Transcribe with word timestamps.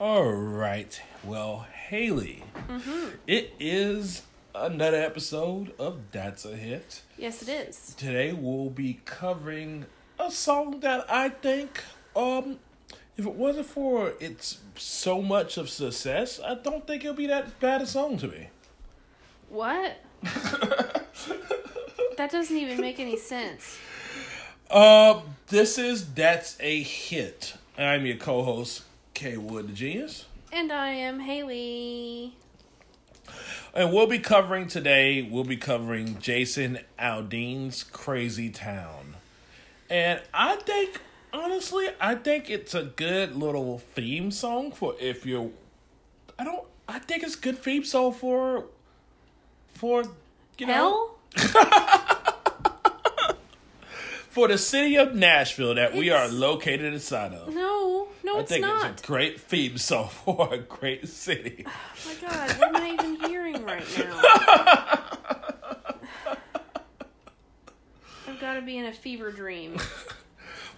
All 0.00 0.32
right. 0.32 1.02
Well, 1.22 1.66
Haley, 1.88 2.44
it 3.26 3.52
is 3.60 4.22
another 4.54 4.96
episode 4.96 5.74
of 5.78 5.98
That's 6.10 6.46
a 6.46 6.56
Hit. 6.56 7.02
Yes, 7.18 7.42
it 7.42 7.50
is. 7.50 7.94
Today 7.98 8.32
we'll 8.32 8.70
be 8.70 9.00
covering 9.04 9.84
a 10.18 10.30
song 10.30 10.80
that 10.80 11.04
I 11.10 11.28
think, 11.28 11.82
um, 12.16 12.60
if 13.18 13.26
it 13.26 13.34
wasn't 13.34 13.66
for 13.66 14.14
its 14.20 14.60
so 14.76 15.20
much 15.20 15.58
of 15.58 15.68
success, 15.68 16.40
I 16.42 16.54
don't 16.54 16.86
think 16.86 17.04
it'll 17.04 17.14
be 17.14 17.26
that 17.26 17.60
bad 17.60 17.82
a 17.82 17.86
song 17.86 18.16
to 18.18 18.28
me. 18.28 18.48
What? 19.50 19.98
that 22.20 22.30
doesn't 22.30 22.54
even 22.54 22.78
make 22.78 23.00
any 23.00 23.16
sense. 23.16 23.78
Uh, 24.70 25.22
this 25.46 25.78
is 25.78 26.12
That's 26.12 26.54
a 26.60 26.82
Hit. 26.82 27.54
I'm 27.78 28.04
your 28.04 28.18
co-host, 28.18 28.82
Kay 29.14 29.38
Wood 29.38 29.68
the 29.68 29.72
Genius. 29.72 30.26
And 30.52 30.70
I 30.70 30.90
am 30.90 31.20
Haley. 31.20 32.34
And 33.72 33.90
we'll 33.90 34.06
be 34.06 34.18
covering 34.18 34.66
today, 34.66 35.22
we'll 35.22 35.44
be 35.44 35.56
covering 35.56 36.18
Jason 36.20 36.80
Aldean's 36.98 37.84
Crazy 37.84 38.50
Town. 38.50 39.16
And 39.88 40.20
I 40.34 40.56
think, 40.56 41.00
honestly, 41.32 41.88
I 42.02 42.16
think 42.16 42.50
it's 42.50 42.74
a 42.74 42.82
good 42.82 43.34
little 43.34 43.78
theme 43.78 44.30
song 44.30 44.72
for 44.72 44.94
if 45.00 45.24
you're. 45.24 45.52
I 46.38 46.44
don't. 46.44 46.66
I 46.86 46.98
think 46.98 47.22
it's 47.22 47.34
good 47.34 47.58
theme 47.58 47.84
song 47.84 48.12
for. 48.12 48.66
For. 49.72 50.04
You 50.58 50.66
know. 50.66 50.72
Hell? 50.74 51.19
For 54.30 54.48
the 54.48 54.58
city 54.58 54.96
of 54.96 55.14
Nashville 55.14 55.74
that 55.74 55.94
we 55.94 56.10
are 56.10 56.28
located 56.28 56.92
inside 56.92 57.32
of. 57.32 57.52
No, 57.52 58.08
no, 58.22 58.36
I 58.36 58.40
it's 58.40 58.48
think 58.50 58.64
not. 58.64 58.90
it's 58.92 59.02
a 59.02 59.06
great 59.06 59.40
theme 59.40 59.76
song 59.76 60.08
for 60.24 60.52
a 60.54 60.58
great 60.58 61.08
city. 61.08 61.64
Oh 61.66 61.70
my 62.06 62.14
god, 62.28 62.50
what 62.58 62.68
am 62.68 62.76
I 62.82 62.92
even 62.94 63.16
hearing 63.28 63.64
right 63.64 63.84
now? 63.98 64.20
I've 68.28 68.40
got 68.40 68.54
to 68.54 68.62
be 68.62 68.78
in 68.78 68.86
a 68.86 68.92
fever 68.92 69.30
dream. 69.32 69.76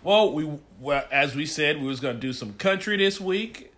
Well, 0.03 0.33
we 0.33 0.51
well, 0.81 1.05
as 1.13 1.37
we 1.37 1.47
said, 1.47 1.81
we 1.81 1.87
was 1.87 2.01
gonna 2.01 2.15
do 2.19 2.33
some 2.33 2.55
country 2.55 2.97
this 2.97 3.21
week. 3.21 3.73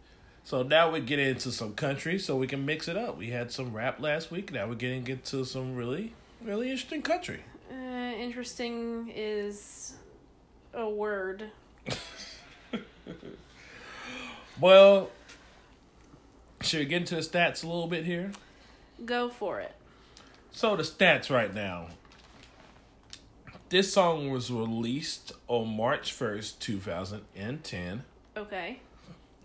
So 0.45 0.63
now 0.63 0.91
we 0.91 1.01
get 1.01 1.19
into 1.19 1.51
some 1.51 1.75
country, 1.75 2.19
so 2.19 2.37
we 2.37 2.47
can 2.47 2.65
mix 2.65 2.87
it 2.89 2.97
up. 2.97 3.19
We 3.19 3.31
had 3.31 3.51
some 3.51 3.73
rap 3.75 3.99
last 4.01 4.31
week. 4.31 4.53
Now 4.53 4.69
we're 4.69 4.75
getting 4.75 5.07
into 5.09 5.45
some 5.45 5.75
really, 5.75 6.15
really 6.45 6.71
interesting 6.71 7.03
country. 7.03 7.41
Uh, 7.71 7.75
interesting 7.75 9.11
is 9.15 9.95
a 10.73 10.89
word. 10.89 11.51
Well, 14.61 15.11
should 16.61 16.79
we 16.79 16.85
get 16.87 16.99
into 16.99 17.17
the 17.17 17.23
stats 17.23 17.65
a 17.65 17.67
little 17.67 17.89
bit 17.89 18.05
here? 18.05 18.31
Go 19.05 19.29
for 19.29 19.59
it. 19.61 19.75
So 20.53 20.77
the 20.77 20.85
stats 20.85 21.29
right 21.29 21.53
now. 21.53 21.89
This 23.69 23.93
song 23.93 24.31
was 24.31 24.53
released 24.53 25.33
on 25.49 25.77
March 25.77 26.13
first, 26.13 26.61
two 26.61 26.79
thousand 26.79 27.23
and 27.35 27.65
ten. 27.65 28.05
Okay. 28.37 28.79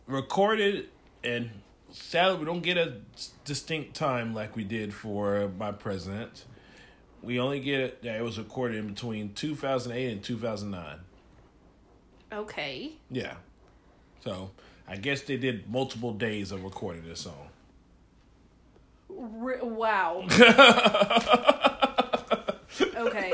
recorded 0.06 0.90
and 1.24 1.50
sadly 1.92 2.38
we 2.40 2.46
don't 2.46 2.62
get 2.62 2.78
a 2.78 2.98
distinct 3.46 3.96
time 3.96 4.34
like 4.34 4.56
we 4.56 4.64
did 4.64 4.94
for 4.94 5.52
my 5.58 5.72
president 5.72 6.46
we 7.22 7.40
only 7.40 7.60
get 7.60 7.80
it 7.80 8.02
that 8.04 8.16
it 8.16 8.24
was 8.24 8.38
recorded 8.38 8.78
in 8.78 8.88
between 8.88 9.34
2008 9.34 10.12
and 10.12 10.24
2009 10.24 11.00
Okay. 12.32 12.92
yeah 13.10 13.34
so 14.24 14.52
i 14.88 14.96
guess 14.96 15.22
they 15.22 15.38
did 15.38 15.70
multiple 15.70 16.14
days 16.14 16.52
of 16.52 16.64
recording 16.64 17.04
this 17.08 17.22
song 17.22 17.48
R- 19.10 19.60
wow. 19.64 20.26
okay. 22.96 23.34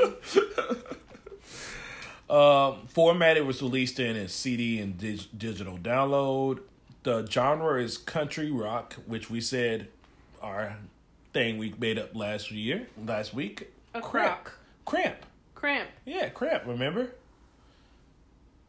um 2.30 2.86
format 2.88 3.36
it 3.36 3.44
was 3.46 3.62
released 3.62 4.00
in 4.00 4.16
a 4.16 4.28
cd 4.28 4.80
and 4.80 4.98
dig- 4.98 5.28
digital 5.36 5.78
download 5.78 6.60
the 7.04 7.24
genre 7.26 7.80
is 7.80 7.98
country 7.98 8.50
rock 8.50 8.94
which 9.06 9.30
we 9.30 9.40
said 9.40 9.86
our 10.42 10.76
thing 11.32 11.58
we 11.58 11.72
made 11.78 11.98
up 11.98 12.16
last 12.16 12.50
year 12.50 12.86
last 13.04 13.32
week 13.34 13.70
A 13.96 14.00
Cramp. 14.02 14.44
crock. 14.44 14.52
cramp 14.84 15.16
Cramp. 15.54 15.88
Yeah, 16.04 16.28
crap, 16.28 16.66
remember? 16.66 17.12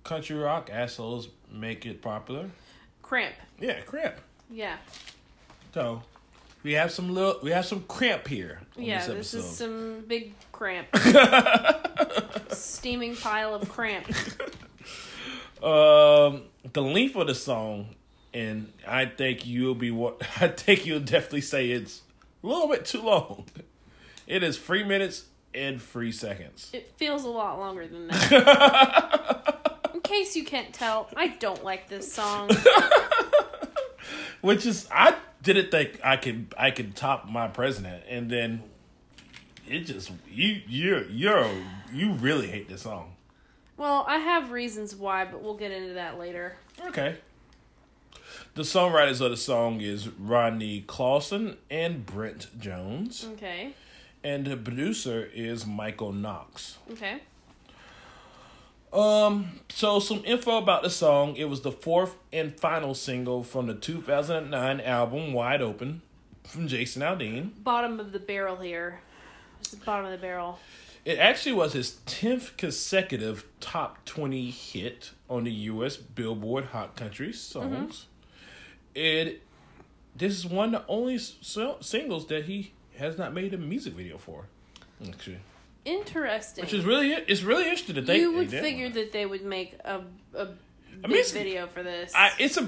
Country 0.04 0.38
rock 0.38 0.70
assholes 0.72 1.28
make 1.52 1.86
it 1.86 2.02
popular. 2.02 2.50
Cramp. 3.02 3.36
Yeah, 3.60 3.82
cramp. 3.82 4.16
Yeah. 4.50 4.78
So 5.74 6.02
we 6.64 6.74
have 6.74 6.92
some 6.92 7.14
little 7.14 7.40
we 7.44 7.52
have 7.52 7.66
some 7.66 7.84
cramp 7.88 8.28
here 8.28 8.62
Yeah, 8.78 9.06
this 9.06 9.32
this 9.32 9.34
is 9.34 9.46
some 9.46 10.06
big 10.08 10.34
cramp. 10.52 10.88
Steaming 12.52 13.16
pile 13.16 13.54
of 13.54 13.68
cramp. 13.70 14.08
um 15.62 16.44
the 16.74 16.82
length 16.82 17.16
of 17.16 17.28
the 17.28 17.36
song 17.36 17.96
and 18.34 18.72
I 18.88 19.06
think 19.06 19.46
you'll 19.46 19.76
be 19.76 19.92
what 19.92 20.22
I 20.42 20.48
think 20.48 20.86
you'll 20.86 21.00
definitely 21.02 21.42
say 21.42 21.70
it's 21.72 22.02
a 22.44 22.48
little 22.48 22.68
bit 22.70 22.86
too 22.86 23.02
long. 23.02 23.46
It 24.28 24.44
is 24.44 24.58
three 24.58 24.84
minutes 24.84 25.26
and 25.54 25.82
three 25.82 26.12
seconds. 26.12 26.70
It 26.74 26.92
feels 26.98 27.24
a 27.24 27.30
lot 27.30 27.58
longer 27.58 27.88
than 27.88 28.08
that. 28.10 29.90
In 29.94 30.02
case 30.02 30.36
you 30.36 30.44
can't 30.44 30.74
tell, 30.74 31.10
I 31.16 31.30
don't 31.30 31.64
like 31.64 31.88
this 31.88 32.12
song. 32.12 32.50
Which 34.42 34.66
is 34.66 34.88
I 34.92 35.16
didn't 35.42 35.72
think 35.72 36.00
I 36.04 36.18
could 36.18 36.54
I 36.58 36.72
could 36.72 36.96
top 36.96 37.28
my 37.28 37.48
president 37.48 38.04
and 38.08 38.30
then 38.30 38.64
it 39.68 39.80
just 39.82 40.12
you 40.30 40.62
you're 40.68 41.06
you're 41.06 41.50
you 41.92 42.14
really 42.14 42.48
hate 42.48 42.70
this 42.70 42.84
song. 42.84 43.14
Well, 43.78 44.06
I 44.08 44.18
have 44.18 44.52
reasons 44.52 44.96
why, 44.96 45.26
but 45.26 45.42
we'll 45.42 45.58
get 45.58 45.72
into 45.72 45.94
that 45.94 46.20
later. 46.20 46.58
Okay. 46.88 47.18
The 48.56 48.64
songwriters 48.64 49.22
of 49.22 49.30
the 49.32 49.38
song 49.38 49.82
is 49.82 50.08
Rodney 50.10 50.82
Clawson 50.82 51.58
and 51.70 52.06
Brett 52.06 52.48
Jones. 52.60 53.28
Okay. 53.34 53.74
And 54.24 54.46
the 54.46 54.58
producer 54.58 55.30
is 55.34 55.66
Michael 55.66 56.12
Knox. 56.12 56.78
Okay. 56.92 57.22
Um, 58.92 59.60
so 59.70 60.00
some 60.00 60.24
info 60.26 60.58
about 60.58 60.84
the 60.84 60.90
song. 60.90 61.36
It 61.36 61.46
was 61.46 61.62
the 61.62 61.72
fourth 61.72 62.16
and 62.32 62.58
final 62.58 62.94
single 62.96 63.44
from 63.44 63.68
the 63.68 63.74
2009 63.74 64.82
album 64.82 65.34
Wide 65.34 65.62
Open 65.62 66.02
from 66.44 66.68
Jason 66.68 67.02
Aldean. 67.02 67.52
Bottom 67.64 68.00
of 68.00 68.12
the 68.12 68.20
barrel 68.20 68.56
here. 68.58 69.02
It's 69.60 69.72
the 69.72 69.78
bottom 69.78 70.06
of 70.06 70.12
the 70.12 70.18
barrel. 70.18 70.60
It 71.06 71.20
actually 71.20 71.54
was 71.54 71.74
his 71.74 72.00
10th 72.06 72.58
consecutive 72.58 73.46
top 73.60 74.04
20 74.06 74.50
hit 74.52 75.12
on 75.30 75.44
the 75.46 75.52
US 75.52 75.96
Billboard 75.98 76.66
Hot 76.66 76.96
Country 76.96 77.32
Songs. 77.34 78.08
It 78.96 79.44
this 80.16 80.34
is 80.34 80.46
one 80.48 80.74
of 80.74 80.82
the 80.82 80.88
only 80.92 81.16
s- 81.16 81.36
singles 81.82 82.26
that 82.28 82.46
he 82.46 82.74
has 82.98 83.18
not 83.18 83.34
made 83.34 83.54
a 83.54 83.58
music 83.58 83.94
video 83.94 84.18
for. 84.18 84.46
Actually, 85.08 85.38
Interesting. 85.86 86.64
which 86.64 86.74
is 86.74 86.84
really 86.86 87.12
it's 87.14 87.44
really 87.44 87.64
interesting 87.64 87.96
to 87.96 88.02
think 88.02 88.22
you 88.22 88.32
they 88.32 88.38
would 88.38 88.50
did 88.50 88.62
figure 88.64 88.90
that 88.90 89.12
they 89.12 89.26
would 89.26 89.44
make 89.46 89.74
a 89.86 90.02
a 90.34 90.46
big 91.02 91.10
music- 91.12 91.34
video 91.44 91.68
for 91.68 91.84
this. 91.84 92.12
I, 92.16 92.32
it's 92.40 92.58
a 92.58 92.68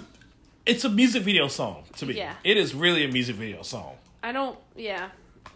it's 0.66 0.85
a 0.85 0.90
music 0.90 1.23
video 1.23 1.47
song 1.47 1.84
to 1.97 2.06
me. 2.06 2.16
Yeah. 2.16 2.35
It 2.44 2.57
is 2.57 2.73
really 2.75 3.03
a 3.03 3.07
music 3.07 3.35
video 3.35 3.62
song. 3.63 3.95
I 4.23 4.31
don't. 4.31 4.57
Yeah. 4.75 5.09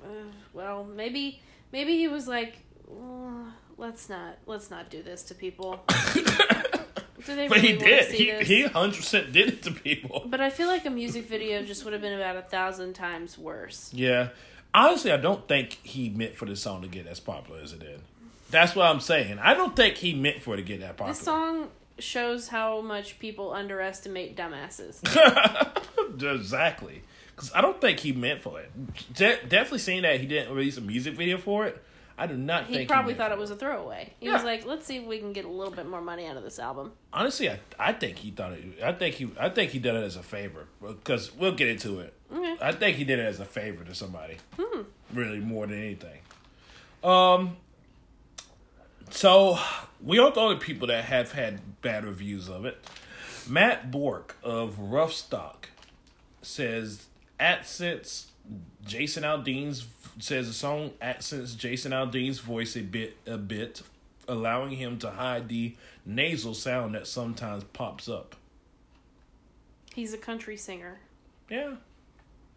Uh, 0.03 0.07
well, 0.53 0.83
maybe 0.83 1.39
maybe 1.71 1.95
he 1.97 2.07
was 2.07 2.27
like, 2.27 2.57
"Uh, 2.89 3.51
let's 3.77 4.09
not 4.09 4.37
let's 4.47 4.69
not 4.71 4.89
do 4.89 5.03
this 5.03 5.23
to 5.23 5.35
people. 5.35 5.79
do 7.25 7.35
they 7.35 7.47
But 7.47 7.59
he 7.61 7.73
really 7.73 7.77
wanna 7.77 7.87
did. 8.01 8.09
see 8.11 8.17
He 8.17 8.31
this? 8.31 8.47
he 8.47 8.63
100% 8.63 9.31
did 9.31 9.47
it 9.49 9.63
to 9.63 9.71
people. 9.71 10.23
But 10.25 10.41
I 10.41 10.49
feel 10.49 10.67
like 10.67 10.85
a 10.85 10.89
music 10.89 11.27
video 11.29 11.63
just 11.63 11.83
would 11.85 11.93
have 11.93 12.01
been 12.01 12.13
about 12.19 12.35
a 12.35 12.41
thousand 12.41 12.93
times 12.93 13.37
worse. 13.37 13.91
Yeah. 13.93 14.29
Honestly, 14.73 15.11
I 15.11 15.17
don't 15.17 15.47
think 15.47 15.79
he 15.83 16.09
meant 16.09 16.35
for 16.35 16.45
the 16.45 16.55
song 16.55 16.81
to 16.81 16.87
get 16.87 17.05
as 17.07 17.19
popular 17.19 17.61
as 17.61 17.73
it 17.73 17.79
did. 17.79 18.01
That's 18.49 18.75
what 18.75 18.87
I'm 18.87 18.99
saying. 18.99 19.39
I 19.39 19.53
don't 19.53 19.75
think 19.75 19.97
he 19.97 20.13
meant 20.13 20.41
for 20.41 20.53
it 20.53 20.57
to 20.57 20.63
get 20.63 20.79
that 20.81 20.97
popular. 20.97 21.13
This 21.13 21.21
song 21.21 21.69
shows 21.99 22.47
how 22.47 22.81
much 22.81 23.19
people 23.19 23.51
underestimate 23.51 24.35
dumbasses. 24.35 25.01
exactly. 26.35 27.01
Because 27.35 27.51
I 27.53 27.61
don't 27.61 27.79
think 27.81 27.99
he 27.99 28.11
meant 28.11 28.41
for 28.41 28.59
it. 28.59 28.71
De- 29.13 29.43
definitely 29.47 29.79
seeing 29.79 30.03
that 30.03 30.19
he 30.19 30.27
didn't 30.27 30.53
release 30.53 30.77
a 30.77 30.81
music 30.81 31.15
video 31.15 31.37
for 31.37 31.65
it, 31.65 31.83
I 32.17 32.27
do 32.27 32.37
not 32.37 32.67
think 32.67 32.81
He 32.81 32.85
probably 32.85 33.13
meant 33.13 33.19
thought 33.19 33.31
it 33.31 33.37
was 33.37 33.49
a 33.49 33.55
throwaway. 33.55 34.13
He 34.19 34.29
was 34.29 34.43
like, 34.43 34.65
"Let's 34.65 34.85
see 34.85 34.97
if 34.97 35.05
we 35.05 35.19
can 35.19 35.33
get 35.33 35.45
a 35.45 35.49
little 35.49 35.73
bit 35.73 35.87
more 35.87 36.01
money 36.01 36.27
out 36.27 36.37
of 36.37 36.43
this 36.43 36.59
album." 36.59 36.91
Honestly, 37.11 37.49
I, 37.49 37.59
I 37.79 37.93
think 37.93 38.17
he 38.17 38.29
thought 38.29 38.53
it. 38.53 38.63
I 38.83 38.91
think 38.91 39.15
he 39.15 39.31
I 39.39 39.49
think 39.49 39.71
he 39.71 39.79
did 39.79 39.95
it 39.95 40.03
as 40.03 40.15
a 40.15 40.23
favor 40.23 40.67
because 40.81 41.33
we'll 41.33 41.55
get 41.55 41.69
into 41.69 41.99
it. 41.99 42.13
Okay. 42.31 42.55
I 42.61 42.71
think 42.71 42.97
he 42.97 43.03
did 43.03 43.19
it 43.19 43.25
as 43.25 43.39
a 43.39 43.45
favor 43.45 43.83
to 43.83 43.95
somebody. 43.95 44.37
Really, 45.11 45.39
more 45.39 45.65
than 45.67 45.79
anything. 45.79 46.19
Um. 47.03 47.57
So 49.09 49.57
we 50.03 50.19
aren't 50.19 50.35
the 50.35 50.41
only 50.41 50.57
people 50.57 50.87
that 50.87 51.05
have 51.05 51.31
had 51.33 51.81
bad 51.81 52.05
reviews 52.05 52.49
of 52.49 52.65
it. 52.65 52.77
Matt 53.47 53.91
Bork 53.91 54.37
of 54.43 54.79
Rough 54.79 55.13
Stock 55.13 55.69
says 56.41 57.07
accents 57.39 58.27
Jason 58.85 59.23
Aldean's 59.23 59.85
says 60.19 60.47
the 60.47 60.53
song 60.53 60.91
accents 61.01 61.55
Jason 61.55 61.91
Aldean's 61.93 62.39
voice 62.39 62.75
a 62.75 62.81
bit 62.81 63.17
a 63.25 63.37
bit, 63.37 63.81
allowing 64.27 64.71
him 64.71 64.97
to 64.99 65.11
hide 65.11 65.47
the 65.49 65.75
nasal 66.05 66.53
sound 66.53 66.93
that 66.95 67.07
sometimes 67.07 67.63
pops 67.65 68.09
up. 68.09 68.35
He's 69.95 70.13
a 70.13 70.17
country 70.17 70.57
singer. 70.57 70.99
Yeah, 71.49 71.75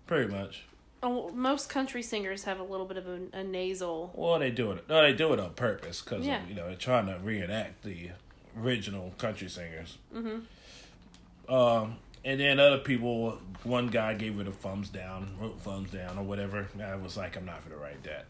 pretty 0.06 0.32
much. 0.32 0.64
Oh, 1.02 1.30
most 1.30 1.68
country 1.68 2.02
singers 2.02 2.44
have 2.44 2.58
a 2.58 2.62
little 2.64 2.86
bit 2.86 2.96
of 2.96 3.06
a, 3.06 3.20
a 3.32 3.44
nasal. 3.44 4.10
Well, 4.14 4.38
they 4.38 4.50
do 4.50 4.72
it. 4.72 4.88
No, 4.88 5.02
they 5.02 5.12
do 5.12 5.32
it 5.34 5.38
on 5.40 5.50
purpose 5.50 6.00
because 6.02 6.26
Yeah. 6.26 6.40
you 6.48 6.54
know 6.54 6.66
they're 6.66 6.74
trying 6.74 7.06
to 7.06 7.18
reenact 7.22 7.84
the 7.84 8.10
original 8.58 9.12
country 9.18 9.48
singers. 9.48 9.98
Mm-hmm. 10.14 11.52
Um, 11.54 11.98
and 12.26 12.38
then 12.38 12.60
other 12.60 12.78
people, 12.78 13.38
one 13.62 13.86
guy 13.86 14.12
gave 14.14 14.38
it 14.38 14.46
a 14.46 14.52
thumbs 14.52 14.90
down, 14.90 15.34
wrote 15.40 15.58
thumbs 15.60 15.90
down 15.90 16.18
or 16.18 16.24
whatever. 16.24 16.66
I 16.82 16.96
was 16.96 17.16
like, 17.16 17.36
I'm 17.36 17.46
not 17.46 17.64
gonna 17.66 17.80
write 17.80 18.02
that. 18.02 18.26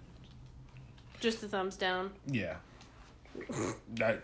Just 1.18 1.42
a 1.42 1.48
thumbs 1.48 1.76
down. 1.76 2.12
Yeah. 2.26 2.56
like, 3.98 4.22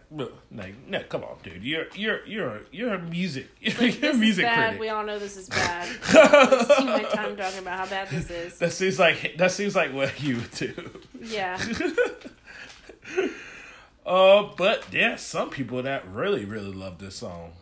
like, 0.51 0.75
no, 0.89 1.03
come 1.03 1.23
on, 1.25 1.37
dude. 1.43 1.63
You're 1.65 1.87
you're 1.95 2.25
you're 2.27 2.61
you're 2.71 2.95
a 2.95 2.99
music 2.99 3.49
you're 3.61 3.75
Like, 3.79 3.97
a 3.97 4.01
this 4.01 4.17
music 4.17 4.45
is 4.45 4.49
bad. 4.49 4.65
critic. 4.65 4.81
We 4.81 4.89
all 4.91 5.05
know 5.05 5.19
this 5.19 5.37
is 5.37 5.49
bad. 5.51 5.87
Spend 6.05 6.87
my 6.89 7.03
time 7.03 7.37
talking 7.37 7.59
about 7.59 7.79
how 7.81 7.87
bad 7.87 8.09
this 8.11 8.31
is. 8.31 8.59
That 8.59 8.73
seems 8.73 8.99
like 8.99 9.35
that 9.39 9.53
seems 9.53 9.75
like 9.75 9.93
what 9.93 10.23
you 10.23 10.37
would 10.37 10.51
do. 10.53 10.75
Yeah. 11.21 11.59
Uh, 14.05 14.49
but 14.57 14.85
yeah, 14.93 15.17
some 15.17 15.49
people 15.51 15.83
that 15.83 16.07
really 16.09 16.45
really 16.45 16.73
love 16.73 16.99
this 16.99 17.17
song. 17.17 17.53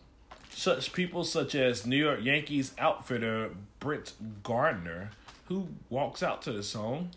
Such 0.60 0.92
people 0.92 1.24
such 1.24 1.54
as 1.54 1.86
New 1.86 1.96
York 1.96 2.20
Yankees 2.22 2.74
outfitter 2.78 3.52
Brett 3.78 4.12
Gardner, 4.42 5.08
who 5.46 5.68
walks 5.88 6.22
out 6.22 6.42
to 6.42 6.52
the 6.52 6.62
song. 6.62 7.12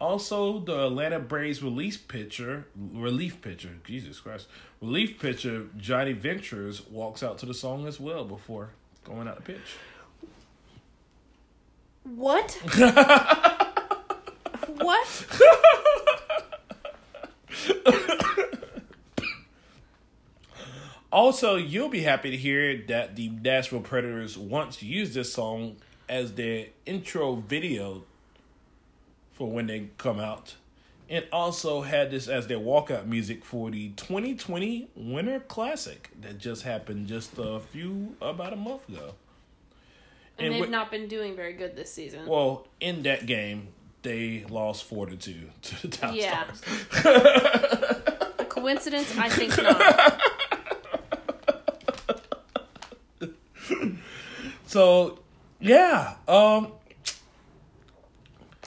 Also, 0.00 0.58
the 0.58 0.86
Atlanta 0.86 1.18
Braves 1.18 1.62
relief 1.62 2.08
pitcher, 2.08 2.64
relief 2.74 3.42
pitcher, 3.42 3.76
Jesus 3.84 4.20
Christ, 4.20 4.48
relief 4.80 5.20
pitcher 5.20 5.66
Jonny 5.76 6.14
Venters 6.14 6.88
walks 6.88 7.22
out 7.22 7.36
to 7.40 7.46
the 7.46 7.52
song 7.52 7.86
as 7.86 8.00
well 8.00 8.24
before 8.24 8.70
going 9.04 9.28
out 9.28 9.36
to 9.36 9.42
pitch. 9.42 9.76
What? 12.04 12.52
what? 14.78 15.26
Also, 21.12 21.56
you'll 21.56 21.90
be 21.90 22.00
happy 22.00 22.30
to 22.30 22.36
hear 22.36 22.82
that 22.88 23.16
the 23.16 23.28
Nashville 23.28 23.80
Predators 23.80 24.38
once 24.38 24.82
used 24.82 25.12
this 25.12 25.30
song 25.32 25.76
as 26.08 26.32
their 26.34 26.66
intro 26.86 27.34
video 27.36 28.04
for 29.32 29.50
when 29.50 29.66
they 29.66 29.88
come 29.98 30.18
out. 30.18 30.54
And 31.10 31.26
also 31.30 31.82
had 31.82 32.10
this 32.10 32.28
as 32.28 32.46
their 32.46 32.58
walkout 32.58 33.04
music 33.04 33.44
for 33.44 33.70
the 33.70 33.90
2020 33.90 34.88
Winter 34.96 35.40
Classic 35.40 36.08
that 36.22 36.38
just 36.38 36.62
happened 36.62 37.08
just 37.08 37.32
a 37.36 37.60
few, 37.60 38.16
about 38.22 38.54
a 38.54 38.56
month 38.56 38.88
ago. 38.88 39.12
And 40.38 40.54
And 40.54 40.62
they've 40.62 40.70
not 40.70 40.90
been 40.90 41.08
doing 41.08 41.36
very 41.36 41.52
good 41.52 41.76
this 41.76 41.92
season. 41.92 42.24
Well, 42.24 42.66
in 42.80 43.02
that 43.02 43.26
game, 43.26 43.68
they 44.00 44.46
lost 44.48 44.84
4 44.84 45.06
to 45.06 45.16
2 45.16 45.34
to 45.60 45.82
the 45.82 45.88
Top 45.88 46.14
Yeah. 46.14 46.50
Stars. 46.54 47.04
A 48.38 48.44
coincidence? 48.48 49.14
I 49.18 49.28
think 49.28 49.54
not. 49.62 50.22
So, 54.72 55.18
yeah. 55.60 56.14
Um 56.26 56.72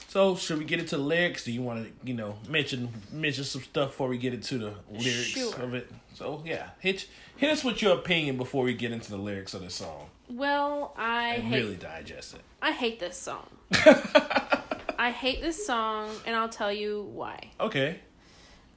So, 0.08 0.36
should 0.36 0.58
we 0.58 0.64
get 0.64 0.78
into 0.78 0.96
the 0.96 1.02
lyrics? 1.02 1.44
Do 1.44 1.50
you 1.52 1.62
want 1.62 1.84
to, 1.84 2.08
you 2.08 2.14
know, 2.14 2.36
mention 2.48 2.88
mention 3.12 3.42
some 3.44 3.62
stuff 3.62 3.88
before 3.90 4.08
we 4.08 4.16
get 4.18 4.32
into 4.32 4.56
the 4.58 4.74
lyrics 4.88 5.34
Sure. 5.34 5.60
of 5.60 5.74
it? 5.74 5.90
So, 6.14 6.42
yeah, 6.46 6.70
hit 6.78 7.08
hit 7.36 7.50
us 7.50 7.64
with 7.64 7.82
your 7.82 7.94
opinion 7.98 8.36
before 8.36 8.62
we 8.64 8.72
get 8.74 8.92
into 8.92 9.10
the 9.10 9.16
lyrics 9.18 9.52
of 9.52 9.62
the 9.62 9.70
song 9.70 10.06
Well, 10.30 10.94
I 10.96 11.34
hate 11.38 11.58
really 11.60 11.76
digest 11.76 12.34
it. 12.34 12.40
I 12.62 12.70
hate 12.70 13.00
this 13.00 13.16
song. 13.18 13.46
I 15.06 15.10
hate 15.10 15.42
this 15.42 15.66
song, 15.66 16.08
and 16.24 16.34
I'll 16.36 16.48
tell 16.60 16.72
you 16.72 17.02
why. 17.12 17.50
Okay. 17.60 17.98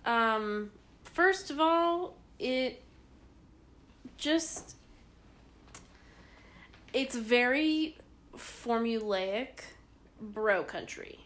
Um, 0.03 0.71
first 1.03 1.51
of 1.51 1.59
all, 1.61 2.15
it 2.39 2.81
just 4.17 4.75
it's 6.93 7.15
very 7.15 7.97
formulaic 8.35 9.61
bro 10.21 10.63
country. 10.63 11.19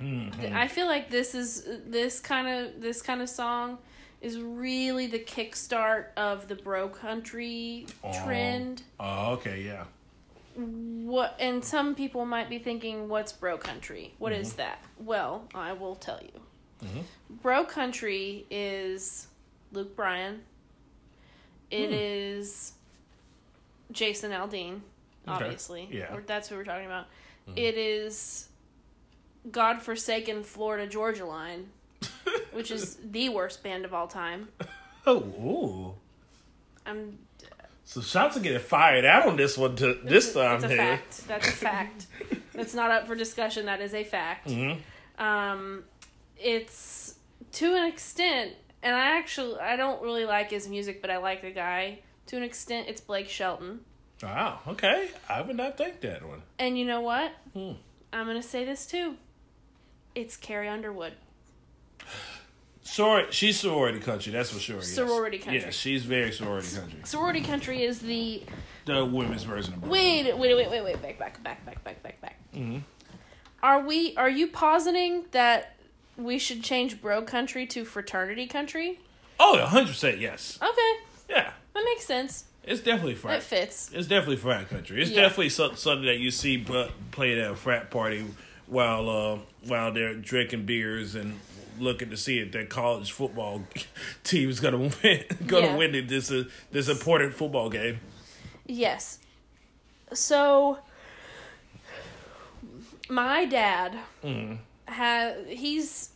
Mhm. 0.00 0.52
I 0.54 0.66
feel 0.68 0.86
like 0.86 1.10
this 1.10 1.34
is 1.34 1.64
this 1.86 2.20
kind 2.20 2.48
of 2.48 2.80
this 2.80 3.02
kind 3.02 3.20
of 3.20 3.28
song 3.28 3.78
is 4.22 4.38
really 4.38 5.06
the 5.06 5.18
kickstart 5.18 6.06
of 6.16 6.48
the 6.48 6.54
bro 6.54 6.88
country 6.88 7.86
Oh. 8.04 8.24
trend. 8.24 8.82
Oh, 8.98 9.32
okay, 9.34 9.62
yeah. 9.62 9.84
What 10.56 11.36
and 11.38 11.64
some 11.64 11.94
people 11.94 12.24
might 12.26 12.48
be 12.48 12.58
thinking, 12.58 13.08
"What's 13.08 13.32
bro 13.32 13.56
country? 13.58 14.14
What 14.18 14.32
is 14.32 14.54
that?" 14.54 14.82
Well, 14.98 15.48
I 15.54 15.72
will 15.72 15.96
tell 15.96 16.20
you. 16.22 16.40
Mhm. 16.86 17.04
Bro 17.42 17.64
country 17.66 18.46
is 18.50 19.28
Luke 19.72 19.94
Bryan. 19.94 20.42
It 21.70 21.88
Hmm. 21.88 21.94
is 21.94 22.72
Jason 23.92 24.32
Aldean, 24.32 24.80
Okay. 25.36 25.44
obviously. 25.44 25.88
Yeah. 25.90 26.14
Or 26.14 26.22
that's 26.26 26.48
who 26.48 26.56
we're 26.56 26.64
talking 26.64 26.86
about. 26.86 27.06
Mhm. 27.48 27.58
It 27.58 27.76
is 27.76 28.48
godforsaken 29.50 30.42
Florida 30.44 30.86
Georgia 30.86 31.24
Line, 31.24 31.70
which 32.52 32.70
is 32.70 32.98
the 33.04 33.28
worst 33.28 33.62
band 33.62 33.84
of 33.84 33.94
all 33.94 34.06
time. 34.06 34.48
Oh, 35.06 35.16
ooh. 35.18 35.94
I'm 36.86 37.18
So 37.84 38.00
shots 38.00 38.36
are 38.36 38.40
getting 38.40 38.58
fired 38.60 39.04
out 39.04 39.26
on 39.26 39.36
this 39.36 39.56
one 39.58 39.76
to 39.76 39.94
this 40.04 40.34
time 40.34 40.60
That's 40.60 40.64
a 40.64 40.68
here. 40.68 40.76
fact. 40.76 41.28
That's 41.28 41.48
a 41.48 41.52
fact. 41.52 42.06
That's 42.52 42.74
not 42.74 42.90
up 42.90 43.06
for 43.06 43.14
discussion. 43.14 43.66
That 43.66 43.80
is 43.80 43.94
a 43.94 44.04
fact. 44.04 44.48
Mm-hmm. 44.48 45.22
Um, 45.22 45.84
it's 46.38 47.14
to 47.52 47.74
an 47.74 47.86
extent, 47.86 48.52
and 48.82 48.94
I 48.94 49.18
actually 49.18 49.58
I 49.58 49.76
don't 49.76 50.02
really 50.02 50.24
like 50.24 50.50
his 50.50 50.68
music, 50.68 51.00
but 51.00 51.10
I 51.10 51.16
like 51.18 51.42
the 51.42 51.50
guy. 51.50 52.00
To 52.26 52.36
an 52.36 52.42
extent, 52.42 52.88
it's 52.88 53.00
Blake 53.00 53.28
Shelton. 53.28 53.80
Wow. 54.22 54.60
Okay. 54.68 55.08
I 55.28 55.40
would 55.40 55.56
not 55.56 55.76
think 55.78 56.00
that 56.02 56.26
one. 56.26 56.42
And 56.58 56.78
you 56.78 56.84
know 56.84 57.00
what? 57.00 57.32
Hmm. 57.54 57.72
I'm 58.12 58.26
gonna 58.26 58.42
say 58.42 58.64
this 58.64 58.86
too. 58.86 59.16
It's 60.14 60.36
Carrie 60.36 60.68
Underwood. 60.68 61.14
Soror- 62.84 63.30
she's 63.30 63.60
sorority 63.60 64.00
country, 64.00 64.32
that's 64.32 64.50
for 64.50 64.58
sure. 64.58 64.76
yes. 64.76 64.88
Sorority 64.94 65.38
country. 65.38 65.60
Yeah, 65.62 65.70
she's 65.70 66.04
very 66.04 66.32
sorority 66.32 66.74
country. 66.74 67.00
Sorority 67.04 67.40
country 67.42 67.82
is 67.84 68.00
the 68.00 68.42
The 68.86 69.04
women's 69.04 69.44
version 69.44 69.74
of 69.74 69.82
wait, 69.86 70.24
wait, 70.36 70.56
wait, 70.56 70.68
wait, 70.70 70.82
wait, 70.82 71.00
back, 71.02 71.18
back, 71.18 71.42
back, 71.44 71.64
back, 71.64 71.84
back, 71.84 72.02
back, 72.02 72.20
back. 72.20 72.36
hmm 72.52 72.78
Are 73.62 73.80
we? 73.86 74.16
Are 74.16 74.28
you 74.30 74.48
positing 74.48 75.24
that 75.30 75.76
we 76.16 76.38
should 76.38 76.62
change 76.64 77.00
bro 77.00 77.22
country 77.22 77.66
to 77.68 77.84
fraternity 77.84 78.46
country? 78.46 78.98
Oh, 79.38 79.58
hundred 79.64 79.88
percent 79.88 80.18
yes. 80.18 80.58
Okay, 80.60 80.92
Yeah, 81.28 81.52
that 81.74 81.84
makes 81.84 82.04
sense. 82.06 82.44
It's 82.64 82.80
definitely 82.80 83.14
frat. 83.14 83.38
It 83.38 83.42
fits. 83.42 83.90
It's 83.92 84.06
definitely 84.08 84.36
frat 84.36 84.68
country. 84.68 85.00
It's 85.02 85.10
Yeah. 85.10 85.22
definitely 85.22 85.48
some, 85.50 85.76
something 85.76 86.06
that 86.06 86.18
you 86.18 86.30
see 86.30 86.56
but 86.56 86.90
played 87.10 87.38
at 87.38 87.50
a 87.50 87.56
frat 87.56 87.90
party 87.90 88.24
while 88.66 89.08
uh, 89.08 89.38
while 89.66 89.92
they're 89.92 90.14
drinking 90.14 90.66
beers 90.66 91.14
and 91.14 91.40
looking 91.78 92.10
to 92.10 92.16
see 92.16 92.38
if 92.40 92.52
their 92.52 92.66
college 92.66 93.10
football 93.12 93.62
team 94.24 94.50
is 94.50 94.60
gonna 94.60 94.76
win 94.78 95.24
gonna 95.46 95.66
Yeah. 95.68 95.76
win 95.76 96.06
this 96.06 96.30
uh, 96.30 96.44
this 96.70 96.88
important 96.88 97.34
football 97.34 97.70
game. 97.70 98.00
Yes. 98.66 99.18
So 100.12 100.78
my 103.08 103.44
dad 103.44 103.98
Mm. 104.24 104.58
has 104.86 105.34
he's 105.48 106.09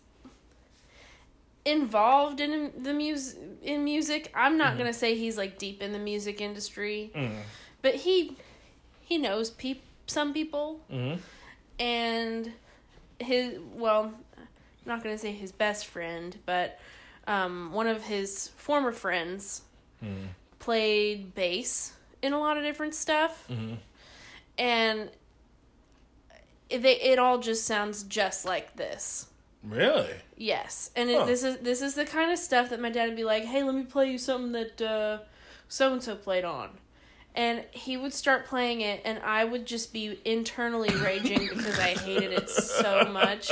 involved 1.64 2.40
in 2.40 2.72
the 2.82 2.92
music 2.92 3.38
in 3.62 3.82
music. 3.84 4.30
I'm 4.34 4.58
not 4.58 4.76
going 4.76 4.86
to 4.92 4.98
say 4.98 5.14
he's 5.14 5.38
like 5.38 5.58
deep 5.58 5.82
in 5.82 5.92
the 5.92 5.98
music 5.98 6.40
industry, 6.40 7.10
Mm. 7.14 7.36
but 7.82 7.94
he 7.94 8.36
he 9.02 9.16
knows 9.18 9.50
peop 9.50 9.82
some 10.06 10.32
people 10.34 10.80
Mm. 10.90 11.18
and 11.78 12.52
his 13.18 13.58
well, 13.74 14.12
I'm 14.36 14.46
not 14.84 15.02
going 15.02 15.14
to 15.14 15.18
say 15.20 15.32
his 15.32 15.52
best 15.52 15.86
friend, 15.86 16.36
but 16.44 16.78
um, 17.26 17.72
one 17.72 17.86
of 17.86 18.04
his 18.04 18.48
former 18.56 18.92
friends 18.92 19.62
Mm. 20.04 20.26
played 20.58 21.34
bass 21.34 21.94
in 22.20 22.32
a 22.34 22.38
lot 22.38 22.58
of 22.58 22.62
different 22.62 22.94
stuff 22.94 23.46
Mm. 23.48 23.78
and 24.58 25.10
they, 26.68 27.00
it 27.00 27.18
all 27.18 27.38
just 27.38 27.64
sounds 27.64 28.02
just 28.04 28.44
like 28.44 28.76
this 28.76 29.28
Really? 29.66 30.10
Yes, 30.36 30.90
and 30.94 31.08
it, 31.08 31.18
Huh. 31.18 31.24
this 31.24 31.42
is 31.42 31.58
this 31.58 31.80
is 31.80 31.94
the 31.94 32.04
kind 32.04 32.30
of 32.30 32.38
stuff 32.38 32.70
that 32.70 32.80
my 32.80 32.90
dad 32.90 33.08
would 33.08 33.16
be 33.16 33.24
like, 33.24 33.44
"Hey, 33.44 33.62
let 33.62 33.74
me 33.74 33.84
play 33.84 34.10
you 34.10 34.18
something 34.18 34.52
that 34.52 35.24
so 35.68 35.92
and 35.92 36.02
so 36.02 36.16
played 36.16 36.44
on," 36.44 36.70
and 37.34 37.64
he 37.70 37.96
would 37.96 38.12
start 38.12 38.46
playing 38.46 38.82
it, 38.82 39.00
and 39.04 39.18
I 39.20 39.44
would 39.44 39.64
just 39.66 39.92
be 39.92 40.20
internally 40.24 40.94
raging 40.96 41.48
because 41.48 41.78
I 41.78 41.94
hated 41.94 42.32
it 42.32 42.50
so 42.50 43.06
much. 43.10 43.50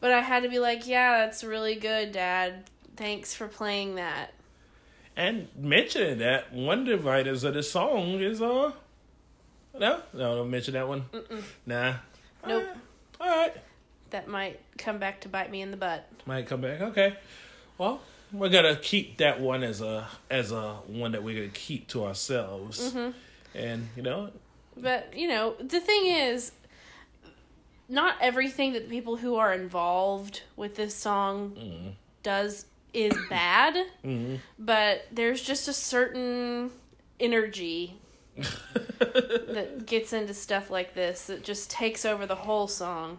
But 0.00 0.12
I 0.12 0.20
had 0.20 0.42
to 0.42 0.48
be 0.48 0.58
like, 0.58 0.86
"Yeah, 0.86 1.24
that's 1.24 1.42
really 1.42 1.76
good, 1.76 2.12
Dad. 2.12 2.68
Thanks 2.96 3.34
for 3.34 3.48
playing 3.48 3.94
that." 3.94 4.34
And 5.16 5.48
mentioning 5.56 6.18
that, 6.18 6.52
one 6.52 6.84
writers 7.02 7.42
of 7.42 7.54
the 7.54 7.62
song 7.62 8.20
is 8.20 8.40
uh 8.42 8.72
no, 9.78 10.02
no, 10.12 10.36
don't 10.36 10.50
mention 10.50 10.74
that 10.74 10.86
one. 10.88 11.02
Mm-mm. 11.12 11.42
Nah. 11.66 11.94
Nope. 12.46 12.64
Uh, 13.20 13.24
all 13.24 13.28
right, 13.28 13.54
That 14.10 14.28
might 14.28 14.60
come 14.78 14.98
back 14.98 15.20
to 15.22 15.28
bite 15.28 15.50
me 15.50 15.60
in 15.60 15.70
the 15.70 15.76
butt. 15.76 16.08
might 16.26 16.46
come 16.46 16.60
back. 16.60 16.80
Okay. 16.80 17.16
Well, 17.76 18.00
we're 18.32 18.48
gonna 18.48 18.76
keep 18.76 19.18
that 19.18 19.40
one 19.40 19.62
as 19.62 19.80
a 19.80 20.06
as 20.30 20.52
a 20.52 20.74
one 20.86 21.12
that 21.12 21.22
we're 21.22 21.34
gonna 21.36 21.48
keep 21.52 21.88
to 21.88 22.04
ourselves. 22.04 22.92
Mm-hmm. 22.92 23.10
And 23.54 23.88
you 23.96 24.02
know, 24.02 24.30
But 24.76 25.12
you 25.16 25.28
know, 25.28 25.54
the 25.60 25.80
thing 25.80 26.06
is, 26.06 26.52
not 27.88 28.16
everything 28.20 28.72
that 28.74 28.84
the 28.84 28.90
people 28.90 29.16
who 29.16 29.36
are 29.36 29.52
involved 29.52 30.42
with 30.56 30.76
this 30.76 30.94
song 30.94 31.50
mm, 31.58 31.92
does 32.22 32.66
is 32.92 33.14
bad. 33.30 33.76
mm, 34.04 34.38
but 34.58 35.06
there's 35.12 35.42
just 35.42 35.68
a 35.68 35.72
certain 35.72 36.70
energy 37.20 37.94
that 38.36 39.84
gets 39.86 40.12
into 40.12 40.34
stuff 40.34 40.70
like 40.70 40.94
this 40.94 41.26
that 41.26 41.42
just 41.44 41.70
takes 41.70 42.04
over 42.04 42.26
the 42.26 42.34
whole 42.34 42.68
song. 42.68 43.18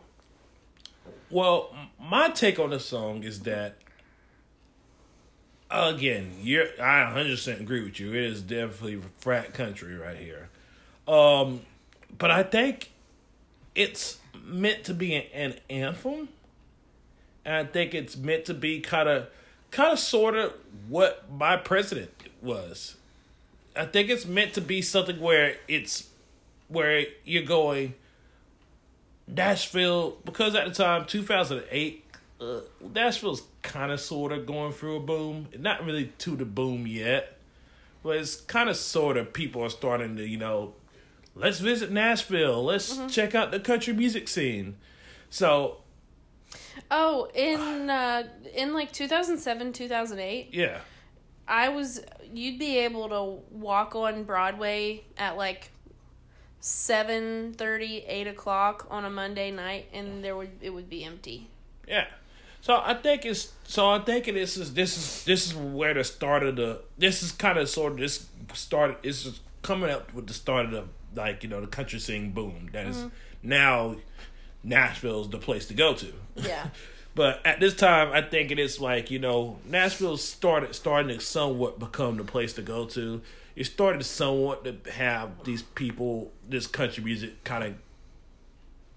Well, 1.30 1.76
my 2.00 2.30
take 2.30 2.58
on 2.60 2.72
the 2.72 2.80
song 2.80 3.24
is 3.24 3.42
that 3.42 3.76
again, 5.70 6.32
you're 6.42 6.68
I 6.82 7.12
100% 7.16 7.60
agree 7.60 7.84
with 7.84 8.00
you. 8.00 8.10
It 8.10 8.24
is 8.24 8.42
definitely 8.42 9.02
frat 9.20 9.54
country 9.54 9.96
right 9.96 10.18
here. 10.18 10.50
Um 11.08 11.62
but 12.18 12.32
I 12.32 12.44
think 12.44 12.92
it's 13.76 14.18
meant 14.44 14.84
to 14.86 14.94
be 14.94 15.14
an, 15.16 15.26
an 15.34 15.60
anthem. 15.70 16.30
And 17.46 17.56
I 17.56 17.64
think 17.66 17.94
it's 17.94 18.18
meant 18.18 18.46
to 18.46 18.54
be 18.54 18.80
kind 18.80 19.08
of 19.08 19.28
kind 19.72 19.94
of 19.94 20.00
sort 20.00 20.36
of 20.36 20.54
what 20.88 21.32
my 21.32 21.58
president 21.58 22.12
was. 22.42 22.96
I 23.76 23.86
think 23.86 24.10
it's 24.10 24.26
meant 24.26 24.54
to 24.54 24.62
be 24.62 24.82
something 24.82 25.20
where 25.20 25.58
it's 25.68 26.10
where 26.68 27.06
you're 27.24 27.44
going 27.44 27.94
Nashville 29.36 30.18
because 30.26 30.56
at 30.56 30.68
the 30.68 30.74
time 30.74 31.06
2008 31.06 32.06
uh, 32.42 32.60
Nashville's 32.94 33.44
kind 33.62 33.92
of 33.92 34.00
sort 34.00 34.32
of 34.32 34.46
going 34.46 34.72
through 34.72 34.96
a 34.96 35.00
boom. 35.02 35.48
Not 35.58 35.86
really 35.86 36.12
to 36.20 36.36
the 36.36 36.46
boom 36.46 36.88
yet 36.88 37.38
but 38.04 38.18
it's 38.18 38.38
kind 38.38 38.70
of 38.70 38.78
sort 38.78 39.18
of 39.18 39.34
people 39.34 39.64
are 39.64 39.70
starting 39.70 40.16
to 40.16 40.26
you 40.26 40.38
know 40.38 40.74
let's 41.36 41.60
visit 41.60 41.92
Nashville. 41.92 42.64
Let's 42.64 42.98
check 43.08 43.36
out 43.36 43.52
the 43.52 43.60
country 43.60 43.94
music 43.94 44.28
scene. 44.28 44.78
So 45.30 45.78
Oh, 46.92 47.30
in 47.34 47.90
uh, 47.90 48.28
in 48.56 48.74
like 48.74 48.92
2007, 48.92 49.74
2008, 49.74 50.50
yeah. 50.54 50.80
I 51.48 51.70
was 51.70 52.02
you'd 52.32 52.60
be 52.60 52.80
able 52.80 53.10
to 53.10 53.42
walk 53.56 53.96
on 53.96 54.24
Broadway 54.24 55.04
at 55.18 55.36
like 55.36 55.72
7:30, 56.62 58.04
8 58.08 58.28
o'clock 58.28 58.88
on 58.90 59.06
a 59.06 59.10
Monday 59.10 59.52
night, 59.52 59.88
and 59.94 60.24
there 60.24 60.36
would 60.36 60.52
it 60.62 60.72
would 60.72 60.90
be 60.90 61.04
empty. 61.04 61.48
Yeah. 61.88 62.06
So 62.62 62.82
I 62.84 62.94
think 62.94 63.26
it's 63.26 63.54
so 63.64 63.90
I 63.90 64.00
think 64.00 64.26
this 64.26 64.58
is 64.58 64.74
this 64.74 64.98
is 64.98 65.24
this 65.24 65.48
is 65.48 65.56
where 65.56 65.94
the 65.94 66.04
start 66.04 66.44
of 66.44 66.58
the 66.58 66.82
this 66.98 67.24
is 67.24 67.32
kind 67.32 67.58
of 67.58 67.70
sort 67.70 67.94
of 67.94 68.00
this 68.00 68.28
started 68.54 68.98
it's 69.04 69.24
just 69.24 69.42
coming 69.62 69.90
up 69.90 70.14
with 70.14 70.28
the 70.28 70.34
start 70.34 70.66
of 70.66 70.72
the 70.72 70.84
like 71.16 71.44
you 71.44 71.50
know 71.50 71.62
the 71.62 71.68
country 71.68 72.00
scene 72.00 72.32
boom 72.32 72.70
that 72.74 72.86
is 72.86 72.98
mm-hmm. 72.98 73.08
now 73.44 73.96
Nashville's 74.64 75.30
the 75.30 75.38
place 75.38 75.68
to 75.68 75.74
go 75.74 75.94
to. 75.94 76.14
Yeah. 76.36 76.68
But 77.20 77.46
at 77.46 77.60
this 77.60 77.76
time, 77.76 78.14
I 78.14 78.22
think 78.22 78.50
it 78.50 78.60
is 78.60 78.80
like 78.80 79.12
you 79.12 79.20
know 79.20 79.60
Nashville 79.66 80.16
started 80.16 80.74
starting 80.74 81.18
to 81.18 81.22
somewhat 81.22 81.78
become 81.78 82.16
the 82.16 82.24
place 82.24 82.54
to 82.54 82.62
go 82.62 82.86
to. 82.86 83.22
It 83.58 83.66
started 83.66 84.06
somewhat 84.06 84.64
to 84.64 84.92
have 84.94 85.44
these 85.44 85.62
people, 85.62 86.32
this 86.48 86.66
country 86.66 87.04
music 87.04 87.44
kind 87.44 87.66
of, 87.66 87.74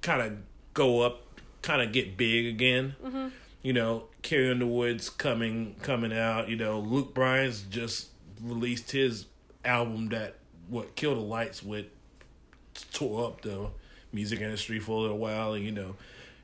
kind 0.02 0.22
of 0.22 0.36
go 0.72 1.00
up, 1.00 1.24
kind 1.62 1.82
of 1.82 1.90
get 1.90 2.16
big 2.16 2.46
again. 2.46 2.94
Mm-hmm. 3.04 3.28
You 3.62 3.72
know, 3.72 4.04
Carrie 4.22 4.52
Underwood's 4.52 5.10
coming 5.10 5.74
coming 5.82 6.12
out. 6.16 6.48
You 6.48 6.54
know, 6.54 6.78
Luke 6.78 7.14
Bryan's 7.14 7.62
just 7.62 8.10
released 8.40 8.92
his 8.92 9.26
album 9.64 10.10
that 10.10 10.36
what 10.68 10.94
Kill 10.94 11.16
the 11.16 11.20
Lights 11.20 11.60
with 11.60 11.86
tore 12.92 13.26
up 13.26 13.42
the 13.42 13.70
music 14.12 14.40
industry 14.40 14.78
for 14.78 14.96
a 14.96 15.00
little 15.00 15.18
while, 15.18 15.54
and 15.54 15.64
you 15.64 15.72
know. 15.72 15.96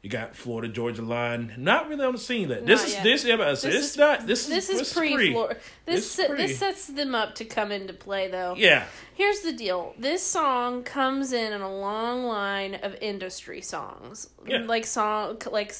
You 0.02 0.08
got 0.10 0.36
Florida 0.36 0.68
Georgia 0.72 1.02
Line, 1.02 1.52
not 1.58 1.88
really 1.88 2.04
on 2.04 2.12
the 2.12 2.18
scene 2.20 2.48
yet. 2.48 2.64
This 2.64 2.80
Not 2.80 2.88
is 2.88 2.94
yet. 2.94 3.02
this. 3.04 3.24
Yeah, 3.24 3.36
but 3.36 3.50
This 3.60 3.64
is- 3.64 3.96
not. 3.96 4.26
This, 4.28 4.42
is 4.44 4.48
This 4.48 4.68
is 4.70 4.80
is 4.82 4.92
pre 4.92 5.32
Flor- 5.32 5.48
This 5.86 6.14
This 6.16 6.18
is 6.20 6.26
pre. 6.26 6.36
this 6.36 6.58
sets 6.58 6.86
them 6.86 7.16
up 7.16 7.34
to 7.36 7.44
come 7.44 7.72
into 7.72 7.92
play 7.92 8.28
though. 8.28 8.54
Yeah, 8.56 8.84
Here's 9.14 9.40
the 9.40 9.52
deal. 9.52 9.94
This 9.98 10.22
song 10.22 10.84
comes 10.84 11.32
in 11.32 11.52
in 11.52 11.60
a 11.60 11.76
long 11.76 12.24
line 12.26 12.76
of 12.76 12.94
industry 13.00 13.60
songs. 13.60 14.30
Yeah. 14.46 14.58
Like 14.58 14.86
song 14.86 15.38
like 15.50 15.74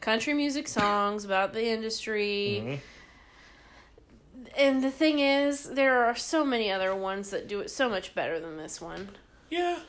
country 0.00 0.32
music 0.32 0.66
songs 0.66 1.26
about 1.26 1.52
the 1.52 1.66
industry. 1.66 2.62
Mhm. 2.64 2.78
And 4.56 4.82
the 4.82 4.90
thing 4.90 5.18
is, 5.18 5.64
there 5.70 6.04
are 6.04 6.16
so 6.16 6.44
many 6.44 6.70
other 6.72 6.94
ones 6.94 7.30
that 7.30 7.46
do 7.48 7.60
it 7.60 7.70
so 7.70 7.88
much 7.90 8.14
better 8.14 8.40
than 8.40 8.56
this 8.56 8.80
one. 8.80 9.10
yeah. 9.50 9.80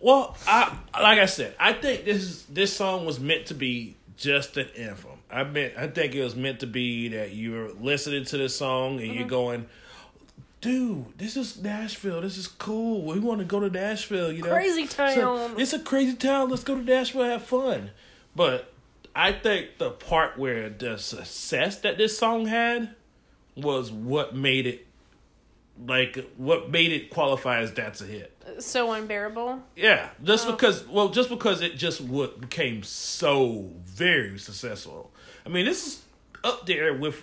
Well, 0.00 0.36
I 0.46 0.76
like 1.00 1.18
I 1.18 1.26
said, 1.26 1.54
I 1.60 1.72
think 1.74 2.04
this 2.04 2.22
is 2.22 2.44
this 2.46 2.74
song 2.74 3.04
was 3.04 3.20
meant 3.20 3.46
to 3.46 3.54
be 3.54 3.96
just 4.16 4.56
an 4.56 4.68
anthem. 4.76 5.10
I 5.30 5.44
meant 5.44 5.74
I 5.76 5.86
think 5.88 6.14
it 6.14 6.22
was 6.24 6.34
meant 6.34 6.60
to 6.60 6.66
be 6.66 7.08
that 7.08 7.34
you're 7.34 7.72
listening 7.74 8.24
to 8.26 8.38
this 8.38 8.56
song 8.56 8.92
and 8.98 9.02
Mm-hmm. 9.08 9.18
you're 9.18 9.28
going, 9.28 9.66
dude, 10.60 11.18
this 11.18 11.36
is 11.36 11.60
Nashville. 11.62 12.20
This 12.22 12.36
is 12.38 12.46
cool. 12.48 13.02
We 13.02 13.18
want 13.18 13.40
to 13.40 13.44
go 13.44 13.60
to 13.60 13.68
Nashville. 13.70 14.32
You 14.32 14.42
know, 14.42 14.50
Crazy 14.50 14.86
So, 14.86 15.14
town. 15.14 15.54
it's 15.60 15.72
a 15.72 15.78
crazy 15.78 16.14
town. 16.16 16.48
Let's 16.50 16.64
go 16.64 16.74
to 16.76 16.82
Nashville, 16.82 17.24
have 17.24 17.44
fun. 17.44 17.90
But 18.34 18.72
I 19.14 19.32
think 19.32 19.78
the 19.78 19.90
part 19.90 20.38
where 20.38 20.70
the 20.70 20.96
success 20.96 21.78
that 21.80 21.98
this 21.98 22.16
song 22.16 22.46
had 22.46 22.94
was 23.56 23.90
what 23.92 24.34
made 24.34 24.66
it 24.66 24.86
like 25.86 26.26
what 26.36 26.70
made 26.70 26.92
it 26.92 27.10
qualify 27.10 27.58
as 27.60 27.72
that's 27.72 28.00
a 28.00 28.06
hit. 28.06 28.36
So 28.60 28.92
unbearable. 28.92 29.62
Yeah, 29.76 30.10
just 30.22 30.46
Oh. 30.46 30.52
because 30.52 30.86
well, 30.86 31.08
just 31.08 31.28
because 31.28 31.60
it 31.62 31.76
just 31.76 32.00
what 32.00 32.40
became 32.40 32.82
so 32.82 33.70
very 33.84 34.38
successful. 34.38 35.10
I 35.44 35.48
mean, 35.48 35.66
this 35.66 35.86
is 35.86 36.02
up 36.44 36.66
there 36.66 36.94
with 36.94 37.22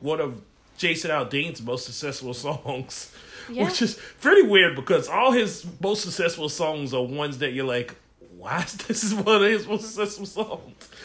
one 0.00 0.20
of 0.20 0.40
Jason 0.78 1.10
Aldean's 1.10 1.60
most 1.62 1.84
successful 1.86 2.32
songs, 2.46 3.12
Yeah. 3.50 3.64
which 3.64 3.82
is 3.82 3.98
pretty 4.20 4.42
weird 4.42 4.74
because 4.76 5.08
all 5.08 5.32
his 5.32 5.66
most 5.80 6.02
successful 6.02 6.48
songs 6.48 6.94
are 6.94 7.02
ones 7.02 7.38
that 7.38 7.52
you're 7.52 7.66
like, 7.66 7.94
why 8.38 8.62
is 8.62 8.72
this 8.88 9.04
is 9.04 9.12
one 9.14 9.36
of 9.36 9.42
his 9.42 9.66
most 9.66 9.94
successful 9.94 10.24
songs? 10.26 10.88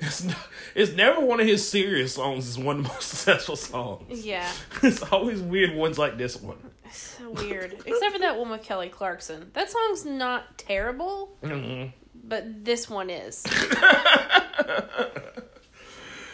it's 0.00 0.24
not, 0.24 0.38
it's 0.74 0.92
never 0.92 1.20
one 1.20 1.40
of 1.40 1.46
his 1.46 1.66
serious 1.68 2.14
songs. 2.14 2.48
Is 2.48 2.58
one 2.58 2.78
of 2.78 2.82
the 2.84 2.88
most 2.88 3.08
successful 3.08 3.56
songs. 3.56 4.24
Yeah. 4.24 4.50
It's 4.82 5.02
always 5.02 5.40
weird 5.42 5.74
ones 5.74 5.98
like 5.98 6.16
this 6.16 6.36
one. 6.40 6.56
So 6.92 7.30
weird. 7.30 7.72
Except 7.86 8.12
for 8.12 8.18
that 8.20 8.38
one 8.38 8.50
with 8.50 8.62
Kelly 8.62 8.88
Clarkson. 8.88 9.50
That 9.54 9.70
song's 9.70 10.04
not 10.04 10.56
terrible, 10.58 11.36
Mhm. 11.42 11.92
but 12.24 12.64
this 12.64 12.88
one 12.90 13.10
is. 13.10 13.44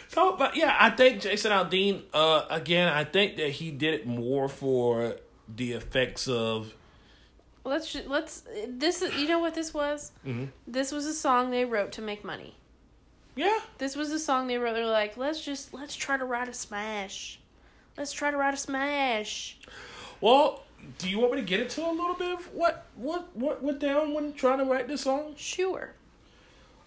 So, 0.08 0.36
but 0.36 0.56
yeah, 0.56 0.76
I 0.78 0.90
think 0.90 1.22
Jason 1.22 1.52
Aldean. 1.52 2.02
Uh, 2.12 2.44
again, 2.50 2.86
I 2.88 3.02
think 3.02 3.36
that 3.38 3.48
he 3.48 3.70
did 3.70 3.94
it 3.94 4.06
more 4.06 4.46
for 4.46 5.16
the 5.48 5.72
effects 5.72 6.28
of. 6.28 6.74
Let's 7.64 7.94
let's 8.06 8.42
this 8.68 9.00
is 9.00 9.14
you 9.16 9.26
know 9.26 9.38
what 9.38 9.54
this 9.54 9.72
was? 9.72 10.12
Mhm. 10.26 10.48
This 10.66 10.92
was 10.92 11.06
a 11.06 11.14
song 11.14 11.50
they 11.50 11.64
wrote 11.64 11.92
to 11.92 12.02
make 12.02 12.24
money. 12.24 12.56
Yeah, 13.36 13.58
This 13.78 13.96
was 13.96 14.10
a 14.10 14.18
song 14.18 14.48
they 14.48 14.58
wrote. 14.58 14.74
They're 14.74 14.84
like, 14.84 15.16
let's 15.16 15.42
just 15.42 15.72
let's 15.72 15.94
try 15.96 16.18
to 16.18 16.24
write 16.26 16.48
a 16.48 16.52
smash. 16.52 17.40
Let's 17.96 18.12
try 18.12 18.30
to 18.30 18.36
write 18.36 18.52
a 18.52 18.58
smash. 18.58 19.56
Well, 20.22 20.62
do 20.98 21.10
you 21.10 21.18
want 21.18 21.32
me 21.32 21.40
to 21.40 21.44
get 21.46 21.60
into 21.60 21.84
a 21.86 21.90
little 21.92 22.14
bit 22.14 22.32
of 22.32 22.54
what 22.54 22.86
what 22.96 23.28
what 23.36 23.62
went 23.62 23.78
down 23.80 24.14
when 24.14 24.32
trying 24.32 24.58
to 24.58 24.64
write 24.64 24.88
this 24.88 25.02
song? 25.02 25.34
Sure. 25.36 25.90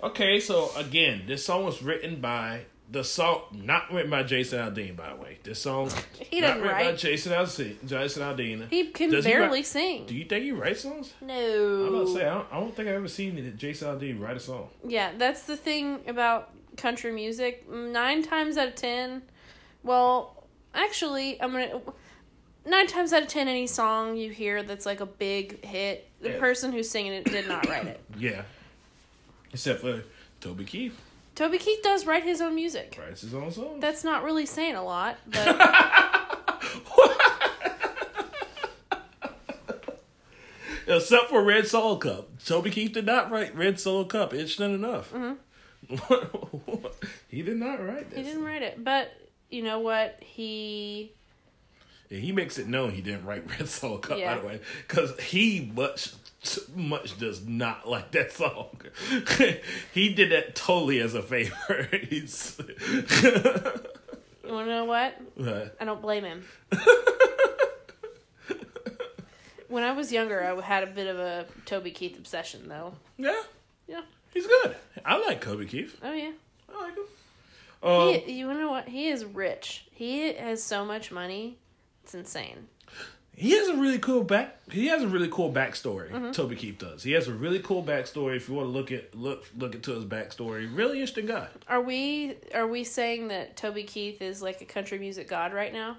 Okay, 0.03 0.39
so 0.39 0.71
again, 0.75 1.23
this 1.27 1.45
song 1.45 1.63
was 1.65 1.81
written 1.83 2.19
by 2.21 2.61
the 2.91 3.03
song 3.03 3.41
not 3.53 3.91
written 3.91 4.11
by 4.11 4.21
Jason 4.23 4.59
Aldean, 4.59 4.95
by 4.95 5.09
the 5.09 5.15
way. 5.15 5.37
This 5.43 5.59
song 5.59 5.89
He 6.19 6.39
not 6.41 6.57
written 6.57 6.67
by 6.67 6.83
write. 6.87 6.97
Jason 6.97 7.31
Aldean. 7.33 7.75
Jason 7.85 8.21
Aldean. 8.23 8.69
He 8.69 8.87
can 8.87 9.09
Does 9.09 9.25
he 9.25 9.31
barely 9.31 9.59
write- 9.59 9.65
sing. 9.65 10.05
Do 10.05 10.15
you 10.15 10.25
think 10.25 10.43
he 10.43 10.51
writes 10.51 10.81
songs? 10.81 11.13
no. 11.21 11.85
I'm 11.87 11.95
about 11.95 12.07
to 12.07 12.13
say 12.13 12.25
I 12.25 12.33
don't, 12.35 12.47
I 12.51 12.59
don't 12.59 12.75
think 12.75 12.87
I've 12.89 12.95
ever 12.95 13.07
seen 13.07 13.53
Jason 13.57 13.87
Aldean 13.87 14.19
write 14.21 14.37
a 14.37 14.39
song. 14.39 14.69
Yeah, 14.87 15.11
that's 15.17 15.43
the 15.43 15.57
thing 15.57 16.01
about 16.07 16.51
country 16.77 17.11
music, 17.11 17.67
nine 17.69 18.21
times 18.21 18.57
out 18.57 18.67
of 18.67 18.75
ten, 18.75 19.21
well, 19.83 20.43
actually, 20.73 21.41
I'm 21.41 21.51
gonna 21.53 21.81
nine 22.65 22.87
times 22.87 23.13
out 23.13 23.21
of 23.23 23.27
ten, 23.27 23.47
any 23.47 23.67
song 23.67 24.17
you 24.17 24.29
hear 24.31 24.63
that's 24.63 24.85
like 24.85 24.99
a 25.01 25.05
big 25.05 25.63
hit, 25.63 26.09
the 26.21 26.31
Yeah. 26.31 26.39
person 26.39 26.71
who's 26.71 26.89
singing 26.89 27.13
it 27.13 27.25
did 27.25 27.47
not 27.47 27.67
write 27.67 27.85
it. 27.87 27.99
Yeah. 28.17 28.43
Except 29.53 29.81
for 29.81 30.03
Toby 30.41 30.63
Keith. 30.65 30.99
Toby 31.35 31.57
Keith 31.57 31.81
does 31.83 32.05
write 32.05 32.23
his 32.23 32.41
own 32.41 32.55
music. 32.55 32.97
Writes 32.99 33.21
his 33.21 33.33
own 33.33 33.51
songs. 33.51 33.81
That's 33.81 34.03
not 34.03 34.23
really 34.23 34.45
saying 34.45 34.75
a 34.75 34.83
lot, 34.83 35.17
but 35.27 35.59
Except 40.87 41.29
for 41.29 41.43
Red 41.43 41.65
Solo 41.67 41.95
Cup. 41.97 42.29
Toby 42.45 42.69
Keith 42.69 42.93
did 42.93 43.05
not 43.05 43.31
write 43.31 43.55
Red 43.55 43.79
Solo 43.79 44.03
Cup. 44.05 44.33
It's 44.33 44.59
not 44.59 44.69
enough. 44.69 45.11
Mm-hmm. 45.11 46.85
he 47.27 47.41
did 47.41 47.57
not 47.57 47.83
write 47.83 48.09
this. 48.11 48.17
he 48.19 48.23
didn't 48.23 48.43
write 48.43 48.61
it. 48.61 48.83
But 48.83 49.11
you 49.49 49.63
know 49.63 49.79
what? 49.79 50.17
He 50.21 51.13
Yeah, 52.09 52.19
he 52.19 52.31
makes 52.31 52.57
it 52.57 52.67
known 52.67 52.91
he 52.91 53.01
didn't 53.01 53.25
write 53.25 53.49
Red 53.59 53.67
Solo 53.67 53.97
Cup, 53.97 54.17
Yeah. 54.19 54.35
by 54.35 54.41
the 54.41 54.47
way, 54.47 54.59
because 54.87 55.19
he 55.19 55.71
much 55.75 56.13
much 56.75 57.17
does 57.17 57.43
not 57.47 57.87
like 57.89 58.11
that 58.11 58.31
song. 58.31 58.79
he 59.93 60.13
did 60.13 60.31
that 60.31 60.53
totally 60.55 60.99
as 60.99 61.15
a 61.15 61.21
favor. 61.23 61.89
He's, 62.09 62.55
you 64.43 64.53
wanna 64.53 64.67
know 64.67 64.85
what? 64.85 65.19
uh, 65.43 65.65
I 65.79 65.85
don't 65.85 66.01
blame 66.03 66.23
him. 66.23 66.45
when 69.67 69.83
I 69.83 69.91
was 69.93 70.11
younger, 70.11 70.43
I 70.43 70.61
had 70.61 70.83
a 70.83 70.87
bit 70.87 71.07
of 71.07 71.17
a 71.17 71.45
Toby 71.65 71.91
Keith 71.91 72.17
obsession, 72.17 72.67
though. 72.67 72.93
yeah, 73.17 73.41
Yeah. 73.87 74.01
he's 74.33 74.45
good. 74.45 74.75
I 75.03 75.17
like 75.17 75.41
Toby 75.43 75.65
Keith. 75.65 75.97
Oh 76.03 76.13
yeah. 76.13 76.31
I 76.73 76.81
like 76.83 76.95
him. 76.95 77.03
Um, 77.83 78.13
He, 78.25 78.33
you 78.39 78.53
know 78.53 78.69
what? 78.71 78.87
He 78.87 79.09
is 79.09 79.25
rich. 79.25 79.85
He 79.91 80.33
has 80.33 80.61
so 80.63 80.85
much 80.85 81.11
money. 81.11 81.57
It's 82.05 82.13
insane. 82.13 82.67
He 83.35 83.49
has 83.57 83.67
a 83.67 83.75
really 83.75 83.97
cool 83.97 84.23
back. 84.23 84.59
He 84.69 84.85
has 84.87 85.01
a 85.01 85.07
really 85.07 85.27
cool 85.27 85.51
backstory. 85.51 86.11
Mm-hmm. 86.11 86.31
Toby 86.33 86.55
Keith 86.55 86.77
does. 86.77 87.01
He 87.01 87.13
has 87.13 87.27
a 87.27 87.33
really 87.33 87.57
cool 87.57 87.81
backstory. 87.83 88.37
If 88.37 88.47
you 88.47 88.53
want 88.53 88.67
to 88.67 88.71
look 88.71 88.91
at 88.91 89.15
look 89.15 89.43
look 89.57 89.73
into 89.73 89.91
his 89.95 90.05
backstory, 90.05 90.69
really 90.71 90.99
interesting 90.99 91.25
guy. 91.25 91.47
Are 91.67 91.81
we 91.81 92.35
are 92.53 92.67
we 92.67 92.83
saying 92.83 93.29
that 93.29 93.57
Toby 93.57 93.81
Keith 93.85 94.21
is 94.21 94.43
like 94.43 94.61
a 94.61 94.65
country 94.65 94.99
music 94.99 95.27
god 95.27 95.51
right 95.51 95.73
now? 95.73 95.97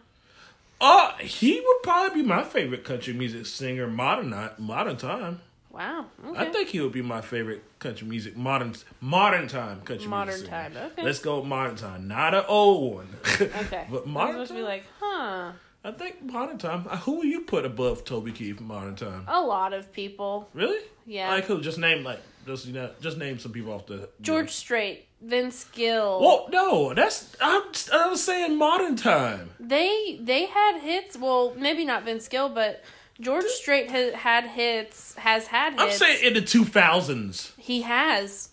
Uh 0.81 1.17
he 1.17 1.61
would 1.61 1.83
probably 1.83 2.23
be 2.23 2.29
my 2.29 2.45
favorite 2.45 2.85
country 2.85 3.13
music 3.13 3.47
singer 3.47 3.89
modern 3.89 4.33
modern 4.59 4.97
time. 4.97 5.41
Wow. 5.73 6.07
Okay. 6.25 6.39
I 6.39 6.45
think 6.53 6.69
he 6.69 6.81
would 6.81 6.93
be 6.93 7.03
my 7.03 7.21
favorite 7.21 7.65
country 7.81 8.07
music 8.07 8.37
modern 8.37 8.77
modern 9.01 9.49
time 9.49 9.81
country 9.81 10.07
Modern 10.07 10.29
music 10.29 10.47
singer. 10.47 10.71
time, 10.71 10.91
okay. 10.93 11.03
Let's 11.03 11.19
go 11.19 11.43
modern 11.43 11.75
time, 11.75 12.07
not 12.07 12.33
an 12.33 12.45
old 12.47 12.95
one. 12.95 13.09
okay. 13.41 13.87
but 13.91 13.99
I 13.99 14.01
was 14.01 14.07
modern 14.07 14.35
supposed 14.35 14.51
to 14.53 14.55
be 14.55 14.63
like, 14.63 14.85
huh? 15.01 15.53
I 15.87 15.93
think 15.93 16.23
modern 16.23 16.59
time. 16.59 16.87
uh, 16.91 16.97
Who 16.99 17.13
will 17.19 17.25
you 17.25 17.43
put 17.43 17.65
above 17.65 18.05
Toby 18.05 18.33
Keith 18.33 18.61
modern 18.61 18.97
time? 18.97 19.25
A 19.29 19.41
lot 19.41 19.73
of 19.73 19.93
people. 19.93 20.49
Really? 20.53 20.81
Yeah. 21.07 21.29
Like 21.31 21.45
who? 21.45 21.61
Just 21.61 21.79
name 21.79 22.03
like 22.03 22.21
just 22.47 22.67
you 22.67 22.73
know 22.73 22.91
just 23.01 23.19
name 23.19 23.39
some 23.39 23.53
people 23.53 23.73
off 23.73 23.87
the 23.87 24.09
George 24.21 24.51
Strait, 24.51 25.07
Vince 25.23 25.65
Gill. 25.73 26.21
Well, 26.21 26.49
no, 26.51 26.93
that's 26.95 27.37
I'm, 27.41 27.63
I 27.93 28.09
was 28.09 28.23
saying 28.25 28.59
modern 28.59 28.97
time. 28.97 29.51
They 29.61 30.19
they 30.21 30.47
had 30.47 30.81
hits. 30.81 31.17
Well, 31.17 31.55
maybe 31.57 31.85
not 31.85 32.05
Vince 32.05 32.27
Gill, 32.27 32.49
but 32.49 32.83
George 33.21 33.45
Strait 33.47 33.89
has 33.91 34.13
had 34.15 34.45
hits. 34.45 35.15
Has 35.15 35.47
had 35.47 35.75
hits. 35.75 35.83
I'm 35.83 35.91
saying 35.93 36.25
in 36.25 36.35
the 36.35 36.43
2000s. 36.43 37.53
he 37.59 37.83
has. 37.83 38.49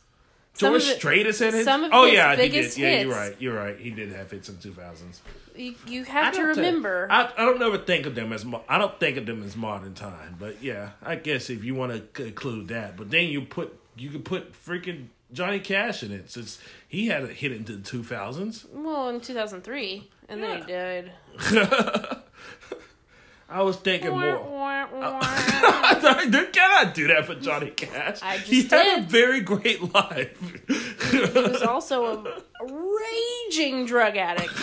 George 0.56 0.84
Strait 0.84 1.26
has 1.26 1.40
had 1.40 1.54
hits. 1.54 1.66
some 1.66 1.84
of 1.84 1.92
oh 1.94 2.06
his 2.06 2.14
yeah, 2.14 2.36
he 2.36 2.48
did. 2.50 2.78
Yeah, 2.78 3.02
you're 3.02 3.12
right. 3.12 3.36
You're 3.40 3.56
right. 3.56 3.78
He 3.78 3.90
did 3.90 4.12
have 4.12 4.30
hits 4.32 4.50
in 4.50 4.56
2000s. 4.56 5.20
You, 5.56 5.76
you 5.88 6.04
have 6.06 6.34
to 6.34 6.40
I 6.42 6.44
don't 6.46 6.56
think- 6.56 6.66
remember. 6.66 7.08
I, 7.12 7.32
I 7.38 7.46
don't 7.46 7.62
ever 7.62 7.78
think 7.78 8.06
of 8.06 8.16
them 8.16 8.32
as 8.34 8.44
mo- 8.46 8.64
I 8.70 8.78
don't 8.78 9.00
think 9.00 9.18
of 9.18 9.26
them 9.26 9.44
as 9.44 9.56
modern 9.56 9.94
time, 9.94 10.36
but 10.40 10.62
yeah, 10.64 10.92
I 11.02 11.16
guess 11.16 11.50
if 11.50 11.64
you 11.64 11.76
want 11.76 12.14
to 12.16 12.26
include 12.26 12.68
that, 12.70 12.98
but 12.98 13.10
then 13.12 13.28
you 13.28 13.42
put 13.42 13.78
you 13.96 14.10
could 14.10 14.26
put 14.26 14.54
freaking 14.54 15.08
Johnny 15.32 15.60
Cash 15.60 16.02
in 16.04 16.12
it 16.12 16.30
since 16.32 16.60
he 16.88 17.08
had 17.08 17.24
a 17.24 17.28
hit 17.28 17.52
into 17.52 17.76
the 17.76 17.82
2000s. 17.82 18.66
well, 18.74 19.10
in 19.10 19.22
two 19.22 19.34
thousand 19.34 19.64
three, 19.64 20.10
and 20.30 20.42
then 20.44 20.62
he 20.64 20.72
died. 20.72 21.12
I 23.50 23.62
was 23.62 23.78
thinking 23.78 24.12
more. 24.12 24.40
I 24.62 26.48
cannot 26.54 26.94
do 26.94 27.08
that 27.08 27.26
for 27.26 27.36
Johnny 27.36 27.70
Cash. 27.70 28.22
He 28.44 28.64
had 28.64 29.00
a 29.00 29.02
very 29.04 29.42
great 29.42 29.94
life. 29.94 30.38
he 31.12 31.20
was 31.20 31.62
also 31.62 32.26
a 32.26 32.42
raging 32.66 33.86
drug 33.86 34.18
addict. 34.18 34.54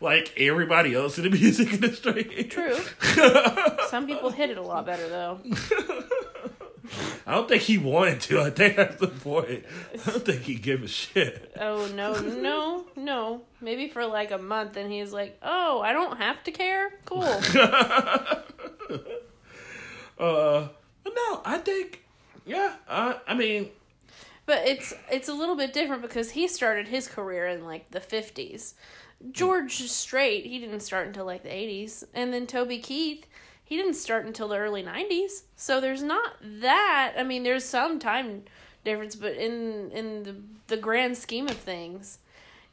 like 0.00 0.32
everybody 0.36 0.94
else 0.94 1.18
in 1.18 1.24
the 1.24 1.30
music 1.30 1.72
industry. 1.72 2.24
True. 2.50 2.76
Some 3.88 4.06
people 4.06 4.30
hit 4.30 4.50
it 4.50 4.58
a 4.58 4.62
lot 4.62 4.84
better 4.86 5.08
though. 5.08 5.40
I 7.26 7.34
don't 7.34 7.48
think 7.48 7.62
he 7.62 7.78
wanted 7.78 8.20
to. 8.22 8.40
I 8.40 8.50
think 8.50 8.76
that's 8.76 8.96
the 8.96 9.06
point. 9.08 9.64
I 9.92 10.10
don't 10.10 10.24
think 10.24 10.42
he 10.42 10.56
gave 10.56 10.82
a 10.82 10.88
shit. 10.88 11.52
Oh 11.60 11.86
no, 11.94 12.14
no, 12.20 12.84
no. 12.96 13.42
Maybe 13.60 13.88
for 13.88 14.04
like 14.06 14.30
a 14.32 14.38
month, 14.38 14.76
and 14.76 14.90
he's 14.92 15.12
like, 15.12 15.38
"Oh, 15.42 15.80
I 15.80 15.92
don't 15.92 16.18
have 16.18 16.42
to 16.44 16.50
care. 16.50 16.92
Cool." 17.04 17.40
Uh, 20.18 20.68
but 21.02 21.12
no, 21.16 21.40
I 21.44 21.58
think, 21.58 22.04
yeah. 22.46 22.74
I, 22.88 23.16
I 23.26 23.34
mean, 23.34 23.70
But 24.46 24.66
it's 24.68 24.94
it's 25.10 25.28
a 25.28 25.34
little 25.34 25.56
bit 25.56 25.72
different 25.72 26.02
because 26.02 26.30
he 26.30 26.46
started 26.46 26.86
his 26.88 27.08
career 27.08 27.46
in 27.48 27.64
like 27.64 27.90
the 27.90 28.00
fifties. 28.00 28.74
George 29.32 29.78
Strait, 29.88 30.46
he 30.46 30.58
didn't 30.58 30.80
start 30.80 31.06
until 31.06 31.24
like 31.24 31.42
the 31.42 31.52
eighties, 31.52 32.04
and 32.14 32.32
then 32.32 32.46
Toby 32.46 32.78
Keith, 32.78 33.26
he 33.72 33.78
didn't 33.78 33.94
start 33.94 34.26
until 34.26 34.48
the 34.48 34.58
early 34.58 34.82
nineties. 34.82 35.44
So 35.56 35.80
there's 35.80 36.02
not 36.02 36.34
that. 36.42 37.14
I 37.16 37.22
mean, 37.22 37.42
there's 37.42 37.64
some 37.64 37.98
time 37.98 38.42
difference, 38.84 39.16
but 39.16 39.32
in 39.32 39.90
in 39.92 40.22
the 40.24 40.36
the 40.66 40.76
grand 40.76 41.16
scheme 41.16 41.48
of 41.48 41.56
things, 41.56 42.18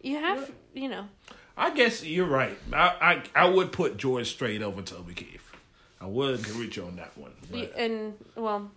you 0.02 0.18
have 0.18 0.52
you 0.74 0.90
know 0.90 1.08
I 1.56 1.70
guess 1.70 2.04
you're 2.04 2.28
right. 2.28 2.58
I, 2.74 3.22
I, 3.36 3.44
I 3.46 3.50
would 3.50 3.72
put 3.72 3.96
George 3.96 4.30
Strait 4.30 4.62
over 4.62 4.82
Toby 4.82 5.14
Keith. 5.14 5.50
I 6.02 6.06
would 6.06 6.42
agree 6.42 6.66
with 6.66 6.76
you 6.76 6.84
on 6.84 6.98
that 6.98 7.18
one. 7.18 7.32
But, 7.50 7.74
and 7.78 8.14
well 8.36 8.70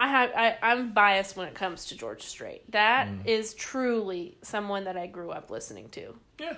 i 0.00 0.06
have 0.06 0.30
I, 0.36 0.56
i'm 0.62 0.92
biased 0.92 1.36
when 1.36 1.48
it 1.48 1.54
comes 1.54 1.86
to 1.86 1.96
george 1.96 2.22
strait 2.22 2.70
That 2.70 3.08
mm-hmm. 3.08 3.26
is 3.26 3.52
truly 3.54 4.38
someone 4.42 4.84
that 4.84 4.96
i 4.96 5.08
grew 5.08 5.32
up 5.32 5.50
listening 5.50 5.88
to 5.90 6.14
yeah. 6.38 6.54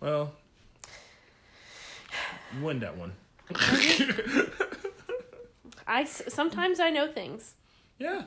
Well, 0.00 0.32
win 2.62 2.80
that 2.80 2.96
one. 2.96 3.12
I 5.86 6.02
sometimes 6.04 6.80
i 6.80 6.90
know 6.90 7.06
things 7.12 7.54
Yeah, 7.98 8.22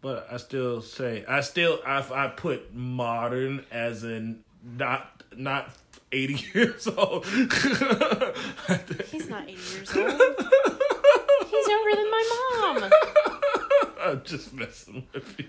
but 0.00 0.28
I 0.30 0.36
still 0.36 0.80
say 0.80 1.24
I 1.26 1.40
still 1.40 1.80
I 1.84 2.04
I 2.14 2.28
put 2.28 2.72
modern 2.74 3.64
as 3.72 4.04
in 4.04 4.44
not 4.62 5.24
not 5.36 5.70
eighty 6.12 6.34
years 6.54 6.86
old. 6.86 7.26
he's 7.26 7.48
not 9.28 9.48
80 9.48 9.52
years 9.52 9.96
old 9.96 10.12
he's 11.50 11.68
younger 11.68 11.96
than 11.96 12.10
my 12.10 12.24
mom 12.56 12.90
I'm 14.02 14.22
just 14.24 14.54
messing 14.54 15.06
with 15.12 15.38
you. 15.38 15.46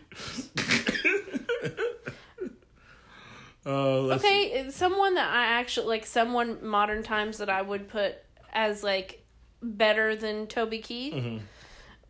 Uh, 3.65 3.69
okay 4.15 4.45
it's 4.53 4.75
someone 4.75 5.13
that 5.15 5.31
i 5.31 5.43
actually 5.59 5.87
like 5.87 6.05
someone 6.05 6.65
modern 6.65 7.03
times 7.03 7.37
that 7.37 7.49
i 7.49 7.61
would 7.61 7.87
put 7.87 8.15
as 8.53 8.83
like 8.83 9.23
better 9.61 10.15
than 10.15 10.47
toby 10.47 10.79
keith 10.79 11.13
Mm-hmm. 11.13 11.37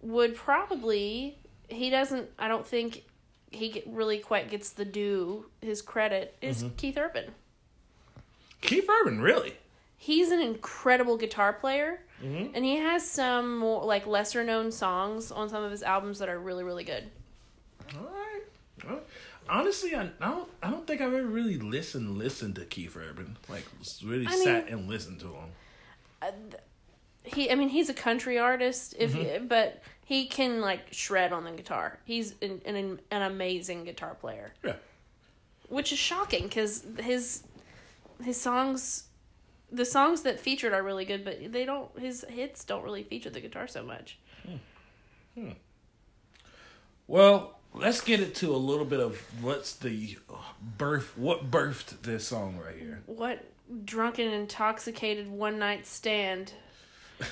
would 0.10 0.36
probably 0.36 1.38
he 1.68 1.90
doesn't 1.90 2.30
i 2.40 2.48
don't 2.48 2.66
think 2.66 3.04
he 3.52 3.84
really 3.86 4.20
quite 4.20 4.50
gets 4.50 4.70
the 4.70 4.86
due 4.86 5.46
his 5.62 5.82
credit 5.82 6.36
is 6.42 6.64
Mm-hmm. 6.64 6.76
keith 6.78 6.98
urban 6.98 7.26
Keith 8.62 8.88
Urban, 8.88 9.20
really? 9.20 9.56
he's 9.98 10.30
an 10.32 10.40
incredible 10.40 11.18
guitar 11.18 11.52
player 11.54 12.00
Mm-hmm. 12.24 12.54
and 12.56 12.64
he 12.64 12.76
has 12.78 13.06
some 13.10 13.58
more 13.58 13.84
like 13.84 14.06
lesser 14.06 14.44
known 14.44 14.72
songs 14.72 15.32
on 15.32 15.50
some 15.50 15.64
of 15.64 15.72
his 15.72 15.82
albums 15.84 16.20
that 16.20 16.30
are 16.30 16.40
really 16.40 16.64
really 16.64 16.84
good 16.84 17.10
All 17.98 18.04
right. 18.04 18.12
Well, 18.14 18.21
honestly, 19.52 19.94
I, 19.94 20.10
I 20.20 20.30
don't. 20.30 20.50
I 20.64 20.72
don't 20.72 20.88
think 20.88 21.02
I've 21.02 21.14
ever 21.14 21.28
really 21.28 21.58
listened 21.60 22.18
listened 22.18 22.56
to 22.56 22.66
Keith 22.66 22.96
Urban. 22.98 23.38
Like, 23.50 23.66
really 24.04 24.26
I 24.26 24.36
sat 24.36 24.70
and 24.70 24.88
listened 24.90 25.20
to 25.20 25.28
him. 25.28 25.50
he 27.24 27.52
i 27.52 27.56
mean 27.56 27.70
he's 27.70 27.90
a 27.90 27.94
country 27.94 28.40
artist 28.40 28.96
if 28.98 29.14
Mm-hmm. 29.14 29.46
but 29.48 29.82
he 30.06 30.26
can 30.26 30.60
like 30.62 30.92
shred 30.92 31.32
on 31.32 31.44
the 31.44 31.52
guitar 31.52 32.00
he's 32.06 32.34
an 32.42 32.62
an, 32.66 33.00
an 33.12 33.22
amazing 33.22 33.84
guitar 33.86 34.16
player 34.16 34.54
Yeah. 34.64 34.74
which 35.70 35.92
is 35.92 36.00
shocking 36.00 36.44
because 36.44 36.84
his 37.00 37.44
his 38.24 38.40
songs 38.42 39.04
the 39.72 39.86
songs 39.86 40.24
that 40.24 40.40
featured 40.40 40.74
are 40.74 40.82
really 40.84 41.06
good 41.06 41.24
but 41.24 41.52
they 41.52 41.64
don't 41.66 41.90
his 42.00 42.26
hits 42.28 42.64
don't 42.66 42.84
really 42.84 43.04
feature 43.04 43.30
the 43.30 43.42
guitar 43.42 43.68
so 43.68 43.84
much 43.84 44.18
Hmm. 45.36 45.52
Well, 47.08 47.58
let's 47.74 48.02
get 48.02 48.20
it 48.20 48.36
to 48.36 48.54
a 48.54 48.58
little 48.58 48.86
bit 48.86 49.00
of 49.00 49.20
what's 49.44 49.74
the 49.76 50.18
birth. 50.78 51.18
What 51.18 51.50
birthed 51.52 52.02
this 52.04 52.28
song 52.28 52.58
right 52.64 52.76
here? 52.78 53.02
What 53.06 53.46
drunken, 53.86 54.28
intoxicated 54.32 55.30
one 55.30 55.60
night 55.60 55.86
stand? 55.86 56.54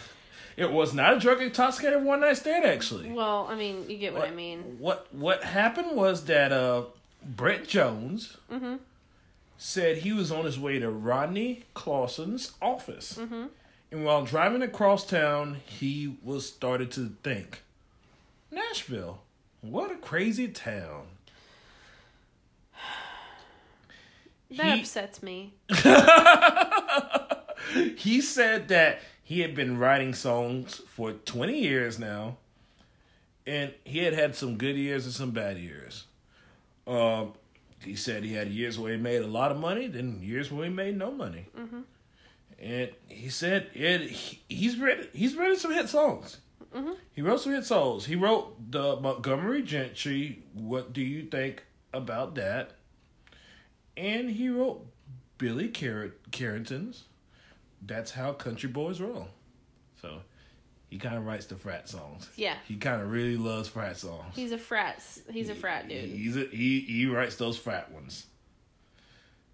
It 0.58 0.74
was 0.74 0.94
not 0.94 1.14
a 1.16 1.20
drug 1.22 1.42
intoxicated 1.42 2.04
one 2.04 2.20
night 2.20 2.36
stand, 2.36 2.66
actually. 2.66 3.10
Well, 3.14 3.48
I 3.50 3.56
mean, 3.56 3.90
you 3.90 3.98
get 3.98 4.14
what, 4.14 4.28
I 4.28 4.32
mean. 4.32 4.76
What 4.80 5.08
what 5.14 5.42
happened 5.42 5.96
was 5.96 6.26
that 6.26 6.52
uh, 6.52 6.84
Brett 7.26 7.66
Jones 7.66 8.36
Mm-hmm. 8.52 8.76
said 9.58 9.98
he 10.00 10.12
was 10.12 10.34
on 10.34 10.44
his 10.44 10.60
way 10.60 10.78
to 10.80 10.90
Rodney 10.92 11.64
Clawson's 11.76 12.52
office, 12.62 13.14
Mm-hmm. 13.18 13.46
and 13.92 14.04
while 14.04 14.26
driving 14.26 14.62
across 14.62 15.06
town, 15.08 15.62
he 15.66 16.18
was 16.24 16.46
started 16.46 16.92
to 16.92 17.16
think, 17.24 17.62
Nashville, 18.52 19.22
what 19.62 19.92
a 19.92 19.96
crazy 19.96 20.48
town. 20.48 21.08
That 24.58 24.74
He- 24.76 24.80
upsets 24.82 25.22
me. 25.22 25.54
he 27.98 28.20
said 28.22 28.68
that 28.70 29.00
he 29.24 29.42
had 29.42 29.54
been 29.54 29.78
writing 29.78 30.14
songs 30.16 30.82
for 30.88 31.12
20 31.12 31.56
years 31.60 32.00
now 32.00 32.38
and 33.46 33.72
he 33.84 34.00
had 34.00 34.14
had 34.14 34.36
some 34.36 34.58
good 34.58 34.76
years 34.76 35.06
and 35.06 35.14
some 35.14 35.30
bad 35.32 35.58
years 35.58 36.06
um, 36.88 37.34
he 37.84 37.96
said 37.96 38.24
he 38.24 38.34
had 38.34 38.48
years 38.48 38.80
where 38.80 38.92
he 38.94 38.98
made 38.98 39.22
a 39.22 39.28
lot 39.28 39.52
of 39.52 39.58
money 39.60 39.86
then 39.88 40.20
years 40.22 40.52
where 40.52 40.66
he 40.66 40.72
made 40.74 40.98
no 40.98 41.12
money 41.12 41.46
and 42.60 42.90
he 43.08 43.30
said 43.30 43.68
it, 43.76 44.02
he, 44.10 44.42
he's 44.50 44.78
written 44.78 45.08
he's 45.14 45.36
written 45.36 45.58
some 45.58 45.72
hit 45.74 45.88
songs 45.90 46.38
Mm-hmm. 46.76 46.92
he 47.14 47.22
wrote 47.22 47.42
some 47.42 47.54
hit 47.54 47.66
songs 47.66 48.06
he 48.06 48.16
wrote 48.16 48.72
the 48.72 48.96
montgomery 48.98 49.64
gentry 49.64 50.44
what 50.54 50.94
do 50.94 51.02
you 51.02 51.24
think 51.24 51.64
about 51.94 52.36
that 52.36 52.74
and 53.98 54.30
he 54.30 54.50
wrote 54.50 54.86
billy 55.40 55.70
Car- 55.70 56.14
Currington's 56.32 57.06
that's 57.82 58.12
how 58.12 58.34
country 58.34 58.70
boys 58.70 59.00
roll. 59.00 59.28
So 60.02 60.22
he 60.90 60.98
kind 60.98 61.16
of 61.16 61.26
writes 61.26 61.46
the 61.46 61.56
frat 61.56 61.88
songs. 61.88 62.30
Yeah. 62.36 62.56
He 62.68 62.76
kind 62.76 63.02
of 63.02 63.12
really 63.12 63.38
loves 63.38 63.70
frat 63.70 63.98
songs. 63.98 64.36
He's 64.36 64.52
a 64.52 64.58
frat. 64.58 65.04
He's 65.32 65.50
a 65.50 65.56
frat 65.56 65.88
dude. 65.88 66.10
He's 66.10 66.36
a, 66.36 66.46
he 66.52 66.82
he 66.82 67.06
writes 67.06 67.36
those 67.36 67.58
frat 67.58 67.92
ones. 67.92 68.26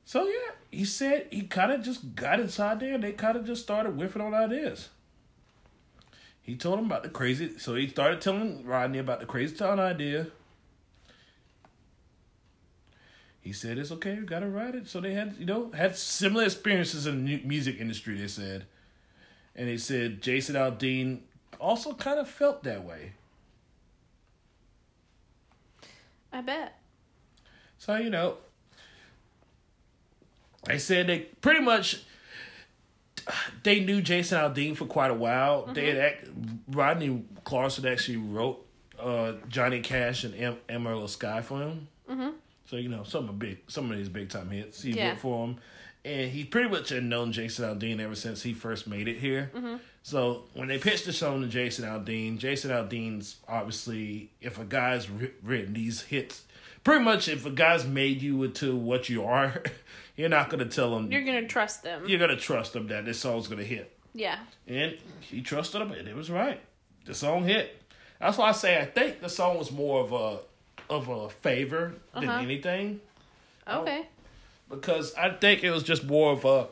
So 0.06 0.25
yeah, 0.25 0.51
he 0.71 0.86
said 0.86 1.28
he 1.32 1.43
kind 1.43 1.71
of 1.71 1.84
just 1.84 2.15
got 2.15 2.39
inside 2.39 2.80
there 2.80 2.93
and 2.93 3.04
they 3.04 3.12
kind 3.12 3.38
of 3.38 3.45
just 3.45 3.63
started 3.63 3.91
whiffing 3.95 4.21
on 4.21 4.34
ideas. 4.34 4.89
He 6.46 6.56
told 6.56 6.78
him 6.78 6.86
about 6.86 7.02
the 7.02 7.10
crazy, 7.10 7.58
so 7.58 7.74
he 7.74 7.88
started 7.88 8.22
telling 8.22 8.64
Rodney 8.66 9.00
about 9.00 9.20
the 9.20 9.26
crazy 9.26 9.56
town 9.56 9.80
idea. 9.80 10.28
He 13.42 13.52
said 13.52 13.80
it's 13.80 13.92
okay, 13.92 14.14
you 14.14 14.22
gotta 14.22 14.48
write 14.48 14.76
it. 14.76 14.88
So 14.88 15.02
they 15.02 15.16
had, 15.16 15.36
you 15.40 15.46
know, 15.46 15.72
had 15.72 15.98
similar 15.98 16.44
experiences 16.44 17.08
in 17.08 17.26
the 17.26 17.42
music 17.44 17.80
industry. 17.80 18.16
They 18.16 18.28
said, 18.28 18.68
and 19.56 19.68
he 19.68 19.80
said 19.80 20.22
Jason 20.22 20.56
Aldean 20.56 21.22
also 21.60 21.94
kind 21.94 22.20
of 22.20 22.30
felt 22.30 22.64
that 22.64 22.84
way. 22.84 23.14
I 26.32 26.42
bet. 26.42 26.78
So 27.80 27.96
you 27.96 28.12
know, 28.12 28.38
they 30.66 30.78
said 30.78 31.08
they 31.08 31.20
pretty 31.42 31.62
much 31.62 32.04
they 33.64 33.80
knew 33.80 34.02
Jason 34.02 34.38
Aldean 34.40 34.76
for 34.76 34.86
quite 34.86 35.12
a 35.12 35.16
while. 35.16 35.66
They 35.68 35.88
had 35.88 35.98
act, 35.98 36.28
Rodney 36.70 37.24
Clawson 37.44 37.86
actually 37.88 38.18
wrote 38.18 38.66
uh, 39.00 39.34
Johnny 39.50 39.82
Cash 39.82 40.24
and 40.24 40.36
em- 40.36 40.58
Amarillo 40.70 41.08
Sky 41.08 41.42
for 41.42 41.62
him. 41.62 41.88
Mm-hmm. 42.10 42.30
So 42.68 42.78
you 42.78 42.90
know 42.90 43.04
some 43.04 43.30
of 43.30 43.38
big 43.40 43.60
some 43.68 43.92
of 43.92 43.98
his 43.98 44.10
big 44.10 44.30
time 44.30 44.50
hits 44.50 44.82
he 44.82 44.92
Yeah. 44.92 45.10
wrote 45.10 45.20
for 45.20 45.46
him, 45.48 45.58
and 46.04 46.32
he 46.32 46.44
pretty 46.44 46.70
much 46.70 46.90
had 46.90 47.04
known 47.04 47.32
Jason 47.32 47.66
Aldean 47.66 48.00
ever 48.00 48.16
since 48.16 48.42
he 48.44 48.54
first 48.54 48.88
made 48.88 49.08
it 49.08 49.18
here. 49.20 49.52
So 50.04 50.44
when 50.54 50.68
they 50.68 50.78
pitched 50.78 51.06
the 51.06 51.14
song 51.14 51.42
to 51.42 51.48
Jason 51.48 51.84
Aldean, 51.86 52.38
Jason 52.38 52.70
Aldean's 52.72 53.38
obviously 53.48 54.30
if 54.40 54.60
a 54.60 54.64
guy's 54.66 55.10
written 55.10 55.74
these 55.74 56.02
hits, 56.04 56.44
pretty 56.84 57.04
much 57.04 57.28
if 57.28 57.44
a 57.46 57.50
guy's 57.50 57.86
made 57.88 58.22
you 58.22 58.44
into 58.44 58.76
what 58.76 59.10
you 59.10 59.24
are, 59.26 59.64
you're 60.15 60.30
not 60.30 60.49
gonna 60.49 60.65
tell 60.65 60.91
them. 60.95 61.12
You're 61.12 61.23
gonna 61.23 61.47
trust 61.47 61.84
them. 61.84 62.04
you're 62.08 62.19
gonna 62.19 62.36
trust 62.38 62.73
them 62.73 62.88
that 62.88 63.06
this 63.06 63.19
song's 63.19 63.47
gonna 63.47 63.63
hit. 63.63 63.91
Yeah. 64.13 64.39
And 64.67 64.97
he 65.21 65.41
trusted 65.41 65.82
them, 65.82 65.91
and 65.91 66.08
it 66.08 66.15
was 66.15 66.30
right. 66.32 66.62
The 67.06 67.13
song 67.13 67.43
hit. 67.45 67.82
That's 68.19 68.38
why 68.38 68.49
I 68.49 68.51
say 68.54 68.80
I 68.80 68.86
think 68.86 69.21
the 69.21 69.30
song 69.30 69.58
was 69.58 69.71
more 69.71 70.01
of 70.01 70.12
a 70.13 70.39
of 70.89 71.10
a 71.10 71.30
favor 71.30 71.95
than 72.13 72.30
Uh-huh. 72.30 72.41
anything 72.41 73.01
Okay. 73.67 74.06
because 74.69 75.13
I 75.15 75.30
think 75.32 75.63
it 75.63 75.71
was 75.71 75.84
just 75.84 76.04
more 76.06 76.32
of 76.32 76.45
a 76.45 76.67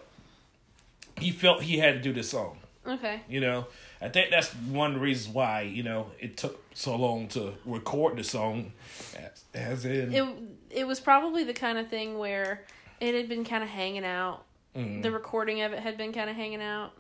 he 1.20 1.32
felt 1.32 1.64
he 1.64 1.78
had 1.80 1.96
to 1.96 2.00
do 2.02 2.14
this 2.14 2.30
song. 2.30 2.58
Okay. 2.86 3.22
You 3.30 3.40
know, 3.40 3.68
I 4.02 4.10
think 4.10 4.30
that's 4.30 4.50
one 4.56 5.00
reason 5.00 5.34
why 5.34 5.62
you 5.62 5.84
know 5.84 6.12
it 6.20 6.38
took 6.38 6.64
so 6.76 6.96
long 6.96 7.28
to 7.30 7.54
record 7.66 8.18
the 8.18 8.24
song, 8.24 8.74
as, 9.18 9.44
as 9.54 9.86
in 9.86 10.14
It 10.14 10.26
it 10.70 10.88
was 10.88 11.00
probably 11.00 11.44
the 11.44 11.54
kind 11.54 11.78
of 11.78 11.88
thing 11.90 12.18
where 12.18 12.64
it 13.04 13.14
had 13.16 13.28
been 13.30 13.44
kind 13.44 13.64
of 13.64 13.70
hanging 13.70 14.06
out. 14.06 14.44
Mm-hmm. 14.76 15.02
The 15.02 15.12
recording 15.12 15.62
of 15.62 15.74
it 15.74 15.80
had 15.80 15.98
been 15.98 16.14
kind 16.14 16.30
of 16.30 16.36
hanging 16.36 16.62
out, 16.62 16.94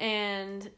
and 0.00 0.70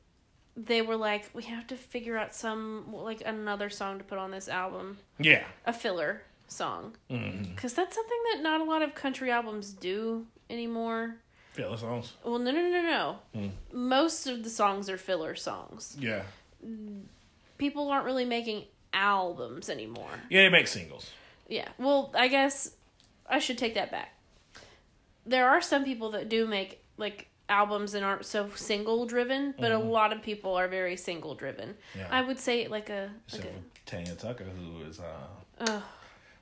they 0.56 0.82
were 0.82 0.96
like, 0.96 1.30
"We 1.34 1.44
have 1.44 1.66
to 1.68 1.76
figure 1.76 2.16
out 2.18 2.34
some 2.34 2.92
like 2.92 3.22
another 3.24 3.70
song 3.70 3.98
to 3.98 4.04
put 4.04 4.18
on 4.18 4.30
this 4.30 4.48
album, 4.48 4.98
yeah, 5.18 5.44
a 5.64 5.72
filler 5.72 6.22
song, 6.48 6.96
Mm-hmm. 7.10 7.54
because 7.54 7.74
that's 7.74 7.94
something 7.94 8.18
that 8.32 8.42
not 8.42 8.60
a 8.60 8.64
lot 8.64 8.82
of 8.82 8.94
country 8.94 9.30
albums 9.30 9.72
do 9.72 10.26
anymore." 10.50 11.16
filler 11.52 11.78
songs. 11.78 12.12
Well, 12.22 12.38
no, 12.38 12.50
no, 12.50 12.60
no, 12.68 12.82
no. 12.82 13.16
Mm. 13.34 13.50
Most 13.72 14.26
of 14.26 14.44
the 14.44 14.50
songs 14.50 14.90
are 14.90 14.98
filler 14.98 15.34
songs. 15.34 15.96
Yeah, 15.98 16.22
People 17.58 17.88
aren't 17.90 18.04
really 18.04 18.26
making 18.26 18.64
albums 18.92 19.70
anymore. 19.70 20.10
yeah, 20.28 20.42
they 20.42 20.50
make 20.50 20.66
singles. 20.68 21.10
Yeah. 21.48 21.68
Well, 21.78 22.12
I 22.14 22.28
guess 22.28 22.72
I 23.26 23.38
should 23.38 23.56
take 23.56 23.74
that 23.74 23.90
back. 23.90 24.12
There 25.26 25.48
are 25.48 25.60
some 25.60 25.84
people 25.84 26.10
that 26.12 26.28
do 26.28 26.46
make 26.46 26.82
like 26.96 27.28
albums 27.48 27.94
and 27.94 28.04
aren't 28.04 28.24
so 28.26 28.48
single 28.54 29.06
driven, 29.06 29.54
but 29.58 29.70
a 29.72 29.78
lot 29.78 30.12
of 30.12 30.22
people 30.22 30.54
are 30.54 30.68
very 30.68 30.96
single 30.96 31.34
driven. 31.34 31.70
Mm-hmm. 31.70 31.98
Yeah. 31.98 32.08
I 32.10 32.22
would 32.22 32.38
say 32.38 32.68
like 32.68 32.90
a 32.90 33.10
Except 33.26 33.44
like 33.44 33.52
for 33.54 33.60
Tanya 33.86 34.14
Tucker, 34.14 34.44
who 34.44 34.82
is 34.88 35.00
uh, 35.00 35.04
a 35.60 35.70
uh, 35.70 35.80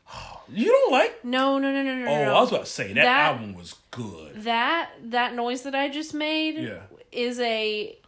you 0.49 0.66
don't 0.66 0.92
like. 0.92 1.25
no 1.25 1.59
no 1.59 1.73
no 1.73 1.83
no 1.83 1.94
no 1.94 2.11
Oh, 2.11 2.25
no. 2.25 2.35
I 2.35 2.40
was 2.40 2.51
about 2.53 2.64
to 2.66 2.70
say 2.70 2.88
that, 2.88 3.03
That- 3.05 3.33
album 3.35 3.55
was 3.55 3.75
good. 3.90 4.42
that 4.44 4.90
that 5.05 5.35
noise 5.35 5.62
that 5.62 5.75
I 5.75 5.88
just 5.88 6.14
made 6.14 6.57
Yeah. 6.57 6.81
is 7.12 7.40
a 7.40 7.99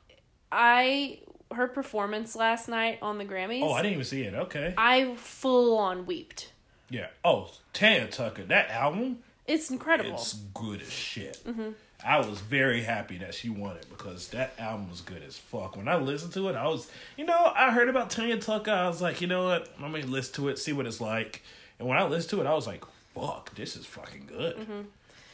I 0.53 1.21
her 1.53 1.69
performance 1.69 2.35
last 2.35 2.69
night 2.69 2.99
on 3.03 3.19
the 3.19 3.25
Grammys. 3.25 3.63
Oh, 3.63 3.73
I 3.73 3.83
didn't 3.83 3.95
even 3.95 4.05
see 4.05 4.23
it. 4.23 4.35
Okay. 4.35 4.75
I 4.77 5.15
full 5.17 5.79
on 5.79 6.05
weeped. 6.07 6.53
Yeah. 6.91 7.07
Oh, 7.25 7.51
Tanya 7.73 8.07
Tucker, 8.09 8.43
that 8.45 8.71
album, 8.71 9.19
It's 9.47 9.71
incredible. 9.71 10.15
it's 10.15 10.35
good 10.55 10.83
as 10.83 10.93
shit. 10.93 11.41
Mm-hmm. 11.47 11.71
I 12.05 12.19
was 12.19 12.41
very 12.41 12.83
happy 12.83 13.19
that 13.19 13.35
she 13.35 13.49
won 13.49 13.77
it 13.77 13.87
because 13.89 14.29
that 14.29 14.53
album 14.59 14.91
was 14.91 15.01
good 15.01 15.23
as 15.23 15.37
fuck. 15.39 15.77
When 15.77 15.89
I 15.89 15.97
listened 15.97 16.33
to 16.35 16.49
it, 16.49 16.55
I 16.57 16.67
was, 16.69 16.91
you 17.17 17.25
know, 17.25 17.53
I 17.55 17.71
heard 17.73 17.89
about 17.89 18.11
Tanya 18.11 18.39
Tucker. 18.39 18.71
I 18.71 18.87
was 18.87 19.01
like, 19.01 19.21
you 19.21 19.27
know 19.27 19.45
what? 19.45 19.69
Let 19.81 19.91
me 19.91 20.03
listen 20.03 20.35
to 20.35 20.49
it, 20.49 20.59
see 20.59 20.73
what 20.73 20.87
it's 20.87 21.01
like. 21.01 21.43
And 21.79 21.89
when 21.89 21.97
I 21.99 22.05
listened 22.05 22.31
to 22.31 22.41
it, 22.43 22.47
I 22.47 22.55
was 22.55 22.67
like, 22.67 22.85
fuck, 23.15 23.55
this 23.55 23.77
is 23.77 23.87
fucking 23.87 24.27
good. 24.27 24.57
And 24.59 24.87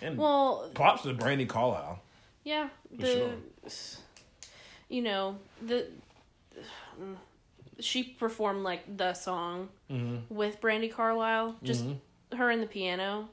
Mm-hmm. 0.03 0.17
well, 0.21 0.71
props 0.75 1.03
to 1.03 1.15
Brandi 1.15 1.49
Carlile. 1.49 2.01
Yeah, 2.45 2.69
the 2.97 3.07
sure. 3.07 3.73
you 4.89 5.01
know 5.03 5.39
the 5.65 5.87
she 7.81 8.03
performed 8.05 8.63
like 8.63 8.97
the 8.97 9.15
song 9.15 9.69
Mm-hmm. 9.91 10.35
with 10.35 10.61
Brandi 10.61 10.91
Carlile, 10.93 11.57
just 11.63 11.85
her 12.37 12.51
and 12.51 12.63
the 12.63 12.67
piano. 12.67 13.29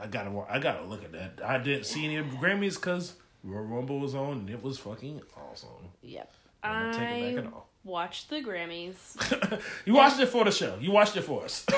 I 0.00 0.06
gotta, 0.06 0.30
I 0.48 0.58
gotta 0.60 0.84
look 0.84 1.02
at 1.04 1.12
that. 1.12 1.40
I 1.44 1.58
didn't 1.58 1.84
see 1.84 2.04
any 2.04 2.16
of 2.16 2.30
the 2.30 2.36
Grammys 2.36 2.76
because 2.76 3.14
Royal 3.42 3.64
Rumble 3.64 3.98
was 3.98 4.14
on 4.14 4.32
and 4.32 4.50
it 4.50 4.62
was 4.62 4.78
fucking 4.78 5.20
awesome. 5.36 5.68
Yep, 6.02 6.32
I'm 6.62 6.92
gonna 6.92 6.98
take 6.98 7.24
it 7.24 7.36
back 7.36 7.44
at 7.46 7.52
all. 7.52 7.68
watched 7.84 8.30
the 8.30 8.36
Grammys. 8.36 9.60
You 9.86 9.94
watched 9.94 10.20
it 10.20 10.26
for 10.26 10.44
the 10.44 10.50
show. 10.52 10.76
You 10.80 10.92
watched 10.92 11.16
it 11.16 11.22
for 11.22 11.44
us. 11.44 11.64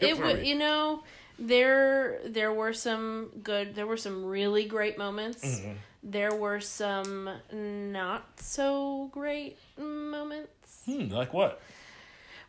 it 0.00 0.18
would, 0.18 0.46
you 0.46 0.54
know, 0.56 1.02
there 1.38 2.20
there 2.24 2.52
were 2.52 2.72
some 2.72 3.30
good, 3.42 3.74
there 3.74 3.86
were 3.86 3.96
some 3.96 4.24
really 4.24 4.64
great 4.64 4.96
moments. 4.96 5.44
Mm-hmm. 5.44 5.72
There 6.02 6.34
were 6.34 6.60
some 6.60 7.28
not 7.52 8.24
so 8.40 9.08
great 9.12 9.58
moments. 9.76 10.82
Hmm, 10.86 11.08
like 11.08 11.34
what? 11.34 11.60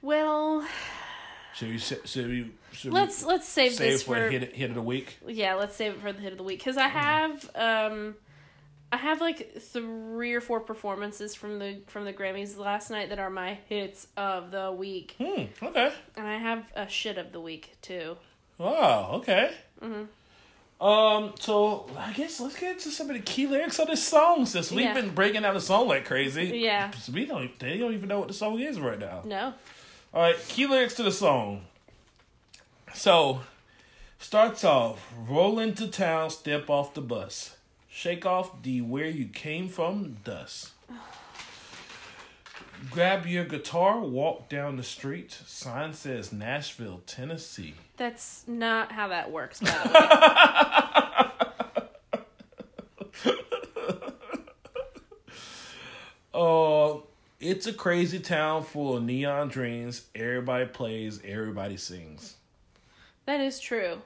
Well, 0.02 0.66
Should 1.56 1.70
you 1.70 1.80
Should 1.80 2.28
we? 2.28 2.52
Should 2.72 2.94
let's 2.94 3.24
let's 3.26 3.46
we 3.58 3.64
save 3.70 3.74
save 3.74 3.92
this 3.92 4.04
for 4.04 4.16
for 4.16 4.30
hit 4.30 4.56
hit 4.56 4.70
of 4.70 4.76
the 4.76 4.82
week? 4.82 5.18
yeah 5.28 5.56
let's 5.56 5.76
save 5.76 5.94
it 5.94 6.02
for 6.02 6.12
the 6.14 6.20
hit 6.22 6.32
of 6.32 6.38
the 6.38 6.44
week 6.44 6.60
because 6.60 6.76
Mm-hmm. 6.78 6.98
i 6.98 7.02
have 7.02 7.52
um 7.56 8.16
I 8.92 8.98
have 8.98 9.22
like 9.22 9.60
three 9.62 10.34
or 10.34 10.42
four 10.42 10.60
performances 10.62 11.36
from 11.36 11.60
the 11.60 11.82
from 11.86 12.06
the 12.06 12.14
Grammys 12.14 12.58
last 12.58 12.90
night 12.90 13.10
that 13.10 13.20
are 13.20 13.30
my 13.30 13.60
hits 13.68 14.08
of 14.18 14.50
the 14.50 14.72
week, 14.72 15.14
Hmm. 15.20 15.44
Okay. 15.62 15.94
and 16.18 16.26
I 16.28 16.38
have 16.40 16.64
a 16.76 16.90
shit 16.90 17.20
of 17.20 17.32
the 17.32 17.40
week 17.40 17.78
too. 17.84 18.18
Wow. 18.58 19.12
Okay. 19.22 19.52
Mhm. 19.80 20.08
Um. 20.82 21.34
So 21.40 21.88
I 21.98 22.14
guess 22.14 22.40
let's 22.40 22.58
get 22.60 22.72
into 22.78 22.90
some 22.90 23.10
of 23.12 23.16
the 23.16 23.22
key 23.22 23.46
lyrics 23.46 23.78
of 23.78 23.88
this 23.90 24.04
song. 24.04 24.48
Since 24.48 24.72
we've 24.72 24.86
Yeah. 24.86 24.94
been 24.96 25.10
breaking 25.12 25.44
down 25.44 25.54
the 25.54 25.62
song 25.62 25.88
like 25.88 26.06
crazy. 26.06 26.46
Yeah. 26.58 26.90
We 27.14 27.26
don't. 27.26 27.60
They 27.60 27.78
don't 27.78 27.94
even 27.94 28.10
know 28.10 28.18
what 28.18 28.28
the 28.30 28.34
song 28.34 28.60
is 28.60 28.80
right 28.80 28.98
now. 28.98 29.22
No, 29.24 29.54
All 30.14 30.22
right. 30.22 30.36
Key 30.48 30.66
lyrics 30.68 30.96
to 30.96 31.04
the 31.04 31.12
song. 31.12 31.66
So, 32.94 33.42
starts 34.18 34.64
off. 34.64 35.14
Roll 35.28 35.60
into 35.60 35.88
town. 35.88 36.30
Step 36.32 36.70
off 36.70 36.94
the 36.94 37.02
bus. 37.02 37.56
Shake 37.88 38.26
off 38.26 38.62
the 38.64 38.82
where 38.82 39.08
you 39.08 39.26
came 39.28 39.68
from 39.68 40.18
dust. 40.24 40.72
Grab 42.90 43.26
your 43.26 43.44
guitar, 43.44 44.00
walk 44.00 44.48
down 44.48 44.78
the 44.78 44.84
street. 44.84 45.38
Sign 45.46 45.94
says 45.94 46.32
Nashville, 46.32 47.02
Tennessee. 47.06 47.74
that's 47.98 48.46
not 48.48 48.94
how 48.94 49.10
that 49.10 49.30
works. 49.32 49.60
Oh, 56.34 57.04
it's 57.40 57.68
a 57.68 57.74
crazy 57.74 58.20
town 58.20 58.64
full 58.64 58.98
of 58.98 59.04
neon 59.04 59.48
dreams. 59.50 60.06
Everybody 60.16 60.66
plays, 60.66 61.22
everybody 61.24 61.78
sings. 61.78 62.36
that 63.26 63.40
is 63.40 63.60
true. 63.60 64.02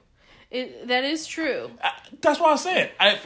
It 0.52 0.88
that 0.88 1.04
is 1.04 1.26
true. 1.26 1.72
I, 1.84 1.91
that's 2.22 2.39
why 2.39 2.52
I 2.54 2.56
said 2.58 2.91
I, 3.00 3.19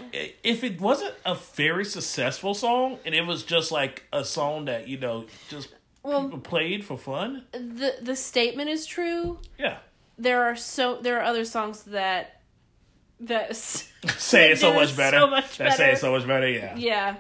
if 0.44 0.64
it 0.64 0.80
wasn't 0.80 1.14
a 1.26 1.36
very 1.36 1.84
successful 1.84 2.54
song 2.54 3.00
and 3.06 3.14
it 3.14 3.26
was 3.26 3.44
just 3.44 3.70
like 3.72 4.04
a 4.14 4.24
song 4.24 4.66
that 4.66 4.88
you 4.88 4.98
know 4.98 5.26
just 5.50 5.68
Well- 6.04 6.24
people 6.24 6.40
played 6.40 6.86
for 6.86 6.98
fun, 6.98 7.44
the 7.52 7.96
The 8.02 8.16
statement 8.16 8.70
is 8.70 8.86
true. 8.86 9.40
yeah, 9.60 9.80
There 10.18 10.44
are 10.44 10.56
so 10.56 11.02
there 11.02 11.20
are 11.20 11.24
other 11.24 11.44
songs 11.44 11.84
that 11.84 12.40
that 13.20 13.56
say 13.58 14.52
it 14.52 14.60
so 14.60 14.74
much 14.80 14.96
better. 14.96 15.18
so 15.20 15.28
much 15.28 15.58
that 15.58 15.74
say 15.76 15.92
it 15.92 15.98
so 15.98 16.12
much 16.12 16.26
better. 16.26 16.48
Yeah, 16.48 16.76
Yeah. 16.78 17.16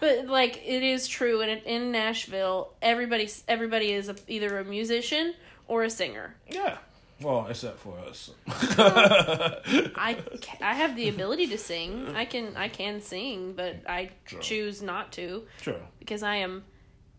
But 0.00 0.26
like 0.26 0.62
it 0.64 0.82
is 0.82 1.08
true 1.08 1.40
and 1.40 1.60
in 1.64 1.90
Nashville 1.92 2.72
everybody's 2.80 3.42
everybody 3.48 3.92
is 3.92 4.08
a, 4.08 4.16
either 4.28 4.58
a 4.58 4.64
musician 4.64 5.34
or 5.66 5.82
a 5.84 5.90
singer. 5.90 6.34
yeah. 6.48 6.78
Well, 7.20 7.48
except 7.50 7.80
for 7.80 7.98
us. 7.98 8.30
I, 8.46 10.16
I 10.62 10.74
have 10.74 10.94
the 10.94 11.08
ability 11.08 11.48
to 11.48 11.58
sing. 11.58 12.14
I 12.14 12.24
can 12.24 12.56
I 12.56 12.68
can 12.68 13.00
sing, 13.00 13.54
but 13.54 13.74
I 13.88 14.10
Sure. 14.26 14.38
choose 14.40 14.82
not 14.82 15.10
to 15.14 15.42
True. 15.60 15.80
because 15.98 16.22
I 16.22 16.36
am 16.36 16.62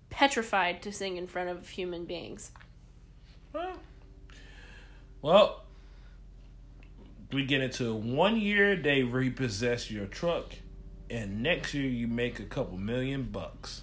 petrified 0.10 0.82
to 0.84 0.94
sing 0.94 1.18
in 1.18 1.28
front 1.28 1.50
of 1.50 1.68
human 1.68 2.06
beings. 2.06 2.52
Well, 3.52 3.74
well, 5.22 5.64
we 7.34 7.44
get 7.46 7.62
into 7.62 7.94
one 7.94 8.40
year 8.40 8.78
they 8.78 9.04
repossess 9.04 9.92
your 9.92 10.06
truck, 10.06 10.54
and 11.10 11.42
next 11.44 11.74
year 11.74 11.90
you 11.90 12.08
make 12.08 12.40
a 12.40 12.44
couple 12.46 12.78
million 12.78 13.24
bucks. 13.24 13.82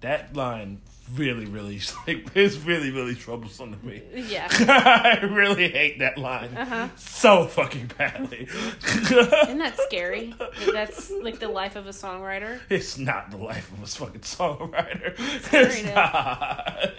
That 0.00 0.34
line 0.36 0.80
really, 1.14 1.44
really 1.46 1.80
like 2.06 2.26
it's 2.34 2.56
really, 2.58 2.90
really 2.90 3.14
troublesome 3.14 3.74
to 3.78 3.86
me. 3.86 4.02
Yeah. 4.14 4.48
I 4.50 5.20
really 5.24 5.68
hate 5.70 5.98
that 6.00 6.18
line 6.18 6.54
Uh-huh. 6.56 6.88
so 6.96 7.46
fucking 7.46 7.90
badly. 7.98 8.48
Isn't 8.86 9.58
that 9.58 9.78
scary? 9.86 10.34
That 10.38 10.50
That's 10.72 11.10
like 11.10 11.38
the 11.40 11.48
life 11.48 11.76
of 11.76 11.86
a 11.86 11.90
songwriter. 11.90 12.60
It's 12.68 12.98
not 12.98 13.30
the 13.30 13.38
life 13.38 13.70
of 13.72 13.82
a 13.82 13.86
fucking 13.86 14.20
songwriter. 14.22 15.14
It's 15.52 15.84
not. 15.94 16.90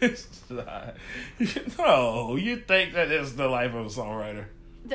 It's 0.00 0.50
not. 0.50 0.96
No, 1.78 2.36
you 2.36 2.56
think 2.56 2.94
that 2.94 3.10
is 3.10 3.36
the 3.36 3.48
life 3.48 3.74
of 3.74 3.86
a 3.86 3.90
songwriter. 3.90 4.46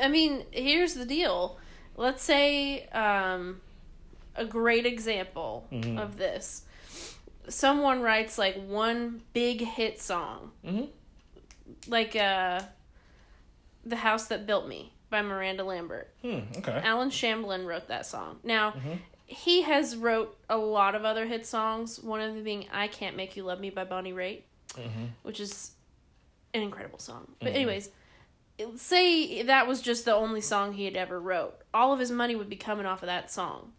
I 0.02 0.08
mean, 0.08 0.44
here's 0.50 0.94
the 0.94 1.06
deal. 1.06 1.58
Let's 1.96 2.22
say 2.24 2.86
um, 2.88 3.60
a 4.36 4.44
great 4.44 4.86
example 4.86 5.66
Mm-hmm. 5.72 5.98
of 5.98 6.16
this. 6.16 6.62
Someone 7.48 8.00
writes 8.00 8.38
like 8.38 8.56
one 8.66 9.22
big 9.32 9.60
hit 9.60 10.00
song, 10.00 10.50
Mhm. 10.64 10.88
like 11.88 12.16
uh, 12.16 12.62
"The 13.84 13.96
House 13.96 14.26
That 14.28 14.46
Built 14.46 14.66
Me" 14.66 14.92
by 15.10 15.20
Miranda 15.22 15.62
Lambert. 15.64 16.12
Hmm, 16.22 16.40
okay. 16.58 16.80
Allen 16.84 17.10
Shamblin 17.10 17.66
wrote 17.66 17.88
that 17.88 18.06
song. 18.06 18.40
Now, 18.42 18.70
Mm-hmm. 18.72 18.92
he 19.26 19.62
has 19.62 19.94
wrote 19.96 20.36
a 20.48 20.56
lot 20.56 20.94
of 20.94 21.04
other 21.04 21.26
hit 21.26 21.46
songs. 21.46 22.00
One 22.00 22.20
of 22.20 22.34
them 22.34 22.42
being 22.44 22.66
"I 22.72 22.88
Can't 22.88 23.14
Make 23.16 23.36
You 23.36 23.44
Love 23.44 23.60
Me" 23.60 23.70
by 23.70 23.84
Bonnie 23.84 24.12
Raitt, 24.14 24.42
Mm-hmm. 24.74 25.04
which 25.22 25.38
is 25.38 25.72
an 26.54 26.62
incredible 26.62 26.98
song. 26.98 27.32
But 27.40 27.48
anyways, 27.52 27.90
say 28.76 29.42
that 29.42 29.66
was 29.66 29.82
just 29.82 30.04
the 30.04 30.14
only 30.14 30.40
song 30.40 30.72
he 30.72 30.84
had 30.86 30.96
ever 30.96 31.20
wrote. 31.20 31.54
All 31.74 31.92
of 31.92 31.98
his 31.98 32.10
money 32.10 32.34
would 32.36 32.48
be 32.48 32.56
coming 32.56 32.86
off 32.86 33.02
of 33.02 33.06
that 33.08 33.30
song. 33.30 33.72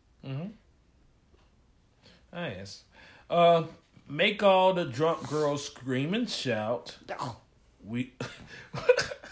Ah, 2.33 2.47
yes. 2.47 2.83
Uh, 3.29 3.63
make 4.07 4.43
all 4.43 4.73
the 4.73 4.85
drunk 4.85 5.27
girls 5.29 5.65
scream 5.65 6.13
and 6.13 6.29
shout. 6.29 6.97
We 7.85 8.13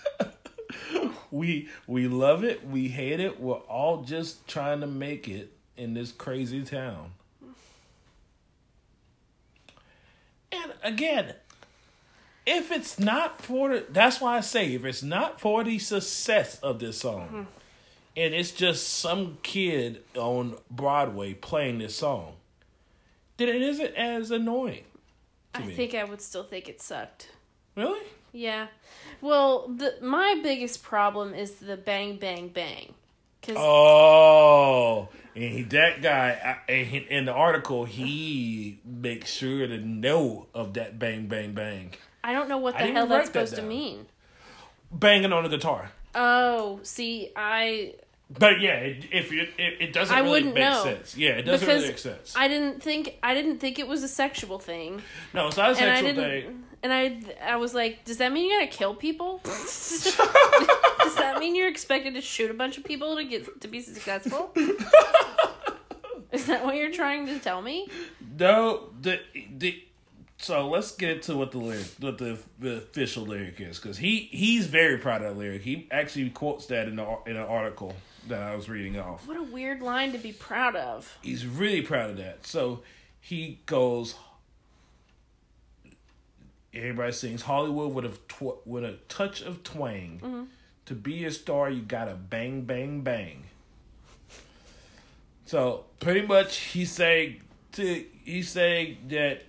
we 1.32 1.70
we 1.88 2.08
love 2.08 2.44
it. 2.44 2.66
We 2.68 2.88
hate 2.90 3.20
it. 3.20 3.40
We're 3.40 3.56
all 3.56 4.04
just 4.04 4.48
trying 4.48 4.82
to 4.82 4.88
make 4.88 5.28
it 5.28 5.52
in 5.76 5.94
this 5.96 6.12
crazy 6.12 6.64
town. 6.64 7.12
And 10.52 10.74
again, 10.84 11.34
if 12.46 12.72
it's 12.72 13.00
not 13.00 13.42
for 13.42 13.70
the, 13.70 13.86
that's 13.90 14.22
why 14.22 14.38
I 14.38 14.42
say 14.42 14.74
if 14.76 14.86
it's 14.86 15.02
not 15.04 15.42
for 15.42 15.64
the 15.64 15.80
success 15.80 16.60
of 16.60 16.80
this 16.80 17.00
song, 17.00 17.48
and 18.16 18.34
it's 18.34 18.52
just 18.52 18.88
some 18.90 19.38
kid 19.44 20.04
on 20.16 20.56
Broadway 20.70 21.34
playing 21.34 21.80
this 21.80 21.96
song, 21.96 22.34
then 23.38 23.50
it 23.50 23.62
isn't 23.62 23.96
as 23.96 24.32
annoying. 24.32 24.84
To 25.54 25.62
I 25.62 25.66
me. 25.66 25.74
think 25.76 25.94
I 25.94 26.04
would 26.04 26.22
still 26.22 26.44
think 26.44 26.68
it 26.70 26.82
sucked. 26.82 27.30
Really? 27.76 28.06
Yeah. 28.32 28.68
Well, 29.22 29.68
the 29.68 29.96
my 30.02 30.40
biggest 30.42 30.82
problem 30.84 31.34
is 31.34 31.54
the 31.56 31.78
bang 31.78 32.18
bang 32.18 32.48
bang. 32.50 32.94
Cuz 33.44 33.56
Oh, 33.58 35.10
and 35.36 35.44
he, 35.44 35.62
that 35.64 36.02
guy 36.02 36.60
I- 36.68 36.72
and 36.72 36.88
he- 36.88 36.98
in 37.10 37.26
the 37.26 37.32
article, 37.34 37.86
he 37.86 38.80
makes 38.86 39.32
sure 39.32 39.68
to 39.68 39.78
know 39.78 40.48
of 40.54 40.74
that 40.76 40.98
bang, 40.98 41.28
bang, 41.28 41.54
bang, 41.54 41.94
I 42.24 42.34
don't 42.34 42.48
know 42.48 42.58
what 42.58 42.78
the 42.78 42.86
hell 42.86 43.06
that's 43.08 43.30
that 43.30 43.48
supposed 43.50 43.56
to 43.56 43.62
mean. 43.62 44.06
banging 44.92 45.34
on 45.34 45.46
a 45.46 45.50
guitar. 45.50 45.92
Oh, 46.16 46.80
see, 46.84 47.32
I 47.36 47.96
But 48.38 48.62
yeah, 48.62 48.76
it, 48.76 49.06
if 49.12 49.32
you, 49.32 49.42
it, 49.58 49.76
it 49.80 49.94
doesn't 49.94 50.16
I 50.16 50.20
really 50.20 50.32
wouldn't 50.32 50.54
make 50.56 50.64
know. 50.64 50.84
sense. 50.84 51.16
Yeah, 51.16 51.32
it 51.32 51.44
doesn't 51.44 51.68
really 51.68 51.88
make 51.88 51.98
sense. 51.98 52.34
I 52.36 52.48
didn't 52.48 52.82
think 52.82 53.18
I 53.22 53.34
didn't 53.34 53.60
think 53.60 53.80
it 53.80 53.88
was 53.88 54.04
a 54.04 54.08
sexual 54.08 54.60
thing. 54.60 55.02
no, 55.34 55.48
it's 55.48 55.58
not 55.58 55.78
a 55.78 55.82
and 55.82 55.90
I 55.92 55.96
sexual 56.02 56.14
didn't 56.14 56.44
thing. 56.44 56.64
and 56.84 56.94
I 56.94 57.22
I 57.54 57.56
was 57.58 57.74
like, 57.74 58.06
does 58.06 58.18
that 58.18 58.32
mean 58.32 58.50
you 58.50 58.60
got 58.60 58.72
to 58.72 58.78
kill 58.78 58.96
people? 58.96 59.40
does 59.44 60.16
that 60.16 61.38
mean 61.40 61.56
you're 61.56 61.68
expected 61.68 62.14
to 62.16 62.22
shoot 62.22 62.50
a 62.50 62.54
bunch 62.54 62.78
of 62.78 62.84
people 62.84 63.16
to 63.18 63.24
get 63.24 63.62
to 63.62 63.68
be 63.68 63.82
successful? 63.82 64.52
Is 66.32 66.48
that 66.48 66.66
what 66.66 66.76
you're 66.76 66.92
trying 66.92 67.28
to 67.28 67.38
tell 67.38 67.62
me? 67.62 67.88
No, 68.40 68.90
the 69.00 69.20
the. 69.56 69.84
So 70.38 70.68
let's 70.68 70.92
get 70.96 71.22
to 71.24 71.38
what 71.38 71.52
the 71.52 71.60
lyric, 71.60 71.86
what 72.00 72.18
the, 72.18 72.38
the 72.60 72.78
official 72.78 73.24
lyric 73.24 73.62
is, 73.62 73.80
because 73.80 73.98
he 74.00 74.28
he's 74.32 74.66
very 74.66 74.98
proud 74.98 75.22
of 75.22 75.36
that 75.36 75.40
lyric. 75.40 75.62
He 75.62 75.88
actually 75.92 76.32
quotes 76.32 76.66
that 76.66 76.88
in 76.88 76.96
the 76.96 77.18
in 77.28 77.38
an 77.38 77.44
article 77.44 77.94
that 78.28 78.42
I 78.42 78.56
was 78.56 78.70
reading 78.70 79.00
off. 79.00 79.28
What 79.28 79.38
a 79.38 79.44
weird 79.44 79.82
line 79.82 80.12
to 80.14 80.18
be 80.18 80.32
proud 80.32 80.76
of. 80.76 81.18
He's 81.22 81.46
really 81.46 81.82
proud 81.82 82.12
of 82.12 82.18
that. 82.18 82.46
So 82.46 82.82
he 83.20 83.60
goes. 83.66 84.16
Everybody 86.74 87.12
sings 87.12 87.44
Hollywood 87.44 87.94
with 87.94 88.06
a 88.06 88.10
tw- 88.28 88.66
with 88.66 88.84
a 88.84 88.98
touch 89.08 89.42
of 89.42 89.64
twang. 89.64 90.20
Mm-hmm. 90.24 90.44
To 90.88 90.96
be 90.96 91.24
a 91.26 91.32
star, 91.32 91.70
you 91.70 91.82
gotta 91.82 92.16
bang, 92.16 92.64
bang, 92.64 93.02
bang. 93.02 93.44
So 95.46 95.86
pretty 96.00 96.26
much, 96.26 96.58
he's 96.58 96.92
saying 96.92 97.42
to 97.74 98.06
he's 98.24 98.50
saying 98.50 98.98
that 99.10 99.44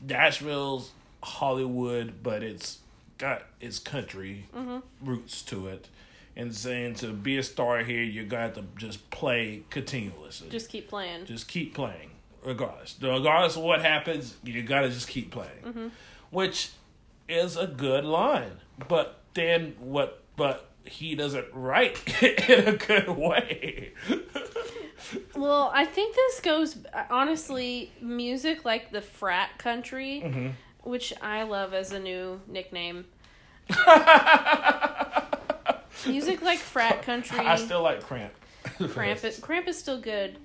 Nashville's 0.00 0.90
Hollywood, 1.22 2.22
but 2.22 2.42
it's 2.42 2.78
got 3.18 3.42
its 3.60 3.78
country 3.78 4.46
mm-hmm. 4.54 4.78
roots 5.02 5.42
to 5.42 5.68
it, 5.68 5.88
and 6.36 6.54
saying 6.54 6.94
to 6.96 7.08
be 7.12 7.36
a 7.38 7.42
star 7.42 7.78
here, 7.84 8.02
you 8.02 8.24
got 8.24 8.54
to 8.56 8.64
just 8.76 9.10
play 9.10 9.62
continuously. 9.70 10.48
Just 10.50 10.68
keep 10.68 10.88
playing. 10.88 11.26
Just 11.26 11.46
keep 11.48 11.74
playing, 11.74 12.10
regardless. 12.44 12.96
Regardless 13.00 13.56
of 13.56 13.62
what 13.62 13.80
happens, 13.82 14.36
you 14.42 14.62
gotta 14.62 14.88
just 14.90 15.08
keep 15.08 15.30
playing, 15.30 15.90
which 16.30 16.70
is 17.28 17.56
a 17.56 17.66
good 17.66 18.04
line. 18.04 18.58
But 18.88 19.20
then 19.34 19.74
what? 19.78 20.22
But 20.36 20.68
he 20.84 21.14
doesn't 21.14 21.46
write 21.52 22.22
in 22.48 22.68
a 22.68 22.76
good 22.76 23.08
way. 23.08 23.92
Well, 24.10 24.20
Well, 25.36 25.70
I 25.74 25.84
think 25.84 26.14
this 26.16 26.40
goes 26.40 26.76
honestly, 27.10 27.92
music 28.00 28.64
like 28.64 28.90
the 28.90 29.00
frat 29.00 29.56
country, 29.58 30.22
Mm-hmm. 30.24 30.48
which 30.82 31.12
I 31.22 31.42
love 31.44 31.72
as 31.74 31.92
a 31.92 32.00
new 32.00 32.40
nickname. 32.48 33.04
music 36.06 36.42
like 36.42 36.58
frat 36.58 37.02
country. 37.10 37.38
I 37.38 37.56
still 37.56 37.82
like 37.82 38.02
Cramp. 38.02 38.32
Cramp 38.90 39.24
is, 39.24 39.38
Cramp 39.38 39.68
is 39.68 39.78
still 39.78 40.00
good. 40.00 40.38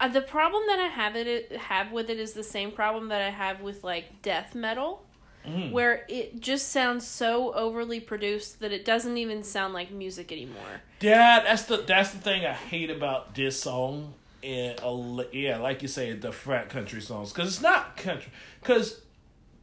Uh, 0.00 0.08
the 0.08 0.20
problem 0.20 0.62
that 0.68 0.78
I 0.78 0.86
have 0.86 1.16
it 1.16 1.52
have 1.56 1.90
with 1.90 2.08
it 2.08 2.18
is 2.18 2.32
the 2.32 2.44
same 2.44 2.70
problem 2.70 3.08
that 3.08 3.20
I 3.20 3.30
have 3.30 3.60
with 3.60 3.82
like 3.82 4.22
death 4.22 4.54
metal, 4.54 5.04
Mm. 5.46 5.72
where 5.72 6.04
it 6.08 6.40
just 6.40 6.68
sounds 6.72 7.06
so 7.06 7.54
overly 7.54 8.00
produced 8.00 8.60
that 8.60 8.70
it 8.72 8.84
doesn't 8.84 9.16
even 9.16 9.42
sound 9.42 9.72
like 9.72 9.90
music 9.90 10.30
anymore. 10.32 10.82
Yeah, 11.00 11.40
that's 11.40 11.62
the 11.62 11.78
that's 11.78 12.10
the 12.10 12.18
thing 12.18 12.44
I 12.44 12.52
hate 12.52 12.90
about 12.90 13.34
this 13.34 13.58
song. 13.60 14.14
And 14.42 14.78
uh, 14.82 15.24
yeah, 15.32 15.58
like 15.58 15.80
you 15.80 15.88
say, 15.88 16.12
the 16.12 16.32
frat 16.32 16.68
country 16.68 17.00
songs 17.00 17.32
because 17.32 17.48
it's 17.54 17.62
not 17.62 17.96
country. 17.96 18.30
Because 18.60 19.00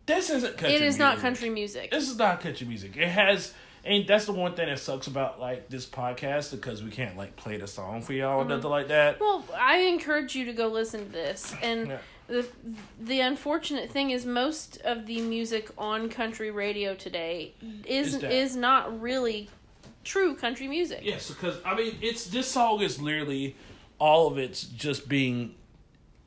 this 0.05 0.29
isn't 0.29 0.57
country. 0.57 0.75
it 0.75 0.81
is 0.81 0.97
not 0.97 1.19
country 1.19 1.49
music. 1.49 1.91
This 1.91 2.09
is 2.09 2.17
not 2.17 2.41
country 2.41 2.65
music. 2.67 2.97
It 2.97 3.09
has, 3.09 3.53
and 3.85 4.07
that's 4.07 4.25
the 4.25 4.31
one 4.33 4.53
thing 4.55 4.67
that 4.67 4.79
sucks 4.79 5.07
about 5.07 5.39
like 5.39 5.69
this 5.69 5.85
podcast 5.85 6.51
because 6.51 6.83
we 6.83 6.89
can't 6.89 7.15
like 7.15 7.35
play 7.35 7.57
the 7.57 7.67
song 7.67 8.01
for 8.01 8.13
y'all 8.13 8.41
or 8.41 8.45
nothing 8.45 8.69
like 8.69 8.87
that. 8.87 9.19
Well, 9.19 9.45
I 9.57 9.77
encourage 9.79 10.35
you 10.35 10.45
to 10.45 10.53
go 10.53 10.67
listen 10.67 11.05
to 11.05 11.11
this. 11.11 11.53
And 11.61 11.87
Yeah. 11.89 11.97
the 12.27 12.47
the 12.99 13.19
unfortunate 13.21 13.91
thing 13.91 14.09
is 14.11 14.25
most 14.25 14.77
of 14.81 15.05
the 15.05 15.21
music 15.21 15.69
on 15.77 16.09
country 16.09 16.49
radio 16.51 16.95
today 16.95 17.53
is 17.85 18.15
is 18.23 18.55
not 18.55 18.99
really 19.01 19.49
true 20.03 20.35
country 20.35 20.67
music. 20.67 21.01
Yes, 21.03 21.29
because 21.29 21.57
I 21.65 21.75
mean, 21.75 21.97
it's 22.01 22.25
this 22.25 22.47
song 22.47 22.81
is 22.81 22.99
literally 23.01 23.55
all 23.99 24.27
of 24.27 24.37
it's 24.37 24.63
just 24.63 25.07
being. 25.07 25.55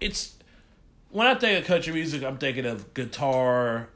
It's 0.00 0.34
when 1.10 1.26
I 1.26 1.34
think 1.34 1.60
of 1.60 1.66
country 1.66 1.92
music, 1.92 2.22
I'm 2.22 2.38
thinking 2.38 2.66
of 2.66 2.94
guitar, 2.94 3.88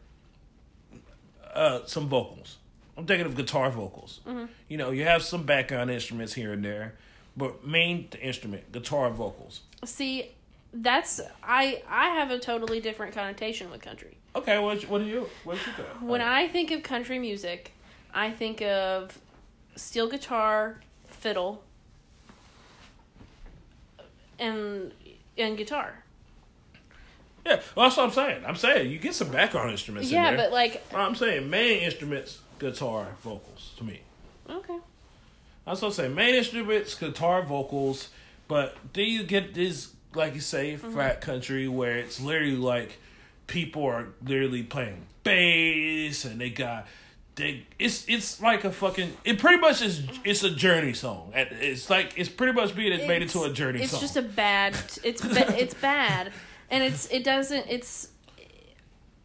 uh, 1.55 1.81
some 1.87 2.09
vocals. 2.09 2.57
I'm 2.97 3.07
thinking 3.07 3.27
of 3.27 3.35
guitar 3.37 3.71
vocals. 3.71 4.21
You 4.69 4.77
know, 4.77 4.91
you 4.91 5.05
have 5.05 5.23
some 5.23 5.45
background 5.45 5.91
instruments 5.91 6.35
here 6.35 6.53
and 6.53 6.65
there, 6.65 6.95
but 7.37 7.67
main 7.67 8.09
instrument, 8.21 8.71
guitar 8.73 9.11
vocals. 9.11 9.63
See, 9.85 10.31
that's 10.75 11.21
I 11.43 11.83
I 11.89 12.09
have 12.11 12.31
a 12.31 12.39
totally 12.39 12.81
different 12.81 13.15
connotation 13.15 13.71
with 13.71 13.81
country. 13.83 14.17
Okay, 14.37 14.59
what 14.59 14.83
what 14.89 14.99
do 14.99 15.05
you 15.07 15.29
what 15.45 15.55
do 15.59 15.71
you 15.71 15.77
think? 15.77 15.89
When 16.03 16.21
I 16.21 16.49
think 16.49 16.71
of 16.71 16.83
country 16.83 17.19
music, 17.19 17.73
I 18.15 18.31
think 18.31 18.61
of 18.63 19.19
steel 19.77 20.09
guitar, 20.09 20.81
fiddle, 21.09 21.63
and 24.39 24.93
and 25.39 25.57
guitar. 25.57 26.05
yeah, 27.47 27.61
well, 27.75 27.87
that's 27.87 27.97
what 27.97 28.05
I'm 28.05 28.13
saying. 28.13 28.45
I'm 28.47 28.57
saying 28.57 28.91
you 28.91 28.99
get 28.99 29.15
some 29.15 29.31
background 29.31 29.71
instruments. 29.71 30.09
in 30.11 30.15
Yeah, 30.15 30.31
there. 30.31 30.37
but 30.39 30.53
like 30.53 30.83
I'm 30.95 31.15
saying 31.15 31.49
main 31.51 31.83
instruments, 31.83 32.41
guitar, 32.63 33.09
vocals 33.23 33.73
to 33.77 33.85
me. 33.85 34.01
okay. 34.49 34.79
I 35.67 35.71
was 35.71 35.81
gonna 35.81 35.93
say 35.93 36.09
main 36.09 36.35
instruments, 36.35 36.95
guitar, 36.95 37.43
vocals, 37.43 38.09
but 38.49 38.77
then 38.95 39.07
you 39.07 39.23
get 39.23 39.55
this, 39.55 39.93
like 40.15 40.35
you 40.35 40.41
say, 40.41 40.75
Mm-hmm. 40.75 40.93
frat 40.93 41.21
country 41.21 41.69
where 41.69 41.99
it's 41.99 42.21
literally 42.21 42.57
like 42.57 42.99
people 43.47 43.85
are 43.85 44.07
literally 44.25 44.63
playing 44.63 45.03
bass 45.25 46.25
and 46.25 46.41
they 46.41 46.51
got 46.51 46.87
they 47.37 47.65
it's 47.79 48.05
it's 48.09 48.41
like 48.43 48.65
a 48.65 48.71
fucking 48.73 49.17
it 49.25 49.39
pretty 49.39 49.59
much 49.59 49.81
is 49.83 50.03
it's 50.25 50.43
a 50.43 50.51
journey 50.51 50.93
song. 50.93 51.33
It's 51.35 51.89
like 51.89 52.13
it's 52.17 52.29
pretty 52.29 52.53
much 52.53 52.75
being 52.75 53.07
made 53.07 53.23
into 53.23 53.43
a 53.45 53.53
journey 53.53 53.83
it's 53.83 53.93
song. 53.93 54.01
just 54.01 54.17
a 54.17 54.23
bad 54.23 54.75
it's 55.05 55.23
ba- 55.23 55.57
it's 55.61 55.75
bad 55.75 56.33
and 56.71 56.83
it's 56.83 57.07
it 57.11 57.25
doesn't 57.25 57.67
it's 57.69 58.09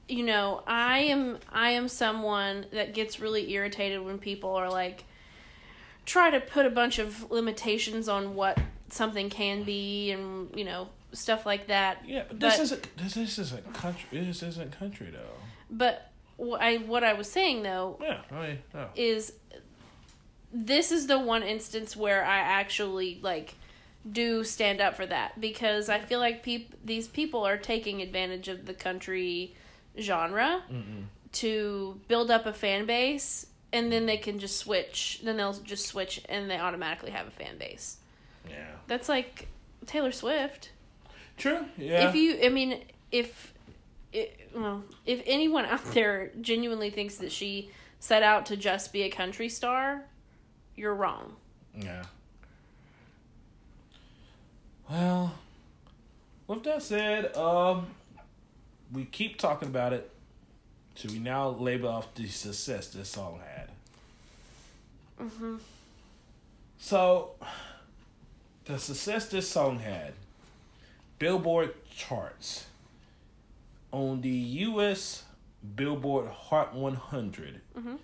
you 0.08 0.24
know 0.24 0.64
i 0.68 1.00
am 1.00 1.38
i 1.52 1.70
am 1.72 1.88
someone 1.88 2.66
that 2.72 2.94
gets 2.94 3.20
really 3.20 3.52
irritated 3.52 4.02
when 4.02 4.18
people 4.18 4.52
are 4.52 4.70
like 4.70 5.04
try 6.06 6.30
to 6.32 6.40
put 6.40 6.66
a 6.66 6.70
bunch 6.70 7.00
of 7.00 7.30
limitations 7.30 8.08
on 8.08 8.34
what 8.36 8.58
something 8.90 9.30
can 9.30 9.64
be 9.64 10.12
and 10.12 10.50
you 10.56 10.64
know 10.64 10.88
stuff 11.14 11.46
like 11.46 11.68
that 11.68 12.02
yeah, 12.06 12.24
but 12.30 12.40
this 12.40 12.56
but- 12.58 12.64
isn't 12.64 12.98
this, 12.98 13.14
this 13.16 13.40
isn't 13.40 13.74
country. 13.74 14.08
This 14.20 14.44
isn't 14.44 14.78
country 14.78 15.10
though. 15.12 15.20
but 15.70 16.12
what 16.38 16.62
i 16.62 16.78
what 16.78 17.04
i 17.04 17.14
was 17.14 17.30
saying 17.30 17.64
though 17.64 17.98
Yeah, 18.02 18.22
I 18.32 18.60
no. 18.74 18.88
is 18.96 19.34
this 20.54 20.92
is 20.92 21.08
the 21.08 21.20
one 21.20 21.44
instance 21.44 21.96
where 21.98 22.24
I 22.24 22.38
actually 22.38 23.20
like 23.22 23.56
do 24.10 24.44
stand 24.46 24.80
up 24.80 24.96
for 24.96 25.06
that 25.06 25.40
because 25.42 25.90
I 25.90 26.00
feel 26.00 26.20
like 26.20 26.42
peop- 26.42 26.74
these 26.86 27.08
people 27.10 27.46
are 27.46 27.58
taking 27.58 28.02
advantage 28.02 28.48
of 28.48 28.66
the 28.66 28.74
country 28.74 29.56
genre 30.00 30.62
to 31.34 32.00
build 32.08 32.32
up 32.32 32.46
a 32.46 32.54
fan 32.54 32.86
base 32.86 33.48
and 33.74 33.92
then 33.92 34.06
they 34.06 34.18
can 34.18 34.40
just 34.40 34.58
switch 34.58 35.20
then 35.24 35.38
they'll 35.38 35.54
just 35.54 35.86
switch 35.86 36.22
and 36.30 36.50
they 36.50 36.58
automatically 36.58 37.12
have 37.12 37.28
a 37.28 37.32
fan 37.32 37.58
base. 37.58 37.98
yeah, 38.50 38.66
That's 38.88 39.10
like 39.10 39.48
Taylor 39.86 40.12
Swift. 40.12 40.72
true. 41.38 41.66
Yeah, 41.78 42.10
If 42.10 42.16
you 42.16 42.40
I 42.44 42.50
mean 42.50 42.82
if 43.12 43.54
it, 44.14 44.50
well, 44.56 44.84
if 45.06 45.22
anyone 45.26 45.66
out 45.66 45.84
there 45.94 46.32
genuinely 46.42 46.90
thinks 46.90 47.18
that 47.18 47.32
she 47.32 47.70
set 48.00 48.24
out 48.24 48.46
to 48.48 48.56
just 48.58 48.94
be 48.94 49.04
a 49.04 49.10
country 49.10 49.50
star, 49.50 50.06
you're 50.76 50.96
wrong. 50.96 51.36
Yeah. 51.78 52.04
Well, 54.90 55.36
with 56.48 56.64
that 56.64 56.82
said, 56.84 57.36
um, 57.36 57.88
we 58.92 59.06
keep 59.06 59.38
talking 59.38 59.68
about 59.70 59.94
it. 59.94 60.10
Should 60.96 61.12
we 61.12 61.20
now 61.20 61.50
label 61.50 61.90
off 61.90 62.14
the 62.16 62.28
success 62.28 62.88
this 62.88 63.10
song 63.10 63.40
had? 63.46 63.70
Mm-hmm. 65.22 65.58
So, 66.80 67.32
the 68.66 68.80
success 68.80 69.28
this 69.30 69.50
song 69.50 69.80
had, 69.80 70.14
Billboard 71.20 71.74
charts. 71.90 72.66
On 73.92 74.22
the 74.22 74.30
U.S. 74.30 75.24
Billboard 75.76 76.28
Hot 76.28 76.76
100, 76.76 77.62
Mhm. 77.78 77.98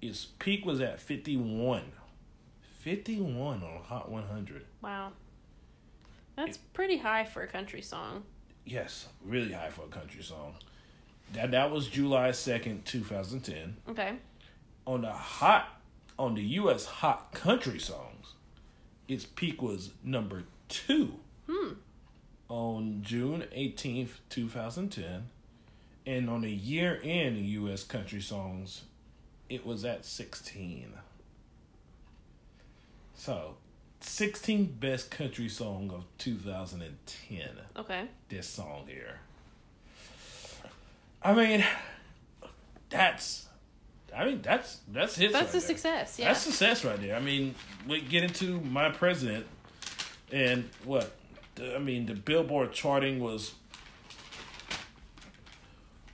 its 0.00 0.26
peak 0.38 0.64
was 0.64 0.80
at 0.80 1.00
51. 1.00 1.92
51 2.80 3.62
on 3.62 3.82
Hot 3.84 4.10
100. 4.10 4.64
Wow. 4.80 5.12
That's 6.36 6.56
pretty 6.56 6.98
high 6.98 7.24
for 7.24 7.42
a 7.42 7.46
country 7.48 7.82
song. 7.82 8.24
Yes, 8.64 9.08
really 9.24 9.52
high 9.52 9.70
for 9.70 9.82
a 9.82 9.88
country 9.88 10.22
song. 10.22 10.54
That 11.32 11.50
that 11.52 11.70
was 11.70 11.88
July 11.88 12.30
2nd, 12.30 12.84
2010. 12.84 13.76
Okay. 13.88 14.12
On 14.86 15.02
the 15.02 15.12
hot 15.12 15.80
on 16.18 16.34
the 16.34 16.42
US 16.42 16.84
hot 16.86 17.32
country 17.32 17.78
songs, 17.78 18.34
its 19.08 19.24
peak 19.24 19.62
was 19.62 19.90
number 20.04 20.44
2 20.68 21.14
Hmm. 21.48 21.72
on 22.48 23.02
June 23.02 23.44
18th, 23.52 24.18
2010. 24.30 25.28
And 26.06 26.28
on 26.30 26.42
the 26.42 26.50
year 26.50 27.00
end 27.02 27.44
US 27.46 27.84
country 27.84 28.20
songs, 28.20 28.82
it 29.48 29.64
was 29.66 29.84
at 29.84 30.04
16. 30.04 30.92
So, 33.14 33.56
16th 34.02 34.78
best 34.80 35.10
country 35.10 35.48
song 35.48 35.90
of 35.94 36.04
2010 36.18 37.40
Okay. 37.76 38.04
this 38.28 38.46
song 38.48 38.84
here. 38.88 39.18
I 41.22 41.32
mean, 41.34 41.64
that's, 42.90 43.46
I 44.16 44.24
mean 44.24 44.42
that's 44.42 44.80
that's 44.92 45.14
hits. 45.16 45.32
That's 45.32 45.44
right 45.46 45.48
a 45.48 45.52
there. 45.52 45.60
success. 45.68 46.18
Yeah. 46.18 46.28
That's 46.28 46.40
success 46.40 46.84
right 46.84 47.00
there. 47.00 47.14
I 47.16 47.20
mean, 47.20 47.54
we 47.88 48.00
get 48.00 48.24
into 48.24 48.60
my 48.60 48.90
president, 48.90 49.46
and 50.32 50.68
what? 50.84 51.12
The- 51.54 51.76
I 51.76 51.78
mean, 51.78 52.06
the 52.06 52.14
Billboard 52.14 52.72
charting 52.72 53.20
was 53.20 53.54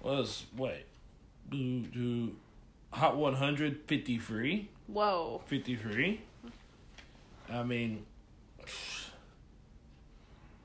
was 0.03 0.45
what? 0.57 0.79
Do, 1.51 1.81
do, 1.81 2.37
Hot 2.93 3.17
153. 3.17 4.69
Whoa. 4.89 5.43
53. 5.47 6.21
I 7.51 7.63
mean, 7.63 8.05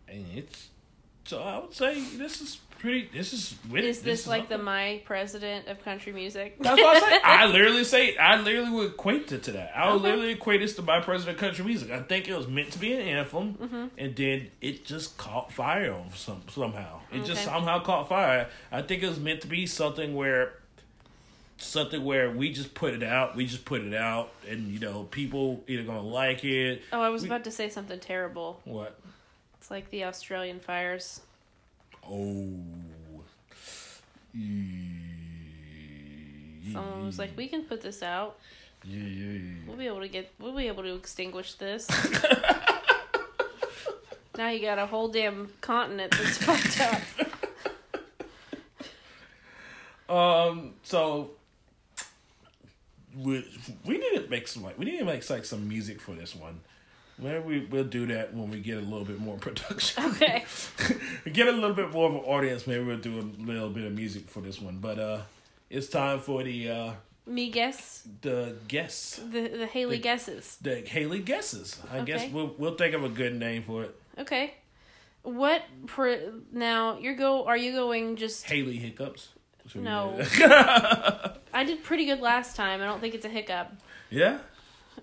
and 0.07 0.25
it's 0.36 0.69
so 1.25 1.41
I 1.41 1.59
would 1.59 1.73
say 1.73 2.01
this 2.17 2.41
is 2.41 2.59
pretty. 2.79 3.09
This 3.13 3.31
is 3.31 3.55
with 3.69 3.86
Is 3.86 4.01
this 4.01 4.27
like 4.27 4.43
up 4.43 4.49
the 4.49 4.57
my 4.57 5.01
president 5.05 5.67
of 5.67 5.81
country 5.86 6.11
music? 6.11 6.57
That's 6.59 6.79
what 6.81 6.97
I 7.03 7.09
say. 7.09 7.19
I 7.23 7.45
literally 7.51 7.84
say 7.86 8.17
I 8.17 8.36
literally 8.41 8.71
would 8.71 8.91
equate 8.91 9.31
it 9.31 9.43
to 9.43 9.51
that. 9.53 9.71
I 9.75 9.88
would 9.88 9.95
Okay. 10.01 10.03
literally 10.11 10.31
equate 10.34 10.59
this 10.59 10.75
to 10.75 10.81
my 10.81 10.99
president 10.99 11.38
of 11.38 11.41
country 11.41 11.63
music. 11.63 11.91
I 11.91 12.01
think 12.01 12.27
it 12.27 12.36
was 12.36 12.47
meant 12.47 12.71
to 12.73 12.79
be 12.79 12.91
an 12.93 12.99
anthem, 13.01 13.53
Mm-hmm. 13.53 13.86
and 13.97 14.15
then 14.15 14.51
it 14.59 14.86
just 14.86 15.17
caught 15.17 15.51
fire 15.53 15.93
on 15.93 16.09
some 16.13 16.41
somehow. 16.49 16.99
It 17.11 17.23
just 17.23 17.45
somehow 17.45 17.81
caught 17.84 18.09
fire. 18.09 18.49
I 18.71 18.81
think 18.81 19.01
it 19.03 19.07
was 19.07 19.19
meant 19.19 19.41
to 19.41 19.47
be 19.47 19.65
something 19.65 20.13
where 20.15 20.53
something 21.57 22.03
where 22.03 22.29
we 22.31 22.51
just 22.51 22.73
put 22.73 22.93
it 22.93 23.03
out. 23.03 23.35
We 23.35 23.45
just 23.45 23.65
put 23.65 23.81
it 23.81 23.93
out, 23.93 24.31
and 24.49 24.67
you 24.69 24.79
know, 24.79 25.03
people 25.03 25.63
either 25.67 25.83
gonna 25.83 26.01
like 26.01 26.43
it. 26.43 26.81
Oh, 26.91 27.01
I 27.01 27.09
was 27.09 27.21
We- 27.23 27.29
about 27.29 27.43
to 27.45 27.51
say 27.51 27.69
something 27.69 27.99
terrible. 27.99 28.59
What? 28.65 28.99
It's 29.59 29.71
like 29.71 29.89
the 29.91 30.03
Australian 30.05 30.59
fires. 30.59 31.21
Oh. 32.05 32.49
Someone 36.71 37.05
was 37.05 37.19
like, 37.19 37.35
"We 37.37 37.47
can 37.47 37.63
put 37.63 37.81
this 37.81 38.01
out. 38.01 38.37
Yeah, 38.83 38.97
yeah, 38.99 39.31
yeah. 39.39 39.51
We'll 39.67 39.77
be 39.77 39.87
able 39.87 39.99
to 40.01 40.07
get. 40.07 40.31
We'll 40.39 40.55
be 40.55 40.67
able 40.67 40.83
to 40.83 40.95
extinguish 40.95 41.53
this." 41.55 41.87
now 44.37 44.49
you 44.49 44.61
got 44.61 44.79
a 44.79 44.85
whole 44.85 45.09
damn 45.09 45.49
continent 45.61 46.13
that's 46.17 46.37
fucked 46.39 46.81
up. 46.81 47.01
Um. 50.09 50.73
So 50.83 51.31
we 53.18 53.45
we 53.86 53.97
need 53.97 54.16
to 54.24 54.28
make 54.30 54.47
some 54.47 54.64
like 54.64 54.78
we 54.78 54.86
need 54.86 54.97
to 54.99 55.05
make 55.05 55.28
like 55.30 55.45
some 55.45 55.68
music 55.68 55.99
for 56.01 56.14
this 56.16 56.36
one. 56.36 56.61
Maybe 57.20 57.39
we 57.39 57.59
we'll 57.66 57.84
do 57.84 58.07
that 58.07 58.34
when 58.34 58.49
we 58.49 58.59
get 58.59 58.78
a 58.78 58.82
little 58.82 59.05
bit 59.05 59.20
more 59.20 59.38
production. 59.45 60.03
Okay. 60.05 60.43
get 61.32 61.47
a 61.47 61.51
little 61.51 61.74
bit 61.76 61.91
more 61.91 62.09
of 62.09 62.16
an 62.16 62.22
audience. 62.22 62.66
Maybe 62.66 62.84
we'll 62.84 62.97
do 62.97 63.20
a 63.20 63.28
little 63.43 63.70
bit 63.70 63.84
of 63.86 63.93
music 63.93 64.28
for 64.30 64.41
this 64.41 64.59
one. 64.59 64.78
But 64.80 64.97
uh, 64.99 65.22
it's 65.70 65.88
time 65.88 66.20
for 66.20 66.43
the 66.43 66.70
uh 66.70 66.91
Me 67.28 67.49
guess 67.51 68.07
the 68.22 68.55
guess 68.68 69.20
the 69.32 69.47
the 69.47 69.66
Haley 69.68 69.97
The- 69.97 70.03
guesses. 70.03 70.57
the 70.61 70.76
Haley 70.82 71.20
guesses. 71.20 71.80
I 71.91 72.01
guess 72.01 72.30
we'll 72.32 72.55
we'll 72.57 72.76
think 72.76 72.95
of 72.95 73.03
a 73.03 73.09
good 73.09 73.36
name 73.36 73.64
for 73.64 73.84
it. 73.84 73.95
Okay. 74.18 74.55
What 75.22 75.61
pr- 75.86 76.34
now? 76.51 76.97
You're 76.99 77.16
go. 77.16 77.45
Are 77.45 77.55
you 77.55 77.72
going 77.72 78.18
just? 78.18 78.43
Haley 78.45 78.76
hiccups. 78.78 79.30
No. 79.76 80.20
I 81.53 81.63
did 81.63 81.83
pretty 81.83 82.05
good 82.05 82.19
last 82.19 82.55
time. 82.55 82.81
I 82.81 82.85
don't 82.85 82.99
think 83.01 83.13
it's 83.15 83.25
a 83.25 83.29
hiccup. 83.29 83.71
yeah. 84.09 84.39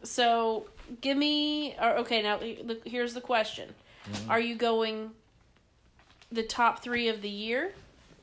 So 0.02 0.66
give 1.00 1.16
me. 1.16 1.74
Or, 1.80 1.98
okay, 1.98 2.22
now 2.22 2.38
here's 2.84 3.14
the 3.14 3.20
question: 3.20 3.68
Mm-hmm. 4.10 4.30
Are 4.30 4.40
you 4.40 4.54
going 4.54 5.10
the 6.32 6.42
top 6.42 6.82
three 6.82 7.08
of 7.08 7.22
the 7.22 7.28
year 7.28 7.72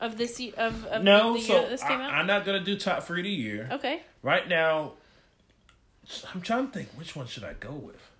of 0.00 0.16
this 0.18 0.40
of, 0.56 0.84
of 0.86 1.02
No, 1.02 1.34
the 1.34 1.40
so 1.40 1.52
year 1.52 1.62
that 1.62 1.70
this 1.70 1.82
came 1.82 2.00
I, 2.00 2.04
out? 2.06 2.12
I'm 2.14 2.26
not 2.26 2.44
gonna 2.44 2.64
do 2.64 2.76
top 2.76 3.02
three 3.04 3.20
of 3.20 3.24
the 3.24 3.30
year. 3.30 3.68
okay. 3.72 4.02
Right 4.22 4.48
now, 4.48 4.92
I'm 6.34 6.40
trying 6.40 6.66
to 6.68 6.72
think 6.72 6.88
which 6.96 7.14
one 7.14 7.26
should 7.26 7.44
I 7.44 7.52
go 7.54 7.72
with. 7.72 8.10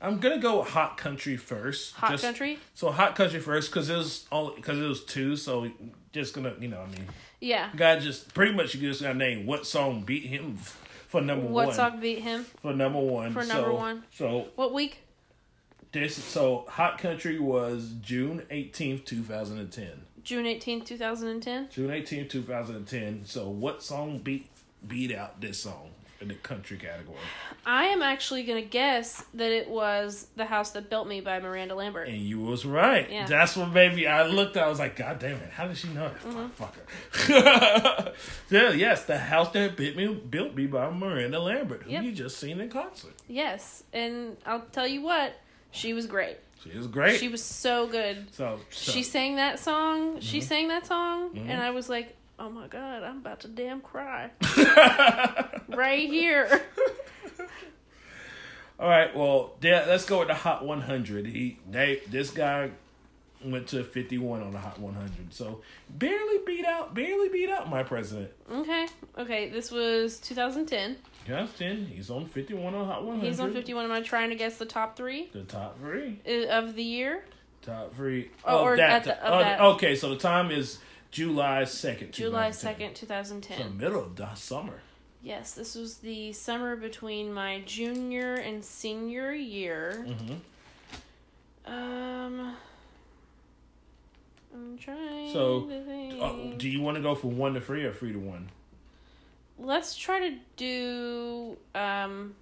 I'm 0.00 0.18
gonna 0.18 0.38
go 0.38 0.60
with 0.60 0.68
Hot 0.70 0.96
Country 0.96 1.36
first. 1.36 1.94
Hot 1.94 2.10
Just- 2.10 2.24
country. 2.24 2.58
So 2.74 2.90
Hot 2.90 3.14
Country 3.16 3.40
first 3.40 3.70
because 3.70 3.88
it 3.88 3.96
was 3.96 4.26
only 4.30 4.56
because 4.56 4.78
it 4.78 4.86
was 4.86 5.04
two. 5.04 5.36
So 5.36 5.70
just 6.12 6.34
gonna 6.34 6.54
you 6.60 6.68
know 6.68 6.80
I 6.80 6.86
mean, 6.86 7.06
Yeah. 7.42 7.70
guy 7.76 7.98
just 7.98 8.32
pretty 8.34 8.54
much 8.54 8.72
just 8.72 9.02
gotta 9.02 9.14
name 9.14 9.46
what 9.46 9.66
song 9.66 10.02
beat 10.02 10.24
him 10.24 10.56
for 11.08 11.20
number 11.20 11.44
What 11.46 11.52
one. 11.52 11.66
What 11.66 11.74
song 11.76 12.00
beat 12.00 12.20
him? 12.20 12.44
for 12.62 12.72
number 12.72 13.00
one? 13.00 13.32
For 13.32 13.44
number 13.44 13.68
So- 13.70 13.74
one. 13.74 14.04
So 14.12 14.46
What 14.54 14.72
week? 14.72 14.98
this 15.92 16.16
so 16.22 16.64
Hot 16.68 16.98
Country 16.98 17.38
was 17.38 17.94
June 18.00 18.46
18th, 18.50 19.04
2010. 19.04 20.06
June 20.24 20.46
eighteenth, 20.46 20.84
two 20.86 20.96
thousand 20.96 21.28
and 21.28 21.42
ten. 21.42 21.68
June 21.68 21.90
18th, 21.90 22.30
2010. 22.30 23.24
So 23.24 23.48
what 23.48 23.82
song 23.82 24.18
beat 24.18 24.46
beat 24.86 25.12
out 25.12 25.40
this 25.40 25.58
song 25.58 25.90
in 26.22 26.28
the 26.28 26.34
country 26.34 26.76
category? 26.78 27.18
I 27.66 27.84
am 27.86 28.00
actually 28.02 28.44
gonna 28.44 28.62
guess 28.62 29.24
that 29.34 29.50
it 29.52 29.68
was 29.68 30.28
"The 30.36 30.46
House 30.46 30.70
That 30.70 30.88
Built 30.88 31.06
Me" 31.08 31.20
by 31.20 31.38
Miranda 31.40 31.74
Lambert. 31.74 32.08
And 32.08 32.16
you 32.16 32.40
was 32.40 32.64
right. 32.64 33.10
Yeah. 33.10 33.26
That's 33.26 33.56
what 33.56 33.70
made 33.72 33.94
me. 33.94 34.06
I 34.06 34.26
looked. 34.26 34.56
I 34.56 34.68
was 34.68 34.78
like, 34.78 34.96
God 34.96 35.18
damn 35.18 35.36
it! 35.36 35.50
How 35.50 35.66
did 35.68 35.76
she 35.76 35.88
know 35.88 36.08
that? 36.08 36.20
Mm-hmm. 36.22 36.62
Fucker. 36.62 38.14
yeah. 38.50 38.72
Yes, 38.82 39.04
the 39.04 39.18
house 39.18 39.50
that 39.52 39.76
built 39.76 39.96
me 39.96 40.06
built 40.14 40.54
me 40.54 40.66
by 40.66 40.88
Miranda 40.90 41.40
Lambert, 41.40 41.82
who 41.84 41.90
Yep. 41.90 42.04
you 42.04 42.12
just 42.12 42.38
seen 42.38 42.60
in 42.60 42.68
concert. 42.70 43.12
Yes, 43.28 43.82
and 43.92 44.36
I'll 44.46 44.64
tell 44.72 44.86
you 44.86 45.02
what, 45.02 45.34
she 45.70 45.92
was 45.92 46.06
great. 46.06 46.38
She 46.62 46.76
was 46.78 46.86
great. 46.86 47.18
She 47.18 47.28
was 47.28 47.42
so 47.42 47.86
good. 47.88 48.28
so, 48.32 48.60
so 48.70 48.92
She 48.92 49.02
sang 49.02 49.36
that 49.36 49.58
song. 49.58 50.20
She 50.20 50.38
Mm-hmm. 50.38 50.46
sang 50.48 50.68
that 50.68 50.86
song, 50.86 51.36
and 51.36 51.60
I 51.60 51.70
was 51.70 51.88
like, 51.88 52.16
"Oh 52.42 52.50
my 52.50 52.66
god, 52.66 53.02
I'm 53.04 53.18
about 53.18 53.40
to 53.40 53.48
damn 53.48 53.80
cry 53.80 54.30
right 55.68 56.08
here." 56.10 56.60
All 58.80 58.88
right. 58.88 59.14
Well, 59.14 59.54
let's 59.62 60.04
go 60.06 60.18
with 60.20 60.28
the 60.28 60.34
Hot 60.34 60.64
100. 60.64 61.26
He 61.26 61.58
they 61.70 62.00
this 62.08 62.30
guy 62.30 62.70
went 63.44 63.68
to 63.68 63.84
51 63.84 64.42
on 64.42 64.52
the 64.52 64.58
Hot 64.58 64.78
100, 64.78 65.32
so 65.34 65.62
barely 65.90 66.38
beat 66.46 66.64
out, 66.64 66.94
barely 66.94 67.28
beat 67.28 67.50
out 67.50 67.68
my 67.68 67.82
president. 67.82 68.30
Okay, 68.50 68.86
okay. 69.18 69.48
This 69.50 69.70
was 69.70 70.18
2010. 70.20 70.96
Justin, 71.26 71.86
he's 71.86 72.10
on 72.10 72.26
51 72.26 72.74
on 72.74 72.86
Hot 72.86 73.04
100. 73.04 73.26
He's 73.26 73.40
on 73.40 73.52
51. 73.52 73.84
Am 73.84 73.92
I 73.92 74.00
trying 74.00 74.30
to 74.30 74.36
guess 74.36 74.58
the 74.58 74.66
top 74.66 74.96
three 74.96 75.28
The 75.32 75.42
top 75.44 75.78
three. 75.78 76.18
of 76.48 76.74
the 76.74 76.82
year? 76.82 77.24
Top 77.62 77.94
three. 77.94 78.30
Oh, 78.44 78.58
Oh, 78.58 78.62
or 78.64 78.76
that. 78.76 78.90
at 78.90 79.04
the- 79.04 79.24
of 79.26 79.34
oh, 79.34 79.38
that. 79.38 79.60
Okay, 79.60 79.94
so 79.94 80.08
the 80.10 80.16
time 80.18 80.50
is 80.50 80.78
July 81.12 81.64
second. 81.64 82.12
July 82.12 82.50
2010. 82.50 82.90
2nd, 82.90 82.94
2010. 82.94 83.58
So 83.58 83.68
middle 83.68 84.02
of 84.02 84.16
the 84.16 84.34
summer. 84.34 84.80
Yes, 85.22 85.52
this 85.52 85.76
was 85.76 85.98
the 85.98 86.32
summer 86.32 86.74
between 86.74 87.32
my 87.32 87.62
junior 87.64 88.34
and 88.34 88.64
senior 88.64 89.32
year. 89.32 90.04
Mm-hmm. 90.08 91.72
Um, 91.72 92.56
I'm 94.52 94.78
trying. 94.78 95.32
So. 95.32 95.70
Uh, 96.20 96.56
do 96.56 96.68
you 96.68 96.80
want 96.80 96.96
to 96.96 97.02
go 97.02 97.14
from 97.14 97.38
one 97.38 97.54
to 97.54 97.60
three 97.60 97.84
or 97.84 97.92
three 97.92 98.12
to 98.12 98.18
one? 98.18 98.50
Let's 99.58 99.94
try 99.94 100.30
to 100.30 100.36
do. 100.56 101.56
Um, 101.74 102.34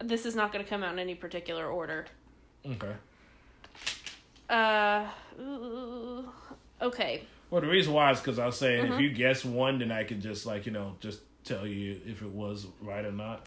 this 0.00 0.24
is 0.24 0.34
not 0.34 0.52
going 0.52 0.64
to 0.64 0.70
come 0.70 0.82
out 0.82 0.92
in 0.92 0.98
any 0.98 1.14
particular 1.14 1.66
order. 1.66 2.06
Okay. 2.64 2.94
Uh, 4.48 5.06
ooh, 5.40 6.28
okay. 6.82 7.22
Well, 7.50 7.60
the 7.60 7.66
reason 7.68 7.92
why 7.92 8.10
is 8.10 8.18
because 8.18 8.38
I 8.38 8.46
was 8.46 8.56
saying 8.58 8.86
Mhm. 8.86 8.94
if 8.94 9.00
you 9.00 9.10
guess 9.10 9.44
one, 9.44 9.78
then 9.78 9.92
I 9.92 10.04
could 10.04 10.20
just 10.20 10.46
like 10.46 10.66
you 10.66 10.72
know 10.72 10.96
just 11.00 11.20
tell 11.44 11.66
you 11.66 12.00
if 12.06 12.22
it 12.22 12.30
was 12.30 12.66
right 12.80 13.04
or 13.04 13.12
not. 13.12 13.46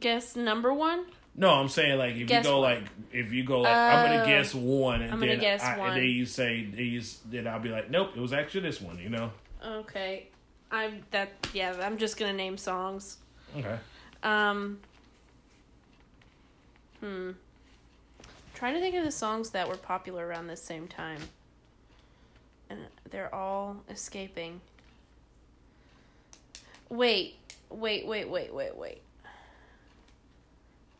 Guess 0.00 0.34
number 0.36 0.72
one. 0.74 1.06
No, 1.38 1.50
I'm 1.50 1.68
saying 1.68 1.98
like 1.98 2.16
if 2.16 2.26
Guess 2.28 2.44
you 2.44 2.50
go 2.50 2.60
one. 2.60 2.74
like 2.74 2.84
if 3.12 3.30
you 3.32 3.44
go 3.44 3.60
like 3.60 3.72
I'm 3.72 4.06
gonna 4.10 4.22
Oh. 4.22 4.26
guess 4.26 4.54
one 4.54 5.02
and 5.02 5.22
then 5.22 5.38
guess 5.38 5.62
I, 5.62 5.78
one. 5.78 5.88
and 5.90 5.98
then 5.98 6.06
you 6.08 6.24
say 6.26 6.66
s- 6.98 7.20
then 7.26 7.46
I'll 7.46 7.60
be 7.60 7.68
like 7.68 7.90
nope 7.90 8.12
it 8.16 8.20
was 8.20 8.32
actually 8.32 8.62
this 8.62 8.80
one 8.80 8.98
you 8.98 9.10
know 9.10 9.30
Okay. 9.64 10.28
I'm 10.70 11.04
that. 11.12 11.30
Yeah, 11.52 11.76
I'm 11.82 11.98
just 11.98 12.16
gonna 12.18 12.32
name 12.32 12.56
songs. 12.56 13.18
okay 13.56 13.78
Um. 14.22 14.80
Hmm. 17.00 17.32
Trying 18.54 18.74
to 18.74 18.80
think 18.80 18.94
of 18.96 19.04
the 19.04 19.12
songs 19.12 19.50
that 19.50 19.68
were 19.68 19.76
popular 19.76 20.26
around 20.26 20.46
this 20.46 20.62
same 20.62 20.88
time. 20.88 21.20
And 22.68 22.80
they're 23.10 23.34
all 23.34 23.76
escaping. 23.88 24.60
Wait, 26.88 27.36
wait, 27.70 28.06
wait, 28.06 28.28
wait, 28.28 28.52
wait, 28.52 28.76
wait. 28.76 29.02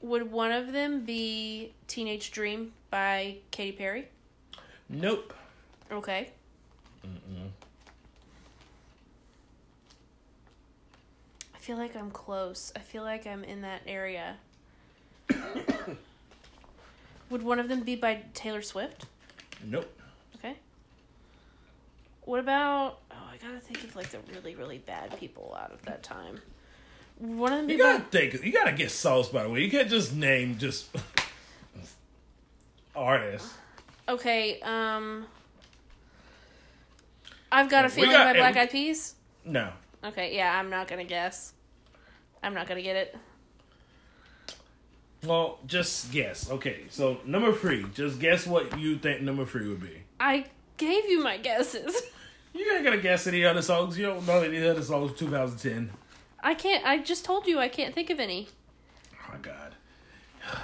Would 0.03 0.31
one 0.31 0.53
of 0.53 0.73
them 0.73 1.05
be 1.05 1.73
Teenage 1.89 2.31
Dream 2.31 2.73
by 2.91 3.37
Katy 3.51 3.73
Perry? 3.73 4.09
nope 4.89 5.35
Okay. 5.91 6.31
Mm-mm. 7.07 7.49
I 11.55 11.59
feel 11.59 11.77
like 11.77 11.97
I'm 11.97 12.11
close. 12.11 12.73
I 12.75 12.81
feel 12.81 13.03
like 13.03 13.27
I'm 13.27 13.45
in 13.45 13.63
that 13.63 13.83
area. 13.87 14.37
Would 17.31 17.43
one 17.43 17.59
of 17.59 17.69
them 17.69 17.83
be 17.83 17.97
by 17.97 18.23
Taylor 18.35 18.63
Swift? 18.63 19.07
nope. 19.65 19.93
What 22.27 22.41
about? 22.41 22.99
Oh, 23.11 23.15
I 23.33 23.37
gotta 23.39 23.61
think 23.61 23.83
of 23.85 23.97
like 23.97 24.11
the 24.11 24.19
really, 24.33 24.55
really 24.57 24.79
bad 24.79 25.19
people 25.19 25.57
out 25.59 25.73
of 25.73 25.81
that 25.83 26.03
time. 26.03 26.41
One 27.19 27.53
of 27.53 27.59
them 27.61 27.71
you 27.71 27.79
gotta 27.79 28.03
think 28.05 28.45
you 28.45 28.53
gotta 28.53 28.73
get 28.73 28.91
sauce 28.91 29.31
by 29.31 29.45
the 29.45 29.49
way 29.49 29.63
you 29.63 29.71
can't 29.71 29.89
just 29.89 30.15
name 30.15 30.59
just 30.59 30.95
artists 32.95 33.55
okay. 34.09 34.61
Um, 34.61 35.27
I've 37.51 37.71
got 37.71 37.87
a 37.87 37.89
feeling 37.89 38.11
got- 38.11 38.35
by 38.35 38.39
Black 38.39 38.57
Eyed 38.57 38.71
Peas. 38.71 39.15
no 39.47 39.71
Okay, 40.05 40.37
yeah, 40.37 40.59
I'm 40.59 40.69
not 40.69 40.89
gonna 40.89 41.05
guess. 41.05 41.55
I'm 42.43 42.53
not 42.53 42.69
gonna 42.69 42.83
get 42.83 42.97
it. 42.97 43.17
well 45.25 45.59
just 45.67 46.13
guess 46.13 46.51
okay 46.51 46.83
so 46.91 47.19
number 47.25 47.51
three 47.53 47.87
just 47.95 48.21
guess 48.21 48.47
what 48.47 48.79
you 48.79 48.99
think 48.99 49.23
number 49.23 49.47
three 49.47 49.67
would 49.69 49.81
be 49.81 50.03
I 50.21 50.45
gave 50.77 51.09
you 51.09 51.23
my 51.23 51.39
guesses. 51.39 52.03
you 52.57 52.73
ain't 52.75 52.85
gonna 52.85 52.97
guess 52.99 53.27
any 53.27 53.45
other 53.45 53.63
songs 53.63 53.99
you 53.99 54.07
don't 54.07 54.27
know 54.27 54.41
any 54.43 54.67
other 54.67 54.83
songs 54.83 55.13
2010 55.19 55.91
I 56.43 56.55
can't. 56.55 56.85
I 56.87 56.99
just 56.99 57.25
told 57.25 57.47
you 57.49 57.59
I 57.59 57.67
can't 57.69 57.93
think 57.95 58.09
of 58.11 58.21
any. 58.21 58.49
Oh 59.15 59.33
my 59.33 59.39
god. 59.39 59.75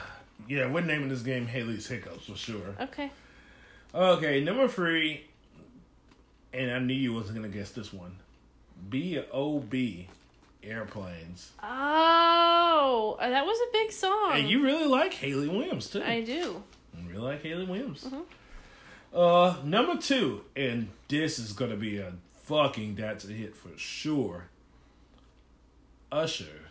Yeah, 0.48 0.70
we're 0.70 0.80
naming 0.80 1.08
this 1.08 1.22
game 1.22 1.46
Haley's 1.46 1.86
Hiccups 1.86 2.26
for 2.26 2.34
sure. 2.36 2.74
Okay. 2.80 3.10
Okay, 3.94 4.40
number 4.42 4.66
three, 4.66 5.24
and 6.52 6.70
I 6.70 6.78
knew 6.80 6.94
you 6.94 7.14
wasn't 7.14 7.36
gonna 7.36 7.48
guess 7.48 7.70
this 7.70 7.92
one. 7.92 8.16
B 8.90 9.20
O 9.32 9.60
B 9.60 10.08
airplanes. 10.62 11.52
Oh, 11.62 13.16
that 13.20 13.46
was 13.46 13.58
a 13.68 13.72
big 13.72 13.92
song. 13.92 14.32
And 14.34 14.48
you 14.48 14.62
really 14.62 14.86
like 14.86 15.14
Hayley 15.14 15.48
Williams 15.48 15.88
too. 15.90 16.02
I 16.02 16.22
do. 16.22 16.32
You 16.98 17.08
really 17.08 17.22
like 17.22 17.42
Hayley 17.42 17.64
Williams. 17.64 18.04
Mhm. 18.04 18.22
Uh, 19.14 19.56
number 19.64 19.96
two, 20.00 20.42
and 20.56 20.88
this 21.08 21.38
is 21.38 21.52
gonna 21.52 21.76
be 21.76 21.98
a 21.98 22.14
fucking 22.44 22.94
that's 22.94 23.24
a 23.24 23.32
hit 23.32 23.54
for 23.54 23.76
sure. 23.76 24.46
Usher, 26.10 26.70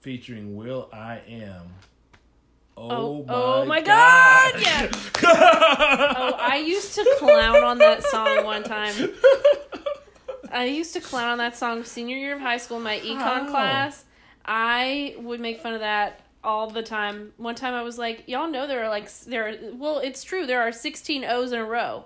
featuring 0.00 0.56
will.i.am. 0.56 1.74
Oh, 2.78 2.88
Oh, 2.88 3.24
oh 3.28 3.64
my 3.64 3.80
God, 3.80 4.60
yeah. 4.60 4.90
Oh, 5.24 6.36
I 6.38 6.62
used 6.64 6.94
to 6.94 7.16
clown 7.18 7.62
on 7.64 7.78
that 7.78 8.02
song 8.04 8.44
one 8.44 8.62
time. 8.62 9.10
I 10.52 10.64
used 10.66 10.92
to 10.92 11.00
clown 11.00 11.30
on 11.30 11.38
that 11.38 11.56
song 11.56 11.84
senior 11.84 12.16
year 12.16 12.34
of 12.34 12.40
high 12.40 12.58
school 12.58 12.78
my 12.80 12.98
econ 12.98 13.18
How? 13.18 13.50
class. 13.50 14.04
I 14.44 15.16
would 15.18 15.40
make 15.40 15.60
fun 15.60 15.74
of 15.74 15.80
that 15.80 16.20
all 16.46 16.70
the 16.70 16.82
time. 16.82 17.32
One 17.36 17.56
time 17.56 17.74
I 17.74 17.82
was 17.82 17.98
like, 17.98 18.24
"Y'all 18.26 18.48
know 18.48 18.66
there 18.66 18.84
are 18.84 18.88
like 18.88 19.12
there 19.24 19.48
are 19.48 19.54
well, 19.74 19.98
it's 19.98 20.24
true. 20.24 20.46
There 20.46 20.62
are 20.62 20.72
16 20.72 21.24
O's 21.24 21.52
in 21.52 21.58
a 21.58 21.64
row. 21.64 22.04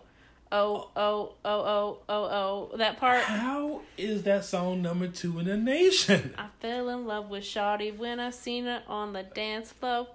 Oh, 0.52 0.90
oh, 0.96 1.34
oh, 1.44 1.60
oh, 1.64 1.98
oh, 2.08 2.68
oh. 2.72 2.76
That 2.76 2.96
part. 2.96 3.22
How 3.22 3.82
is 3.96 4.24
that 4.24 4.44
song 4.44 4.82
number 4.82 5.06
two 5.06 5.38
in 5.38 5.44
the 5.46 5.56
nation? 5.56 6.34
I 6.36 6.46
fell 6.58 6.88
in 6.88 7.06
love 7.06 7.30
with 7.30 7.44
Shawty 7.44 7.96
when 7.96 8.18
I 8.18 8.30
seen 8.30 8.64
her 8.64 8.82
on 8.88 9.12
the 9.12 9.22
dance 9.22 9.70
floor. 9.70 10.08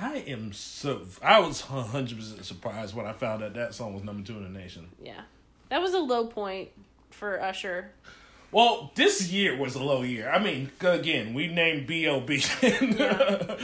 I 0.00 0.16
am 0.26 0.52
so. 0.52 1.02
I 1.22 1.38
was 1.40 1.60
hundred 1.60 2.16
percent 2.16 2.44
surprised 2.44 2.94
when 2.96 3.06
I 3.06 3.12
found 3.12 3.44
out 3.44 3.54
that 3.54 3.74
song 3.74 3.94
was 3.94 4.02
number 4.02 4.26
two 4.26 4.36
in 4.38 4.42
the 4.52 4.58
nation. 4.58 4.88
Yeah, 5.00 5.20
that 5.68 5.80
was 5.80 5.92
a 5.92 5.98
low 5.98 6.26
point 6.26 6.70
for 7.10 7.40
Usher. 7.40 7.92
Well, 8.52 8.92
this 8.94 9.28
year 9.30 9.56
was 9.56 9.74
a 9.74 9.82
low 9.82 10.02
year. 10.02 10.30
I 10.30 10.38
mean, 10.38 10.70
again, 10.80 11.32
we 11.32 11.48
named 11.48 11.86
B.O.B. 11.86 12.42
Yeah. 12.62 12.68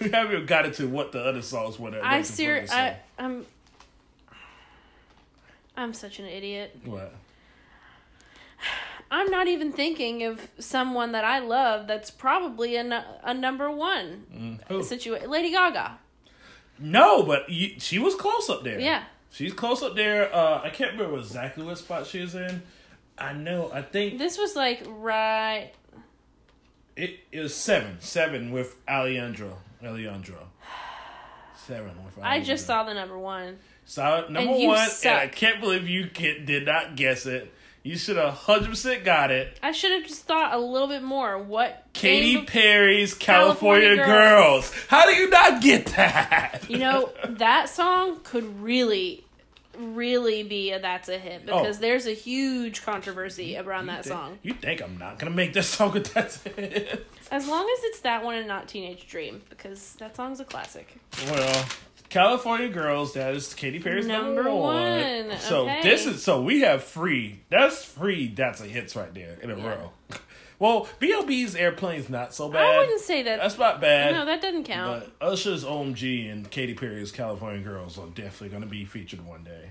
we 0.00 0.10
haven't 0.10 0.32
even 0.32 0.46
got 0.46 0.64
into 0.64 0.86
what 0.88 1.10
the 1.12 1.20
other 1.20 1.42
songs 1.42 1.76
were. 1.78 1.90
That 1.90 2.04
I 2.04 2.22
ser- 2.22 2.64
I, 2.70 2.96
I'm, 3.18 3.44
I'm 5.76 5.92
such 5.92 6.18
an 6.20 6.26
idiot. 6.26 6.76
What? 6.84 7.12
I'm 9.10 9.30
not 9.30 9.48
even 9.48 9.72
thinking 9.72 10.22
of 10.24 10.48
someone 10.58 11.12
that 11.12 11.24
I 11.24 11.38
love 11.38 11.86
that's 11.86 12.10
probably 12.10 12.76
a, 12.76 13.04
a 13.24 13.32
number 13.34 13.70
one 13.70 14.58
Mm, 14.70 14.84
situation. 14.84 15.30
Lady 15.30 15.50
Gaga. 15.50 15.98
No, 16.78 17.22
but 17.24 17.48
you, 17.48 17.80
she 17.80 17.98
was 17.98 18.14
close 18.14 18.48
up 18.50 18.62
there. 18.64 18.78
Yeah. 18.78 19.04
She's 19.32 19.52
close 19.52 19.82
up 19.82 19.96
there. 19.96 20.32
Uh, 20.34 20.60
I 20.62 20.70
can't 20.70 20.92
remember 20.92 21.18
exactly 21.18 21.64
what 21.64 21.78
spot 21.78 22.06
she 22.06 22.20
was 22.20 22.34
in. 22.34 22.62
I 23.20 23.32
know. 23.32 23.70
I 23.72 23.82
think 23.82 24.18
This 24.18 24.38
was 24.38 24.54
like 24.56 24.82
right. 24.86 25.70
it, 26.96 27.20
it 27.32 27.40
was 27.40 27.54
seven. 27.54 27.96
Seven 28.00 28.52
with 28.52 28.76
Alejandro. 28.88 29.58
Alejandro. 29.84 30.48
Seven 31.66 31.92
with. 32.04 32.14
I 32.22 32.40
just 32.40 32.66
saw 32.66 32.84
the 32.84 32.94
number 32.94 33.18
one. 33.18 33.58
Saw 33.84 34.20
it 34.20 34.30
number 34.30 34.52
And 34.52 34.66
one, 34.68 34.88
and 35.04 35.16
I 35.16 35.28
can't 35.28 35.60
believe 35.60 35.88
you 35.88 36.08
can, 36.12 36.44
did 36.44 36.66
not 36.66 36.96
guess 36.96 37.24
it. 37.26 37.52
You 37.82 37.96
should 37.96 38.16
have 38.16 38.34
hundred 38.34 38.70
percent 38.70 39.04
got 39.04 39.30
it. 39.30 39.58
I 39.62 39.72
should 39.72 39.92
have 39.92 40.06
just 40.06 40.24
thought 40.24 40.52
a 40.52 40.58
little 40.58 40.88
bit 40.88 41.02
more. 41.02 41.38
What 41.38 41.86
Katy 41.94 42.42
Perry's 42.42 43.14
California, 43.14 43.96
California 43.96 44.04
Girls. 44.04 44.70
Girls. 44.70 44.86
How 44.88 45.06
do 45.06 45.12
you 45.14 45.30
not 45.30 45.62
get 45.62 45.86
that? 45.96 46.60
You 46.68 46.78
know 46.78 47.12
that 47.24 47.68
song 47.70 48.20
could 48.24 48.60
really, 48.60 49.24
really 49.78 50.42
be 50.42 50.72
a 50.72 50.78
that's 50.80 51.08
a 51.08 51.18
hit 51.18 51.42
oh. 51.48 51.62
because 51.62 51.78
Oh. 51.78 51.80
there's 51.80 52.06
a 52.06 52.12
huge 52.12 52.82
controversy 52.82 53.56
around 53.56 53.84
You 53.86 53.90
that 53.92 54.04
think- 54.04 54.14
song. 54.16 54.38
You 54.42 54.54
think 54.54 54.82
I'm 54.82 54.98
not 54.98 55.18
gonna 55.18 55.34
make 55.34 55.52
this 55.52 55.68
song 55.76 55.96
a 55.96 56.00
that's 56.00 56.44
it? 56.46 57.06
As 57.30 57.46
long 57.46 57.62
as 57.64 57.84
it's 57.84 58.00
that 58.00 58.24
one 58.24 58.34
and 58.36 58.48
not 58.48 58.68
Teenage 58.68 59.06
Dream 59.08 59.42
because 59.50 59.94
that 60.00 60.16
song's 60.16 60.40
a 60.40 60.44
classic. 60.44 60.96
Well, 61.26 61.66
California 62.08 62.68
Girls, 62.68 63.12
that 63.12 63.34
is 63.34 63.52
Katy 63.52 63.80
Perry's 63.80 64.06
number, 64.06 64.34
Number 64.42 64.54
one. 64.54 65.28
one, 65.28 65.38
So 65.40 65.64
okay. 65.64 65.82
this 65.82 66.06
is 66.06 66.22
so 66.22 66.40
we 66.40 66.60
have 66.62 66.82
free. 66.82 67.40
That's 67.50 67.84
free. 67.84 68.28
That's 68.28 68.60
a 68.62 68.64
hits 68.64 68.96
right 68.96 69.12
there 69.12 69.36
in 69.42 69.50
a 69.50 69.56
Yeah. 69.58 69.66
row. 69.68 69.92
Well, 70.58 70.88
B.O.B.'s 70.98 71.54
airplane's 71.54 72.08
not 72.10 72.34
so 72.34 72.48
bad. 72.48 72.64
I 72.64 72.78
wouldn't 72.78 73.00
say 73.00 73.22
that. 73.22 73.38
That's 73.38 73.56
not 73.58 73.80
bad. 73.80 74.12
no, 74.14 74.24
that 74.24 74.42
doesn't 74.42 74.64
count. 74.64 75.04
But 75.20 75.26
Usher's 75.28 75.64
OMG 75.64 76.30
and 76.32 76.50
Katy 76.50 76.74
Perry's 76.74 77.12
California 77.12 77.60
Girls 77.62 77.96
are 77.98 78.06
definitely 78.08 78.48
going 78.48 78.62
to 78.62 78.68
be 78.68 78.84
featured 78.84 79.24
one 79.24 79.44
day. 79.44 79.70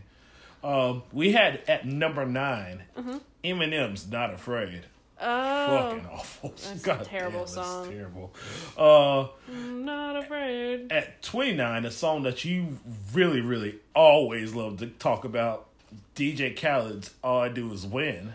Um, 0.63 1.03
we 1.11 1.33
had 1.33 1.61
at 1.67 1.85
number 1.85 2.25
9 2.25 2.83
Mm-hmm. 2.97 3.17
Eminem's 3.43 4.09
"Not 4.09 4.33
Afraid." 4.33 4.83
oh, 5.21 5.67
Fucking 5.67 6.07
awful. 6.11 6.49
That's 6.51 6.85
a 6.87 6.97
terrible 7.05 7.31
damn, 7.31 7.39
that's 7.39 7.53
song. 7.53 7.89
Terrible. 7.89 8.33
Uh, 8.77 9.27
I'm 9.51 9.83
not 9.85 10.15
afraid. 10.17 10.91
at 10.91 11.21
29, 11.21 11.85
a 11.85 11.91
song 11.91 12.23
that 12.23 12.43
you 12.45 12.77
really, 13.13 13.41
really 13.41 13.75
always 13.95 14.53
love 14.53 14.77
to 14.79 14.87
talk 14.87 15.23
about, 15.25 15.67
DJ 16.15 16.55
Khaled's 16.55 17.13
"All 17.23 17.39
I 17.41 17.49
Do 17.49 17.71
Is 17.73 17.85
Win." 17.85 18.33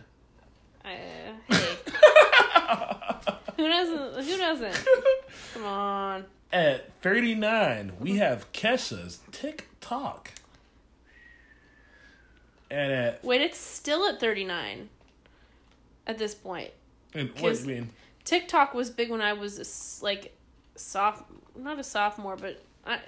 Uh, 0.85 0.89
hey, 1.51 1.77
who 3.57 3.69
doesn't? 3.69 4.25
Who 4.25 4.37
doesn't? 4.37 4.87
Come 5.55 5.65
on. 5.65 6.25
At 6.53 6.93
39, 7.01 7.93
we 7.99 8.17
have 8.17 8.53
Kesha's 8.53 9.21
"Tik 9.31 9.69
Tok." 9.81 10.33
And 12.71 12.93
at 12.93 13.25
Wait, 13.25 13.41
it's 13.41 13.59
still 13.59 14.07
at 14.09 14.19
39 14.19 14.89
at 16.07 16.19
this 16.19 16.35
point. 16.35 16.71
and 17.15 17.31
what 17.41 17.55
do 17.55 17.61
you 17.61 17.67
mean? 17.67 17.91
Tik 18.25 18.49
Tok 18.49 18.73
was 18.75 18.91
big 18.91 19.11
when 19.11 19.21
I 19.21 19.35
was 19.35 19.59
a 19.59 20.05
like 20.05 20.35
soft, 20.77 21.25
not 21.57 21.79
a 21.79 21.85
sophomore, 21.85 22.37
but 22.37 22.63
I 22.87 23.01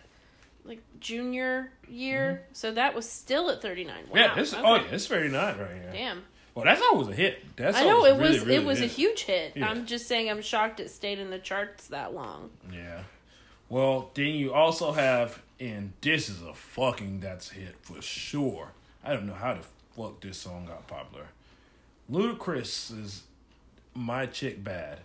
like 0.64 0.82
junior 1.00 1.70
year. 1.88 2.42
So 2.52 2.72
that 2.72 2.94
was 2.94 3.08
still 3.08 3.50
at 3.50 3.62
39. 3.62 3.94
Wow. 3.94 4.02
Mm-hmm. 4.02 4.16
Yeah, 4.16 4.34
this 4.34 4.52
okay. 4.52 4.62
oh 4.64 4.74
yeah, 4.76 4.86
it's 4.90 5.06
39 5.06 5.58
right 5.58 5.58
here. 5.58 5.90
Damn. 5.92 6.22
Well, 6.54 6.64
that 6.64 6.78
song 6.78 6.98
was 6.98 7.08
a 7.08 7.14
hit. 7.14 7.56
That 7.56 7.74
I 7.74 7.84
know 7.84 8.00
was 8.00 8.10
it 8.10 8.16
was 8.16 8.20
really, 8.20 8.38
really 8.40 8.54
it 8.54 8.64
was 8.64 8.78
a 8.78 8.82
hit. 8.82 8.90
huge 8.92 9.22
hit. 9.22 9.52
Yeah. 9.56 9.68
I'm 9.68 9.86
just 9.86 10.06
saying 10.06 10.30
I'm 10.30 10.40
shocked 10.42 10.78
it 10.80 10.90
stayed 10.90 11.18
in 11.18 11.30
the 11.30 11.38
charts 11.38 11.88
that 11.88 12.14
long. 12.14 12.50
Yeah. 12.72 13.02
Well, 13.68 14.10
then 14.14 14.26
you 14.28 14.52
also 14.52 14.92
have, 14.92 15.42
and 15.58 15.92
this 16.00 16.28
is 16.28 16.42
a 16.42 16.54
fucking 16.54 17.20
that's 17.20 17.50
a 17.50 17.54
hit 17.54 17.74
for 17.82 18.00
sure. 18.00 18.68
I 19.02 19.12
don't 19.14 19.26
know 19.26 19.34
how 19.34 19.54
the 19.54 19.64
fuck 19.96 20.20
this 20.20 20.38
song 20.38 20.66
got 20.66 20.86
popular. 20.86 21.26
Ludacris 22.10 22.96
is 23.02 23.22
"My 23.94 24.26
Chick 24.26 24.62
Bad." 24.62 25.00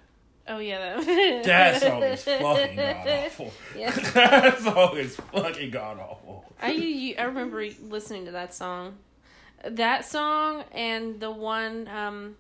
Oh 0.47 0.57
yeah, 0.59 0.99
that, 0.99 1.43
That 1.45 1.81
song 1.81 2.03
is 2.03 2.23
fucking 2.23 2.75
god 2.75 3.07
awful. 3.07 3.53
Yeah. 3.77 3.91
that 4.13 4.59
song 4.59 4.97
is 4.97 5.15
fucking 5.15 5.71
god 5.71 5.99
awful. 5.99 6.45
I 6.61 7.15
I 7.17 7.23
remember 7.23 7.65
listening 7.83 8.25
to 8.25 8.31
that 8.31 8.53
song, 8.53 8.97
that 9.65 10.05
song 10.05 10.63
and 10.71 11.19
the 11.19 11.31
one 11.31 11.87
um, 11.87 12.35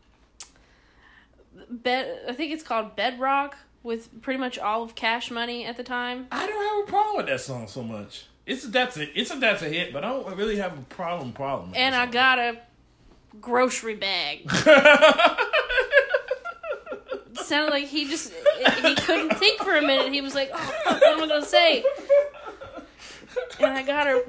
bed. 1.69 2.21
I 2.27 2.33
think 2.33 2.53
it's 2.53 2.63
called 2.63 2.95
Bedrock 2.95 3.57
with 3.83 4.21
pretty 4.21 4.39
much 4.39 4.57
all 4.57 4.83
of 4.83 4.95
Cash 4.95 5.31
Money 5.31 5.65
at 5.65 5.77
the 5.77 5.83
time. 5.83 6.27
I 6.31 6.45
don't 6.47 6.79
have 6.79 6.87
a 6.87 6.91
problem 6.91 7.17
with 7.17 7.27
that 7.27 7.41
song 7.41 7.67
so 7.67 7.83
much. 7.83 8.25
It's 8.45 8.65
a, 8.65 8.67
that's 8.69 8.97
a 8.97 9.19
it's 9.19 9.31
a 9.31 9.35
that's 9.35 9.61
a 9.61 9.69
hit, 9.69 9.93
but 9.93 10.03
I 10.03 10.09
don't 10.09 10.35
really 10.35 10.57
have 10.57 10.77
a 10.77 10.81
problem 10.83 11.33
problem. 11.33 11.73
And 11.75 11.95
I 11.95 12.07
got 12.07 12.39
a 12.39 12.59
grocery 13.39 13.95
bag. 13.95 14.49
Sounded 17.35 17.71
like 17.71 17.85
he 17.85 18.07
just 18.07 18.33
he 18.83 18.95
couldn't 18.95 19.37
think 19.37 19.61
for 19.61 19.75
a 19.75 19.81
minute. 19.81 20.11
He 20.13 20.21
was 20.21 20.35
like, 20.35 20.51
"Oh 20.53 20.57
fuck, 20.57 21.01
what 21.01 21.17
am 21.17 21.23
I 21.23 21.27
gonna 21.27 21.45
say?" 21.45 21.83
And 23.59 23.73
I 23.73 23.83
got 23.83 24.07
a 24.07 24.23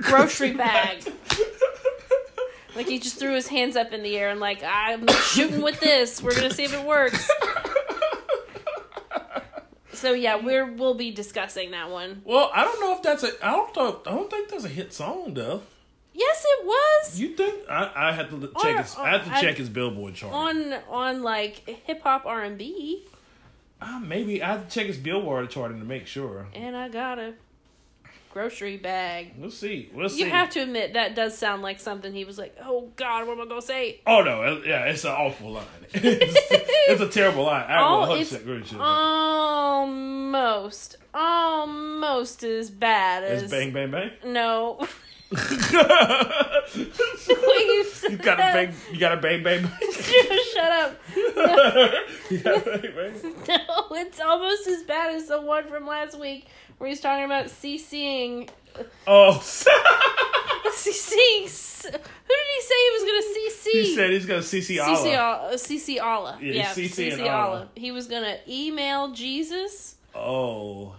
grocery 0.00 0.52
bag. 0.52 1.02
Like 2.74 2.86
he 2.88 2.98
just 2.98 3.16
threw 3.18 3.34
his 3.34 3.48
hands 3.48 3.76
up 3.76 3.92
in 3.92 4.02
the 4.02 4.16
air 4.16 4.30
and 4.30 4.40
like 4.40 4.62
I'm 4.64 5.06
shooting 5.08 5.60
with 5.62 5.78
this. 5.80 6.22
We're 6.22 6.34
gonna 6.34 6.52
see 6.52 6.64
if 6.64 6.72
it 6.74 6.86
works. 6.86 7.28
So 9.92 10.12
yeah, 10.14 10.36
we're 10.36 10.66
we'll 10.72 10.94
be 10.94 11.10
discussing 11.12 11.70
that 11.72 11.90
one. 11.90 12.22
well, 12.24 12.50
I 12.52 12.64
don't 12.64 12.80
know 12.80 12.96
if 12.96 13.02
that's 13.02 13.22
a 13.22 13.30
I 13.46 13.50
don't 13.52 13.76
know, 13.76 14.00
I 14.06 14.10
don't 14.10 14.30
think 14.30 14.48
that's 14.48 14.64
a 14.64 14.68
hit 14.68 14.92
song 14.92 15.34
though. 15.34 15.62
Yes, 16.14 16.44
it 16.46 16.66
was 16.66 17.20
You 17.20 17.36
think 17.36 17.68
I 17.70 17.90
I 17.94 18.12
had 18.12 18.30
to 18.30 18.40
check 18.60 18.74
Or- 18.76 18.82
his 18.82 18.96
I 18.96 19.10
had 19.10 19.24
to 19.26 19.32
I- 19.34 19.40
check 19.40 19.56
his 19.58 19.68
Billboard 19.68 20.14
chart. 20.14 20.32
on 20.32 20.72
on 20.88 21.22
like 21.22 21.68
hip 21.86 22.02
hop 22.02 22.26
R 22.26 22.42
and 22.42 22.58
B. 22.58 23.04
Uh, 23.80 24.00
maybe 24.00 24.42
I 24.42 24.52
have 24.52 24.68
to 24.68 24.74
check 24.74 24.86
his 24.86 24.96
Billboard 24.96 25.50
chart 25.50 25.70
to 25.76 25.84
make 25.84 26.06
sure. 26.06 26.46
And 26.54 26.76
I 26.76 26.88
got 26.88 27.18
a 27.18 27.34
grocery 28.32 28.76
bag. 28.76 29.34
We'll 29.38 29.50
see. 29.50 29.90
We'll 29.94 30.08
see. 30.08 30.20
You 30.24 30.30
have 30.30 30.50
to 30.50 30.60
admit 30.60 30.94
that 30.94 31.14
does 31.14 31.36
sound 31.36 31.62
like 31.62 31.78
something 31.80 32.12
he 32.12 32.24
was 32.24 32.38
like, 32.38 32.56
"Oh 32.64 32.90
God, 32.96 33.26
what 33.26 33.34
am 33.38 33.42
I 33.42 33.46
gonna 33.48 33.62
say?" 33.62 34.00
Oh 34.06 34.22
no, 34.22 34.42
it- 34.42 34.66
yeah, 34.66 34.84
it's 34.86 35.04
an 35.04 35.10
awful 35.12 35.50
line. 35.52 35.64
it's, 35.94 36.36
it's 36.88 37.00
a 37.02 37.08
terrible 37.08 37.44
line. 37.44 37.66
I 37.68 37.82
will 37.90 38.14
it's 38.14 38.32
100% 38.32 38.40
agree 38.40 38.58
with 38.60 38.72
you. 38.72 38.80
almost, 39.72 40.96
almost 41.14 42.42
as 42.44 42.70
bad 42.70 43.24
as 43.24 43.42
It's 43.44 43.50
bang 43.52 43.72
bang 43.72 43.90
bang. 43.90 44.10
no. 44.24 44.86
you 45.32 45.38
you 48.10 48.16
got 48.18 48.38
a 48.38 48.42
bang. 48.52 48.74
You 48.92 48.98
got 48.98 49.12
a 49.12 49.16
bang 49.20 49.42
bang. 49.42 49.62
Shut 50.52 50.72
up. 50.72 50.98
you 51.16 51.32
got 52.38 52.66
a 52.66 52.70
bang 52.78 52.92
bang. 52.94 53.34
No, 53.48 53.86
it's 53.92 54.20
almost 54.20 54.66
as 54.66 54.82
bad 54.84 55.14
as 55.14 55.28
the 55.28 55.40
one 55.40 55.68
from 55.68 55.86
last 55.86 56.18
week 56.18 56.46
where 56.78 56.90
he's 56.90 57.00
talking 57.00 57.24
about 57.24 57.46
CCing. 57.46 58.48
Oh, 59.06 59.38
CCing. 60.72 61.84
Who 61.84 61.90
did 61.90 61.96
he 61.96 62.60
say 62.62 62.78
he 62.78 62.90
was 62.92 63.04
going 63.04 63.22
to 63.22 63.28
CC? 63.28 63.70
he 63.72 63.94
said 63.94 64.10
he's 64.10 64.26
gonna 64.26 64.40
CC 64.40 64.76
CC 64.78 64.86
Allah. 64.86 65.12
Al- 65.12 65.46
uh, 65.46 65.52
CC 65.54 66.00
Allah. 66.02 66.38
Yeah, 66.40 66.72
CC 66.72 67.28
Allah. 67.30 67.68
He 67.74 67.92
was 67.92 68.06
going 68.06 68.22
to 68.24 68.38
email 68.48 69.12
Jesus. 69.12 69.96
Oh, 70.14 70.94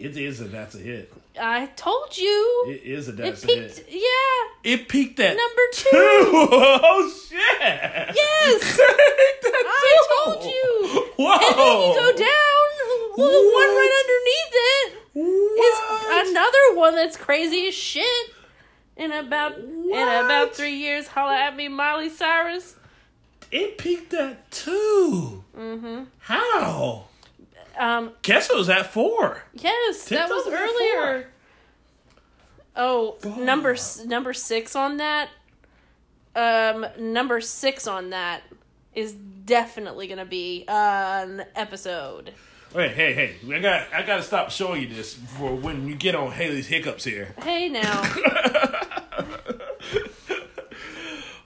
it 0.00 0.16
is 0.16 0.40
a 0.40 0.44
that's 0.44 0.74
a 0.74 0.78
hit. 0.78 1.12
I 1.40 1.66
told 1.76 2.16
you. 2.18 2.64
It 2.68 2.82
is 2.82 3.08
a 3.08 3.12
It 3.12 3.16
that's 3.16 3.44
a 3.44 3.46
hit. 3.46 3.86
Yeah. 3.88 4.72
It 4.72 4.88
peaked 4.88 5.20
at 5.20 5.36
Number 5.36 5.62
two. 5.72 5.88
two. 5.90 6.48
Oh 6.82 7.12
shit! 7.28 7.60
Yes. 7.60 8.78
I 8.82 10.24
told 10.24 10.44
you. 10.44 11.06
Whoa! 11.16 11.32
And 11.32 11.42
then 11.42 11.86
you 11.86 11.94
go 11.94 12.12
down. 12.16 13.16
Well, 13.16 13.30
the 13.30 13.50
one 13.54 13.68
right 13.68 13.94
underneath 14.02 14.54
it 14.54 14.98
is 15.60 15.78
What? 15.78 16.28
another 16.28 16.76
one 16.78 16.94
that's 16.94 17.16
crazy 17.16 17.68
as 17.68 17.74
shit. 17.74 18.30
In 18.96 19.12
about 19.12 19.56
in 19.58 19.90
about 19.92 20.54
three 20.54 20.74
years, 20.76 21.06
holla 21.08 21.36
at 21.38 21.56
me, 21.56 21.68
Miley 21.68 22.10
Cyrus. 22.10 22.76
It 23.50 23.78
peaked 23.78 24.12
at 24.14 24.50
two. 24.50 25.42
Mm-hmm. 25.56 26.04
How? 26.18 27.06
Um. 27.78 28.12
Guess 28.22 28.50
it 28.50 28.56
was 28.56 28.68
at 28.68 28.92
four. 28.92 29.42
Yes, 29.54 30.08
that 30.08 30.28
was 30.28 30.46
was 30.46 30.54
earlier. 30.54 31.28
Oh, 32.76 33.16
number 33.38 33.76
number 34.06 34.32
six 34.32 34.76
on 34.76 34.98
that. 34.98 35.28
Um, 36.36 36.86
number 36.98 37.40
six 37.40 37.86
on 37.86 38.10
that 38.10 38.42
is 38.94 39.12
definitely 39.12 40.06
gonna 40.06 40.24
be 40.24 40.64
an 40.68 41.44
episode. 41.56 42.32
Wait, 42.72 42.92
hey, 42.92 43.12
hey! 43.12 43.34
I 43.52 43.58
got, 43.58 43.92
I 43.92 44.02
got 44.04 44.18
to 44.18 44.22
stop 44.22 44.52
showing 44.52 44.82
you 44.82 44.88
this 44.88 45.14
for 45.14 45.52
when 45.56 45.88
you 45.88 45.96
get 45.96 46.14
on 46.14 46.30
Haley's 46.30 46.68
hiccups 46.68 47.02
here. 47.02 47.34
Hey 47.42 47.68
now, 47.68 48.02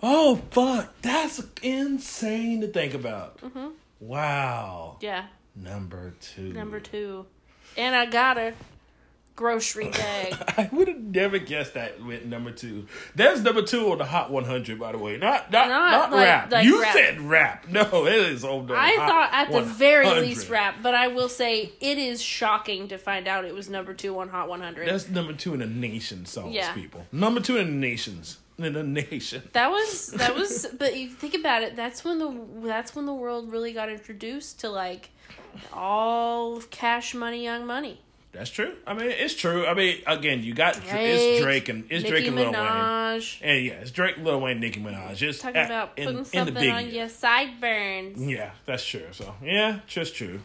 Oh 0.03 0.43
fuck! 0.51 0.93
That's 1.01 1.43
insane 1.63 2.61
to 2.61 2.67
think 2.67 2.93
about. 2.93 3.39
Mm-hmm. 3.39 3.69
Wow. 4.01 4.99
yeah, 5.01 5.25
Number 5.57 6.15
two. 6.21 6.53
number 6.53 6.81
two, 6.81 7.27
and 7.77 7.95
I 7.95 8.07
got 8.07 8.39
a 8.39 8.55
grocery 9.37 9.89
bag. 9.91 10.35
I 10.57 10.69
would 10.73 10.89
have 10.89 11.01
never 11.01 11.39
guessed 11.39 11.75
that 11.75 12.03
with 12.05 12.25
number 12.25 12.51
two. 12.51 12.87
That's 13.15 13.41
number 13.41 13.63
two 13.63 13.91
on 13.93 13.99
the 13.99 14.05
Hot 14.05 14.31
100, 14.31 14.79
by 14.79 14.93
the 14.93 14.99
way. 14.99 15.17
Not 15.17 15.51
not 15.53 15.69
Not 15.69 15.91
not, 15.91 16.13
like- 16.13 16.25
rap. 16.27 16.53
like 16.53 16.65
you 16.65 16.83
rap. 16.83 16.93
said 16.95 17.21
rap. 17.21 17.69
No, 17.69 18.07
it 18.07 18.15
is 18.15 18.45
on 18.45 18.67
the. 18.67 18.75
I 18.77 18.97
thought 18.97 19.29
at 19.33 19.53
the 19.53 19.63
very 19.63 20.09
least 20.21 20.49
rap, 20.51 20.77
but 20.83 20.95
I 20.95 21.09
will 21.09 21.29
say 21.29 21.73
it 21.81 21.99
is 21.99 22.21
shocking 22.23 22.89
to 22.89 22.99
find 22.99 23.29
out 23.29 23.45
it 23.45 23.55
was 23.55 23.69
number 23.71 23.95
two 23.95 24.19
on 24.19 24.29
Hot 24.29 24.49
100. 24.49 24.89
That's 24.89 25.09
number 25.09 25.33
two 25.35 25.55
in 25.55 25.61
the 25.61 25.67
nation 25.67 26.27
songs, 26.27 26.55
Yeah. 26.55 26.73
people. 26.75 27.07
Number 27.13 27.41
two 27.41 27.57
in 27.59 27.67
the 27.69 27.73
nations. 27.87 28.39
In 28.57 28.73
the 28.73 28.85
nation. 28.85 29.43
That 29.53 29.71
was 29.73 30.09
that 30.13 30.35
was 30.37 30.67
but 30.79 30.97
you 30.97 31.09
think 31.11 31.35
about 31.35 31.63
it, 31.65 31.75
that's 31.75 32.05
when 32.05 32.21
the 32.21 32.69
that's 32.69 32.95
when 32.95 33.05
the 33.05 33.13
world 33.15 33.51
really 33.51 33.73
got 33.73 33.89
introduced 33.89 34.61
to 34.61 34.71
like 34.71 35.11
all 35.73 36.61
cash 36.71 37.15
money 37.15 37.43
young 37.43 37.67
money. 37.67 38.01
That's 38.33 38.51
true. 38.51 38.73
I 38.85 38.95
mean, 38.95 39.11
it's 39.11 39.35
true. 39.35 39.65
I 39.65 39.75
mean, 39.75 39.99
again, 40.09 40.43
you 40.43 40.55
got 40.55 40.75
Drake, 40.75 40.91
it's 40.93 41.43
Drake 41.45 41.69
and 41.69 41.85
it's 41.85 42.03
Nicki 42.03 42.09
Drake 42.11 42.27
and 42.27 42.35
Lil 42.37 42.51
Wayne. 42.53 43.23
And 43.43 43.65
yeah, 43.65 43.73
it's 43.75 43.93
Drake, 43.93 44.17
Lil 44.19 44.41
Wayne, 44.41 44.59
Nicki 44.59 44.81
Minaj. 44.81 45.15
Just 45.17 45.41
Talking 45.43 45.57
at- 45.59 45.67
about 45.67 45.97
putting 45.97 46.19
in 46.19 46.25
something 46.25 46.55
big 46.55 46.69
on 46.71 46.91
your 46.91 47.09
sideburns. 47.09 48.21
Yeah, 48.21 48.51
that's 48.67 48.85
true. 48.85 49.07
So 49.13 49.35
yeah, 49.43 49.81
just 49.87 50.17
true. 50.17 50.41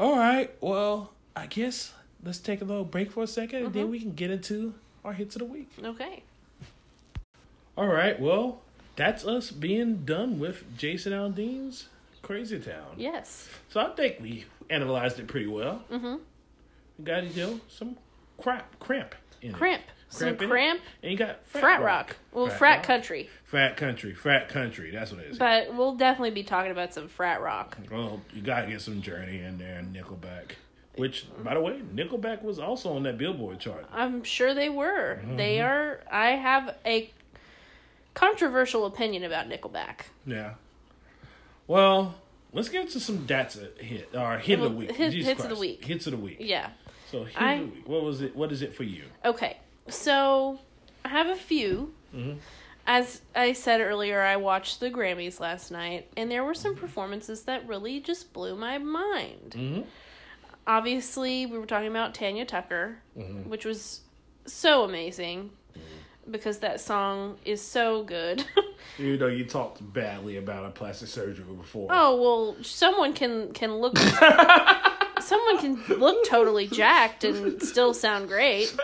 All 0.00 0.16
right. 0.18 0.52
Well, 0.60 1.12
I 1.36 1.46
guess 1.46 1.92
let's 2.24 2.38
take 2.38 2.60
a 2.60 2.64
little 2.64 2.84
break 2.84 3.12
for 3.12 3.22
a 3.22 3.26
2nd 3.26 3.42
and 3.42 3.52
Mm-hmm. 3.66 3.72
then 3.78 3.90
we 3.90 4.00
can 4.00 4.14
get 4.14 4.32
into 4.32 4.74
our 5.04 5.12
hits 5.12 5.36
of 5.36 5.40
the 5.40 5.44
week. 5.46 5.70
Okay. 5.84 6.24
All 7.76 7.86
right. 7.86 8.18
Well, 8.20 8.60
that's 8.96 9.24
us 9.24 9.52
being 9.52 10.04
done 10.04 10.40
with 10.40 10.64
Jason 10.76 11.12
Aldean's 11.12 11.86
Crazy 12.22 12.58
Town. 12.60 12.94
Yes. 12.96 13.48
So 13.68 13.80
I 13.80 13.90
think 13.94 14.18
we 14.20 14.44
analyzed 14.70 15.18
it 15.18 15.26
pretty 15.26 15.46
well. 15.48 15.82
Mm-hmm. 15.90 16.16
We 16.98 17.04
got 17.04 17.24
you 17.34 17.42
know 17.46 17.60
some 17.68 17.96
crap 18.40 18.78
cramp 18.78 19.14
in 19.40 19.50
it. 19.50 19.54
Cramp. 19.54 19.82
Some 20.08 20.36
Cramp 20.36 20.80
it. 20.80 20.84
And 21.02 21.12
you 21.12 21.16
got 21.18 21.46
frat, 21.46 21.62
Frat 21.62 21.82
rock. 21.82 22.16
Well, 22.32 22.46
Frat 22.46 22.58
frat 22.58 22.76
rock. 22.78 22.86
country. 22.86 23.30
Frat 23.44 23.76
country, 23.78 24.12
frat 24.14 24.48
country. 24.50 24.90
That's 24.90 25.10
what 25.10 25.22
it 25.22 25.30
is. 25.30 25.38
But 25.38 25.74
we'll 25.74 25.94
definitely 25.96 26.32
be 26.32 26.42
talking 26.42 26.70
about 26.70 26.92
some 26.92 27.08
frat 27.08 27.40
rock. 27.40 27.78
Well, 27.90 28.20
you 28.34 28.42
gotta 28.42 28.66
get 28.68 28.82
some 28.82 29.00
Journey 29.00 29.40
in 29.40 29.56
there 29.58 29.78
and 29.78 29.94
Nickelback. 29.96 30.52
Which, 30.96 31.24
by 31.42 31.54
the 31.54 31.60
way, 31.60 31.80
Nickelback 31.94 32.42
was 32.42 32.58
also 32.58 32.92
on 32.94 33.04
that 33.04 33.16
Billboard 33.16 33.58
chart. 33.58 33.86
I'm 33.90 34.22
sure 34.22 34.52
they 34.52 34.68
were. 34.68 35.18
They 35.36 35.56
Mm-hmm. 35.56 35.66
are. 35.66 36.00
I 36.10 36.32
have 36.32 36.76
a 36.84 37.10
controversial 38.12 38.84
opinion 38.84 39.24
about 39.24 39.48
Nickelback. 39.48 40.00
Yeah. 40.26 40.54
Well, 41.72 42.14
let's 42.52 42.68
get 42.68 42.90
to 42.90 43.00
some 43.00 43.26
that's 43.26 43.56
a 43.56 43.68
hit 43.82 44.10
or 44.14 44.36
hit 44.38 44.58
of 44.60 44.70
the 44.72 44.76
week. 44.76 44.92
hit- 44.92 45.12
hits 45.14 45.42
of 45.42 45.48
the 45.50 45.56
week. 45.56 45.84
Hits 45.84 46.06
of 46.06 46.10
the 46.12 46.18
week. 46.18 46.36
Yeah. 46.40 46.70
So 47.10 47.24
hit 47.24 47.40
I- 47.40 47.54
of 47.54 47.60
the 47.70 47.74
week. 47.76 47.88
What 47.88 48.02
was 48.04 48.20
it? 48.20 48.36
What 48.36 48.52
is 48.52 48.60
it 48.62 48.74
for 48.74 48.84
you? 48.84 49.04
Okay. 49.24 49.56
So 49.88 50.58
I 51.04 51.08
have 51.08 51.28
a 51.28 51.36
few. 51.36 51.94
Mhm. 52.14 52.38
As 52.86 53.22
I 53.34 53.52
said 53.52 53.80
earlier, 53.80 54.20
I 54.20 54.36
watched 54.36 54.80
the 54.80 54.90
Grammys 54.90 55.40
last 55.40 55.70
night, 55.70 56.08
and 56.16 56.30
there 56.30 56.44
were 56.44 56.52
some 56.54 56.74
performances 56.76 57.44
that 57.44 57.66
really 57.66 58.00
just 58.00 58.32
blew 58.32 58.54
my 58.56 58.76
mind. 58.78 59.54
Mm-hmm. 59.56 59.82
Obviously, 60.66 61.46
we 61.46 61.58
were 61.58 61.66
talking 61.66 61.88
about 61.88 62.14
Tanya 62.14 62.44
Tucker, 62.44 62.98
Mhm. 63.16 63.46
which 63.46 63.64
was 63.64 64.00
so 64.46 64.84
amazing 64.84 65.50
because 66.30 66.58
that 66.58 66.80
song 66.80 67.36
is 67.44 67.60
so 67.60 68.02
good. 68.04 68.44
You 68.98 69.16
know, 69.16 69.28
you 69.28 69.44
talked 69.46 69.80
badly 69.94 70.36
about 70.36 70.66
a 70.66 70.70
plastic 70.70 71.08
surgery 71.08 71.46
before. 71.54 71.88
oh 71.90 72.20
well, 72.20 72.56
someone 72.62 73.14
can 73.14 73.52
can 73.54 73.76
look. 73.76 73.96
someone 75.20 75.58
can 75.58 75.98
look 75.98 76.26
totally 76.28 76.66
jacked 76.66 77.24
and 77.24 77.62
still 77.62 77.94
sound 77.94 78.28
great. 78.28 78.74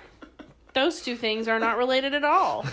Those 0.74 1.00
two 1.00 1.16
things 1.16 1.46
are 1.48 1.60
not 1.60 1.78
related 1.78 2.12
at 2.12 2.24
all. 2.24 2.64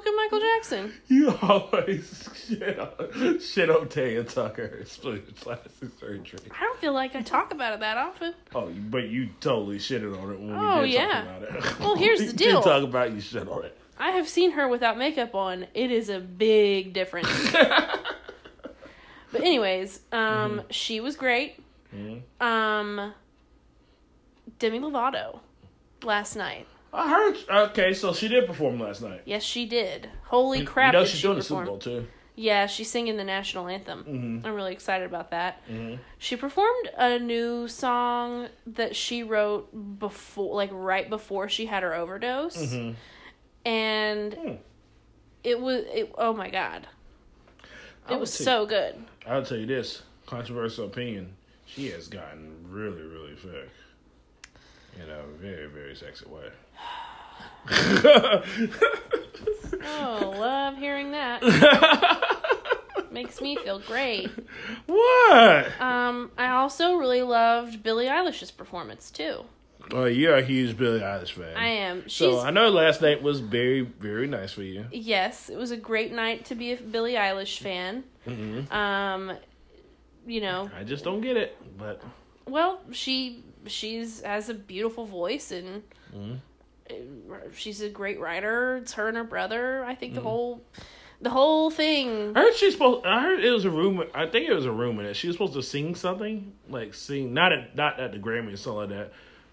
Look 0.00 0.06
at 0.06 0.16
Michael 0.16 0.40
Jackson. 0.40 0.92
You 1.08 1.36
always 1.42 2.26
shit 2.48 2.78
on, 2.78 3.38
shit 3.40 3.68
on 3.68 3.86
Tanya 3.88 4.24
Tucker. 4.24 4.82
Plastic 4.86 5.90
surgery. 6.00 6.38
I 6.58 6.60
don't 6.62 6.78
feel 6.80 6.94
like 6.94 7.14
I 7.14 7.20
talk 7.20 7.52
about 7.52 7.74
it 7.74 7.80
that 7.80 7.98
often. 7.98 8.32
Oh, 8.54 8.70
but 8.88 9.08
you 9.10 9.28
totally 9.40 9.76
shitted 9.76 10.18
on 10.18 10.32
it 10.32 10.40
when 10.40 10.54
Oh, 10.54 10.80
we 10.80 10.92
did 10.92 10.94
yeah. 10.94 11.24
talk 11.24 11.24
about 11.42 11.42
it. 11.66 11.80
Well, 11.80 11.96
here's 11.98 12.24
the 12.24 12.32
deal. 12.32 12.62
talk 12.62 12.82
about 12.82 13.12
you 13.12 13.20
shit 13.20 13.46
on 13.46 13.64
it. 13.66 13.76
I 13.98 14.12
have 14.12 14.26
seen 14.26 14.52
her 14.52 14.66
without 14.68 14.96
makeup 14.96 15.34
on. 15.34 15.66
It 15.74 15.90
is 15.90 16.08
a 16.08 16.18
big 16.18 16.94
difference. 16.94 17.28
but 17.52 18.00
anyways, 19.34 20.00
um, 20.12 20.62
she 20.70 21.00
was 21.00 21.14
great. 21.14 21.62
Mhm. 21.94 22.22
Um, 22.40 23.12
Demi 24.58 24.80
Lovato 24.80 25.40
last 26.02 26.36
night. 26.36 26.66
I 26.92 27.08
heard. 27.08 27.36
Okay, 27.70 27.94
so 27.94 28.12
she 28.12 28.28
did 28.28 28.46
perform 28.46 28.80
last 28.80 29.00
night. 29.02 29.22
Yes, 29.24 29.42
she 29.42 29.64
did. 29.66 30.08
Holy 30.24 30.64
crap! 30.64 30.92
You 30.92 30.98
know 30.98 31.04
did 31.04 31.10
she's 31.10 31.18
she 31.20 31.26
doing 31.26 31.36
the 31.38 31.42
Super 31.44 31.60
perform. 31.60 31.66
Bowl 31.66 31.78
too. 31.78 32.06
Yeah, 32.36 32.66
she's 32.66 32.88
singing 32.90 33.16
the 33.16 33.24
national 33.24 33.68
anthem. 33.68 34.04
Mhm. 34.04 34.46
I'm 34.46 34.54
really 34.54 34.72
excited 34.72 35.04
about 35.06 35.30
that. 35.30 35.62
Mhm. 35.68 35.98
She 36.18 36.36
performed 36.36 36.88
a 36.96 37.18
new 37.18 37.68
song 37.68 38.48
that 38.66 38.96
she 38.96 39.22
wrote 39.22 39.98
before, 39.98 40.54
like 40.56 40.70
right 40.72 41.08
before 41.10 41.48
she 41.48 41.66
had 41.66 41.82
her 41.82 41.94
overdose, 41.94 42.56
Mhm. 42.56 42.94
and 43.64 44.34
Hmm. 44.34 44.52
it 45.44 45.60
was 45.60 45.84
it, 45.92 46.12
oh 46.16 46.32
my 46.32 46.48
god, 46.50 46.86
it 48.08 48.18
was 48.18 48.32
so 48.32 48.64
good. 48.66 48.94
I'll 49.26 49.44
tell 49.44 49.58
you 49.58 49.66
this 49.66 50.02
controversial 50.26 50.86
opinion. 50.86 51.34
She 51.66 51.90
has 51.90 52.08
gotten 52.08 52.66
really, 52.68 53.02
really 53.02 53.34
thick 53.36 53.68
in 54.96 55.08
a 55.10 55.22
very, 55.40 55.66
very 55.66 55.94
sexy 55.96 56.26
way. 56.26 56.50
Oh, 59.82 60.34
love 60.38 60.76
hearing 60.76 61.12
that. 61.12 61.42
Makes 63.10 63.40
me 63.40 63.56
feel 63.56 63.78
great. 63.80 64.30
what? 64.86 65.80
Um, 65.80 66.30
I 66.38 66.50
also 66.50 66.94
really 66.96 67.22
loved 67.22 67.82
Billie 67.82 68.06
Eilish's 68.06 68.50
performance 68.50 69.10
too. 69.10 69.44
Oh, 69.92 70.04
you're 70.04 70.36
a 70.36 70.42
huge 70.42 70.76
Billie 70.76 71.00
Eilish 71.00 71.32
fan. 71.32 71.56
I 71.56 71.66
am. 71.68 72.02
She's 72.04 72.18
So 72.18 72.40
I 72.40 72.50
know 72.50 72.68
last 72.68 73.00
night 73.02 73.22
was 73.22 73.40
very, 73.40 73.80
very 73.80 74.26
nice 74.28 74.52
for 74.52 74.62
you. 74.62 74.86
yes, 74.92 75.48
it 75.48 75.56
was 75.56 75.70
a 75.72 75.76
great 75.76 76.12
night 76.12 76.44
to 76.46 76.54
be 76.54 76.72
a 76.72 76.76
Billie 76.76 77.14
Eilish 77.14 77.58
fan. 77.58 78.04
hmm 78.24 78.72
Um, 78.72 79.32
you 80.26 80.40
know, 80.40 80.70
I 80.78 80.84
just 80.84 81.02
don't 81.02 81.20
get 81.22 81.36
it, 81.36 81.56
but 81.78 82.02
well, 82.46 82.80
she 82.92 83.42
she's 83.66 84.20
has 84.22 84.48
a 84.48 84.54
beautiful 84.54 85.04
voice 85.06 85.50
and 85.52 85.82
Mhm. 86.14 86.38
she's 87.54 87.80
a 87.80 87.88
great 87.88 88.18
writer. 88.20 88.76
It's 88.76 88.92
her 88.94 89.08
and 89.08 89.16
her 89.16 89.24
brother. 89.24 89.84
I 89.84 89.94
Mm. 89.94 89.98
think 89.98 90.14
the 90.14 90.20
whole 90.22 90.62
the 91.22 91.30
whole 91.30 91.70
thing. 91.70 92.32
I 92.34 92.40
heard 92.40 92.54
she's 92.54 92.72
supposed. 92.72 93.04
I 93.04 93.20
heard 93.20 93.44
it 93.44 93.50
was 93.50 93.66
a 93.66 93.70
rumor. 93.70 94.06
I 94.14 94.24
think 94.26 94.48
it 94.48 94.54
was 94.54 94.64
a 94.64 94.72
rumor 94.72 95.02
that 95.02 95.16
she 95.16 95.26
was 95.26 95.34
supposed 95.36 95.52
to 95.52 95.62
sing 95.62 95.94
something, 95.94 96.52
like 96.68 96.94
sing 96.94 97.34
not 97.34 97.52
at 97.52 97.76
not 97.76 98.00
at 98.00 98.12
the 98.12 98.18
Grammy 98.18 98.54
or 98.54 98.56
something 98.56 98.80
like 98.80 98.88
that. 98.90 99.12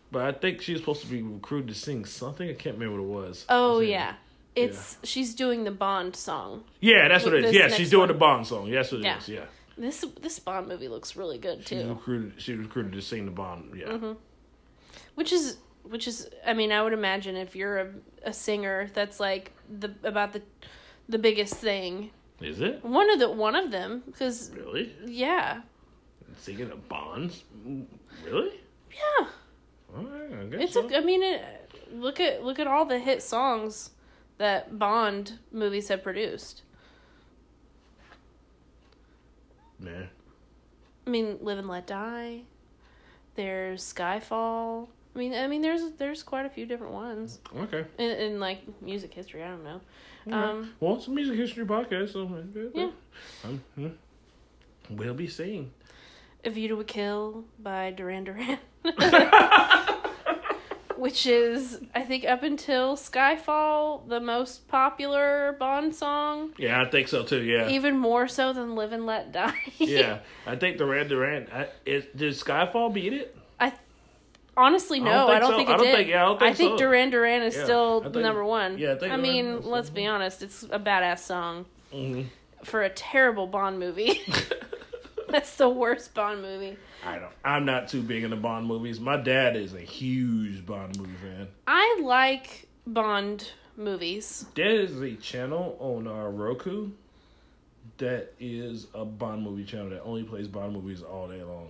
But 0.09 0.21
I 0.23 0.31
think 0.31 0.61
she 0.61 0.71
was 0.71 0.81
supposed 0.81 1.01
to 1.01 1.07
be 1.07 1.21
recruited 1.21 1.67
to 1.67 1.75
sing 1.75 2.05
something. 2.05 2.49
I 2.49 2.53
can't 2.53 2.77
remember 2.77 3.01
what 3.01 3.23
it 3.25 3.27
was. 3.27 3.45
Oh 3.49 3.79
Was 3.79 3.87
it- 3.87 3.91
yeah. 3.91 4.13
It's 4.55 4.97
she's 5.03 5.35
doing 5.35 5.65
the 5.65 5.71
Bond 5.71 6.15
song. 6.15 6.63
yeah, 6.79 7.07
that's 7.09 7.23
what 7.25 7.35
it 7.35 7.45
is. 7.45 7.53
Yeah, 7.53 7.67
she's 7.67 7.91
doing 7.91 7.99
one. 8.01 8.07
the 8.07 8.13
Bond 8.15 8.47
song. 8.47 8.71
That's 8.71 8.91
what 8.91 9.01
it 9.01 9.17
is. 9.17 9.29
Yeah. 9.29 9.45
This 9.77 10.03
this 10.21 10.39
Bond 10.39 10.67
movie 10.67 10.87
looks 10.87 11.15
really 11.15 11.37
good 11.37 11.67
she 11.67 11.75
was 11.75 11.83
too. 11.83 11.89
recruited. 11.89 12.33
She 12.41 12.53
was 12.55 12.65
recruited 12.65 12.93
to 12.93 13.01
sing 13.01 13.25
the 13.25 13.31
Bond. 13.31 13.73
Yeah, 13.77 13.87
Mm-hmm. 13.87 14.13
Which 15.15 15.31
is 15.31 15.57
which 15.83 16.07
is 16.07 16.29
I 16.45 16.53
mean, 16.53 16.71
I 16.71 16.81
would 16.81 16.93
imagine 16.93 17.35
if 17.35 17.55
you're 17.55 17.77
a, 17.77 17.87
a 18.23 18.33
singer 18.33 18.89
that's 18.93 19.19
like 19.19 19.51
the 19.79 19.93
about 20.03 20.33
the 20.33 20.41
the 21.09 21.17
biggest 21.19 21.55
thing. 21.55 22.11
is 22.41 22.59
it 22.61 22.83
One 22.83 23.09
of 23.11 23.19
the 23.19 23.29
one 23.31 23.55
of 23.55 23.71
them 23.71 24.03
because 24.05 24.51
really 24.55 24.93
yeah. 25.05 25.61
singing 26.39 26.69
the 26.69 26.75
Bonds? 26.75 27.43
Really? 28.25 28.51
Yeah. 28.91 29.27
Right, 29.93 30.33
I 30.41 30.43
guess 30.45 30.61
It's 30.61 30.73
so. 30.73 30.89
a, 30.89 30.97
I 30.97 31.01
mean 31.01 31.23
it, 31.23 31.41
look 31.93 32.19
at 32.19 32.43
look 32.43 32.59
at 32.59 32.67
all 32.67 32.85
the 32.85 32.99
hit 32.99 33.21
songs 33.23 33.91
that 34.37 34.77
Bond 34.77 35.39
movies 35.51 35.87
have 35.87 36.03
produced. 36.03 36.63
Man. 39.79 40.09
I 41.05 41.09
mean, 41.09 41.37
Live 41.41 41.57
and 41.59 41.67
Let 41.67 41.87
Die. 41.87 42.41
There's 43.35 43.81
Skyfall. 43.93 44.87
I 45.15 45.19
mean, 45.19 45.33
I 45.33 45.47
mean, 45.47 45.61
there's 45.61 45.91
there's 45.97 46.21
quite 46.23 46.45
a 46.45 46.49
few 46.49 46.65
different 46.65 46.93
ones 46.93 47.39
Okay. 47.55 47.85
in, 47.97 48.09
in 48.11 48.39
like 48.39 48.61
music 48.81 49.13
history. 49.13 49.43
I 49.43 49.47
don't 49.49 49.63
know. 49.63 49.81
Alright. 50.31 50.49
Um, 50.49 50.73
well, 50.79 50.95
it's 50.97 51.07
a 51.07 51.11
music 51.11 51.35
history 51.37 51.65
podcast, 51.65 52.13
so 52.13 52.29
Yeah. 52.73 52.89
Um, 53.43 53.61
we'll 54.89 55.13
be 55.13 55.27
seeing. 55.27 55.71
A 56.45 56.49
View 56.49 56.67
to 56.69 56.79
a 56.79 56.83
Kill 56.83 57.45
by 57.59 57.91
Duran 57.91 58.23
Duran, 58.25 58.59
which 60.97 61.25
is 61.25 61.79
I 61.95 62.01
think 62.03 62.25
up 62.25 62.43
until 62.43 62.95
Skyfall 62.95 64.07
the 64.07 64.19
most 64.19 64.67
popular 64.67 65.55
Bond 65.59 65.93
song, 65.95 66.53
Yeah, 66.57 66.81
I 66.81 66.89
think 66.89 67.07
so 67.07 67.23
too. 67.23 67.41
Yeah. 67.43 67.69
even 67.69 67.97
more 67.97 68.27
so 68.27 68.53
than 68.53 68.75
Live 68.75 68.91
and 68.93 69.05
Let 69.05 69.31
Die. 69.31 69.53
yeah, 69.77 70.19
I 70.45 70.55
think 70.55 70.77
the 70.77 70.85
Duran 70.85 71.07
Duran. 71.07 71.47
I, 71.53 71.67
did 71.85 72.13
Skyfall 72.33 72.93
beat 72.93 73.13
it? 73.13 73.37
I 73.59 73.73
honestly 74.55 74.99
I 74.99 75.03
no, 75.03 75.11
don't 75.11 75.27
think 75.27 75.35
I 75.35 75.39
don't 75.39 75.51
so. 75.51 75.57
think 75.57 75.69
I 75.69 75.73
it 75.73 75.77
don't 75.77 75.85
did. 75.85 75.95
think- 75.95 76.09
yeah, 76.09 76.21
I 76.23 76.25
don't 76.25 76.39
think 76.39 76.57
so. 76.57 76.77
Duran 76.77 77.09
Duran 77.09 77.41
is 77.43 77.55
Yeah, 77.55 77.63
still 77.63 77.99
I 78.01 78.09
think- 78.09 78.15
number 78.23 78.43
one. 78.43 78.77
yeah, 78.77 78.93
I 78.93 78.97
think 78.97 79.13
I 79.13 79.15
Duran 79.17 79.21
mean, 79.21 79.61
let's 79.63 79.89
be 79.89 80.05
honest, 80.05 80.41
it's 80.43 80.63
a 80.63 80.79
badass 80.79 81.19
song 81.19 81.65
hmm 81.91 82.23
for 82.63 82.81
a 82.81 82.89
terrible 82.89 83.45
Bond 83.47 83.79
movie. 83.79 84.19
That's 85.29 85.55
the 85.57 85.69
worst 85.69 86.13
Bond 86.13 86.41
movie. 86.41 86.77
I 87.05 87.19
don't. 87.19 87.31
I'm 87.43 87.65
not 87.65 87.87
too 87.89 88.01
big 88.01 88.23
into 88.23 88.35
Bond 88.37 88.65
movies. 88.67 88.99
My 88.99 89.17
dad 89.17 89.55
is 89.55 89.73
a 89.73 89.79
huge 89.81 90.65
Bond 90.65 90.97
movie 90.97 91.13
fan. 91.21 91.47
I 91.67 91.99
like 92.03 92.67
Bond 92.85 93.51
movies. 93.75 94.45
There 94.55 94.69
is 94.79 95.01
a 95.01 95.15
channel 95.15 95.75
on 95.79 96.07
uh, 96.07 96.29
Roku 96.29 96.89
that 97.97 98.33
is 98.39 98.87
a 98.93 99.03
Bond 99.05 99.43
movie 99.43 99.65
channel 99.65 99.89
that 99.89 100.01
only 100.03 100.23
plays 100.23 100.47
Bond 100.47 100.73
movies 100.73 101.01
all 101.03 101.27
day 101.27 101.43
long. 101.43 101.69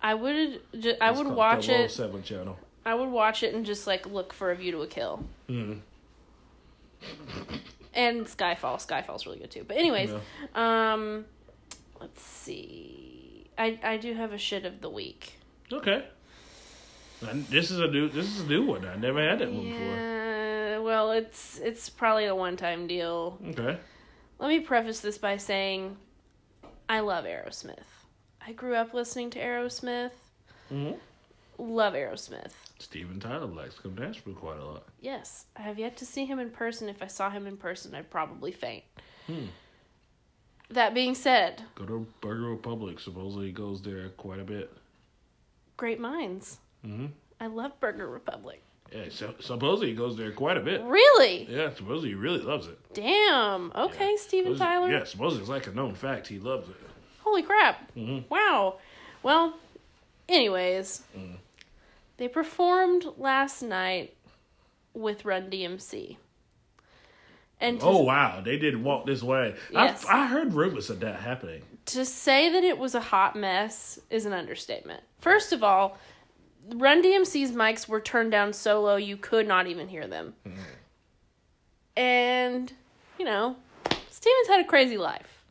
I 0.00 0.14
would 0.14 0.60
ju- 0.78 0.94
I 1.00 1.10
would 1.10 1.26
watch 1.26 1.68
it. 1.68 1.90
007 1.90 2.22
channel. 2.22 2.58
I 2.86 2.94
would 2.94 3.08
watch 3.10 3.42
it 3.42 3.52
and 3.54 3.66
just 3.66 3.86
like 3.86 4.06
look 4.06 4.32
for 4.32 4.50
a 4.50 4.56
view 4.56 4.70
to 4.72 4.82
a 4.82 4.86
kill. 4.86 5.24
Mm. 5.48 5.80
And 7.94 8.26
Skyfall. 8.26 8.76
Skyfall's 8.84 9.26
really 9.26 9.38
good 9.38 9.50
too. 9.50 9.64
But 9.66 9.76
anyways, 9.76 10.10
Yeah. 10.10 10.92
um 10.92 11.24
let's 12.00 12.22
see. 12.22 13.50
I 13.58 13.78
I 13.82 13.96
do 13.96 14.14
have 14.14 14.32
a 14.32 14.38
shit 14.38 14.64
of 14.64 14.80
the 14.80 14.90
week. 14.90 15.34
Okay. 15.72 16.04
And 17.28 17.44
this 17.46 17.70
is 17.70 17.80
a 17.80 17.88
new. 17.88 18.08
This 18.08 18.26
is 18.26 18.40
a 18.42 18.46
new 18.46 18.64
one. 18.64 18.86
I 18.86 18.96
never 18.96 19.20
had 19.20 19.40
that 19.40 19.50
one 19.52 19.64
before. 19.64 19.80
Yeah, 19.80 20.78
well, 20.78 21.10
it's 21.10 21.58
it's 21.58 21.88
probably 21.88 22.26
a 22.26 22.34
one-time 22.34 22.86
deal. 22.86 23.38
Okay. 23.48 23.76
Let 24.38 24.48
me 24.48 24.60
preface 24.60 25.00
this 25.00 25.18
by 25.18 25.36
saying 25.36 25.96
I 26.88 27.00
love 27.00 27.24
Aerosmith. 27.24 27.82
I 28.46 28.52
grew 28.52 28.74
up 28.76 28.94
listening 28.94 29.30
to 29.30 29.40
Aerosmith. 29.40 30.12
hmm 30.68 30.92
Love 31.60 31.94
Aerosmith. 31.94 32.52
Steven 32.78 33.18
Tyler 33.18 33.46
likes 33.46 33.74
to 33.74 33.82
come 33.82 33.96
to 33.96 34.02
Nashville 34.02 34.34
quite 34.34 34.60
a 34.60 34.64
lot. 34.64 34.84
Yes, 35.00 35.46
I 35.56 35.62
have 35.62 35.76
yet 35.76 35.96
to 35.96 36.06
see 36.06 36.24
him 36.24 36.38
in 36.38 36.50
person. 36.50 36.88
If 36.88 37.02
I 37.02 37.08
saw 37.08 37.30
him 37.30 37.48
in 37.48 37.56
person, 37.56 37.96
I'd 37.96 38.10
probably 38.10 38.52
faint. 38.52 38.84
Hmm. 39.26 39.46
That 40.70 40.92
being 40.94 41.14
said, 41.14 41.62
Go 41.74 41.84
to 41.86 42.06
Burger 42.20 42.42
Republic. 42.50 43.00
Supposedly 43.00 43.46
he 43.46 43.52
goes 43.52 43.80
there 43.82 44.08
quite 44.10 44.40
a 44.40 44.44
bit. 44.44 44.70
great 45.76 46.00
minds. 46.00 46.58
hmm 46.84 47.06
I 47.40 47.46
love 47.46 47.78
Burger 47.80 48.08
Republic. 48.08 48.62
Yeah. 48.92 49.04
So, 49.10 49.34
supposedly 49.40 49.88
he 49.90 49.94
goes 49.94 50.16
there 50.16 50.32
quite 50.32 50.56
a 50.56 50.60
bit. 50.60 50.82
Really? 50.82 51.44
Yeah. 51.48 51.72
Supposedly 51.74 52.10
he 52.10 52.14
really 52.14 52.40
loves 52.40 52.66
it. 52.66 52.78
Damn. 52.94 53.70
Okay, 53.74 54.16
Steven 54.16 54.54
Supposedly- 54.54 54.58
Tyler. 54.58 54.90
Yeah. 54.90 55.04
Supposedly 55.04 55.42
it's 55.42 55.50
like 55.50 55.66
a 55.68 55.72
known 55.72 55.94
fact. 55.94 56.26
He 56.26 56.38
loves 56.38 56.68
it. 56.68 56.76
Holy 57.20 57.42
crap. 57.42 57.90
hmm 57.92 58.20
Wow. 58.28 58.78
Well, 59.22 59.54
anyways, 60.28 61.02
Mm. 61.16 61.36
they 62.16 62.28
performed 62.28 63.06
last 63.18 63.62
night 63.62 64.14
with 64.94 65.24
Run 65.24 65.48
DMC. 65.50 66.16
And 67.60 67.80
to, 67.80 67.86
Oh 67.86 68.02
wow, 68.02 68.40
they 68.40 68.56
didn't 68.58 68.84
walk 68.84 69.06
this 69.06 69.22
way. 69.22 69.54
Yes. 69.70 70.04
I 70.04 70.22
I 70.22 70.26
heard 70.26 70.52
rumors 70.54 70.90
of 70.90 71.00
that 71.00 71.20
happening. 71.20 71.62
to 71.86 72.04
say 72.04 72.50
that 72.52 72.62
it 72.64 72.78
was 72.78 72.94
a 72.94 73.00
hot 73.00 73.34
mess 73.36 73.98
is 74.10 74.26
an 74.26 74.32
understatement. 74.32 75.02
First 75.20 75.52
of 75.52 75.62
all, 75.64 75.98
Run 76.74 77.02
DMC's 77.02 77.52
mics 77.52 77.88
were 77.88 78.00
turned 78.00 78.30
down 78.30 78.52
so 78.52 78.82
low 78.82 78.96
you 78.96 79.16
could 79.16 79.48
not 79.48 79.66
even 79.66 79.88
hear 79.88 80.06
them. 80.06 80.34
Mm-hmm. 80.46 80.60
And, 81.96 82.72
you 83.18 83.24
know, 83.24 83.56
Steven's 84.10 84.48
had 84.48 84.60
a 84.60 84.64
crazy 84.64 84.96
life. 84.98 85.44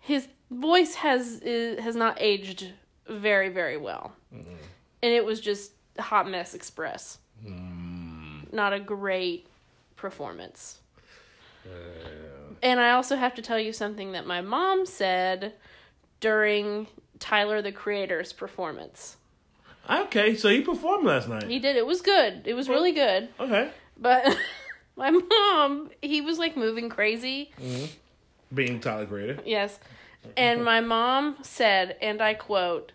His 0.00 0.28
voice 0.50 0.94
has 0.96 1.40
is, 1.40 1.80
has 1.80 1.96
not 1.96 2.16
aged 2.20 2.72
very 3.08 3.48
very 3.48 3.76
well. 3.76 4.12
Mm-hmm. 4.34 4.54
And 5.02 5.12
it 5.12 5.24
was 5.24 5.40
just 5.40 5.72
hot 5.98 6.28
mess 6.30 6.54
express. 6.54 7.18
Mm. 7.44 8.52
Not 8.52 8.72
a 8.72 8.80
great 8.80 9.46
performance. 9.96 10.80
Uh, 11.66 12.54
and 12.62 12.80
I 12.80 12.90
also 12.92 13.16
have 13.16 13.34
to 13.36 13.42
tell 13.42 13.58
you 13.58 13.72
something 13.72 14.12
that 14.12 14.26
my 14.26 14.40
mom 14.40 14.86
said 14.86 15.54
during 16.20 16.86
Tyler 17.18 17.62
the 17.62 17.72
Creator's 17.72 18.32
performance. 18.32 19.16
Okay, 19.88 20.34
so 20.34 20.48
he 20.48 20.60
performed 20.60 21.06
last 21.06 21.28
night. 21.28 21.44
He 21.44 21.58
did. 21.58 21.76
It 21.76 21.86
was 21.86 22.02
good. 22.02 22.42
It 22.46 22.54
was 22.54 22.68
really 22.68 22.92
good. 22.92 23.28
Okay, 23.40 23.70
But 23.98 24.36
my 24.96 25.10
mom, 25.10 25.90
he 26.02 26.20
was 26.20 26.38
like 26.38 26.56
moving 26.56 26.88
crazy. 26.88 27.52
Mm-hmm. 27.60 27.86
being 28.54 28.80
Tyler 28.80 29.06
Creator. 29.06 29.38
Yes. 29.46 29.78
And 30.36 30.64
my 30.64 30.80
mom 30.80 31.36
said, 31.42 31.96
and 32.02 32.20
I 32.20 32.34
quote, 32.34 32.92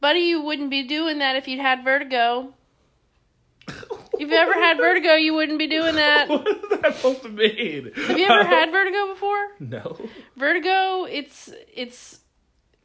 Buddy, 0.00 0.20
you 0.20 0.42
wouldn't 0.42 0.70
be 0.70 0.82
doing 0.82 1.18
that 1.18 1.34
if 1.36 1.48
you'd 1.48 1.58
had 1.58 1.82
vertigo. 1.82 2.52
If 4.18 4.30
you 4.30 4.36
ever 4.36 4.54
had 4.54 4.76
vertigo, 4.76 5.14
you 5.14 5.34
wouldn't 5.34 5.58
be 5.58 5.66
doing 5.66 5.96
that. 5.96 6.28
What 6.36 6.46
is 6.48 6.80
that 6.82 6.94
supposed 6.96 7.22
to 7.22 7.28
mean? 7.28 7.92
Have 7.94 8.18
you 8.18 8.26
ever 8.26 8.44
had 8.44 8.70
vertigo 8.70 9.08
before? 9.14 9.48
No. 9.60 9.96
Vertigo, 10.36 11.04
it's 11.04 11.50
it's 11.74 12.20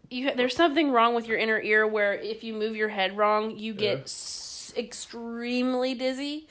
you. 0.09 0.31
There's 0.35 0.55
something 0.55 0.91
wrong 0.91 1.15
with 1.15 1.27
your 1.27 1.37
inner 1.37 1.59
ear 1.59 1.87
where 1.87 2.13
if 2.13 2.43
you 2.43 2.53
move 2.53 2.75
your 2.75 2.89
head 2.89 3.17
wrong, 3.17 3.57
you 3.57 3.73
get 3.73 3.97
Yeah. 3.97 4.03
s- 4.03 4.73
extremely 4.77 5.93
dizzy. 5.93 6.47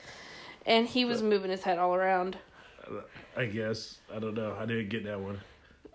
And 0.66 0.87
he 0.87 1.05
was 1.05 1.22
moving 1.22 1.51
his 1.51 1.62
head 1.62 1.78
all 1.78 1.95
around. 1.95 2.37
I 3.37 3.47
guess 3.47 3.99
I 4.14 4.18
don't 4.18 4.35
know. 4.35 4.55
I 4.59 4.66
didn't 4.66 4.89
get 4.91 5.05
that 5.05 5.20
one. 5.20 5.41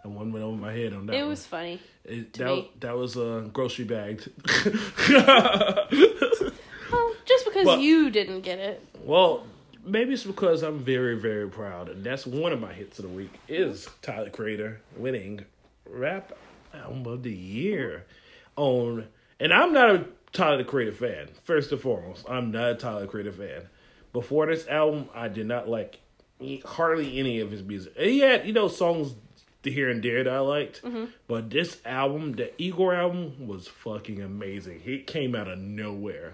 And 0.04 0.16
one 0.16 0.32
went 0.32 0.44
over 0.46 0.56
my 0.58 0.72
head 0.74 0.94
on 0.94 1.06
that. 1.08 1.16
It 1.16 1.20
one. 1.22 1.30
was 1.30 1.46
funny. 1.46 1.80
It, 2.04 2.34
that, 2.34 2.46
me. 2.46 2.72
that 2.80 2.96
was 2.96 3.18
uh, 3.18 3.48
grocery 3.52 3.86
bagged. 3.86 4.30
Because 7.56 7.68
Well- 7.68 7.80
you 7.80 8.10
didn't 8.10 8.42
get 8.42 8.60
it. 8.60 8.82
well, 9.06 9.48
maybe 9.86 10.14
it's 10.14 10.26
because 10.26 10.62
I'm 10.62 10.80
very, 10.80 11.16
very 11.16 11.48
proud, 11.50 11.88
and 11.88 12.04
that's 12.04 12.28
one 12.28 12.52
of 12.52 12.60
my 12.60 12.74
hits 12.74 13.00
of 13.00 13.04
the 13.04 13.10
week 13.10 13.32
is 13.48 13.88
Tyler 14.02 14.30
Creator 14.30 14.82
winning 14.98 15.46
Rap 15.86 16.34
Album 16.74 17.06
of 17.08 17.24
the 17.24 17.32
Year 17.32 18.04
on. 18.58 19.08
And 19.40 19.54
I'm 19.54 19.72
not 19.72 19.90
a 19.90 20.06
Tyler 20.34 20.58
the 20.58 20.64
Creator 20.66 20.96
fan. 20.96 21.30
First 21.46 21.72
and 21.72 21.80
foremost, 21.80 22.26
I'm 22.30 22.52
not 22.52 22.72
a 22.72 22.76
Tyler 22.76 23.08
Creator 23.08 23.32
fan. 23.32 23.62
Before 24.12 24.48
this 24.48 24.68
album, 24.68 25.08
I 25.16 25.30
did 25.30 25.46
not 25.46 25.70
like 25.70 26.00
hardly 26.66 27.18
any 27.18 27.40
of 27.40 27.52
his 27.52 27.64
music. 27.64 27.98
He 27.98 28.20
had, 28.20 28.46
you 28.46 28.52
know, 28.52 28.68
songs 28.68 29.16
here 29.64 29.90
and 29.90 30.04
there 30.04 30.26
that 30.26 30.34
I 30.34 30.40
liked, 30.40 30.84
mm-hmm. 30.84 31.06
but 31.30 31.50
this 31.52 31.80
album, 31.86 32.34
the 32.34 32.52
Igor 32.62 32.94
album, 32.94 33.48
was 33.48 33.70
fucking 33.70 34.22
amazing. 34.22 34.82
He 34.82 35.00
came 35.00 35.36
out 35.36 35.48
of 35.48 35.58
nowhere. 35.58 36.34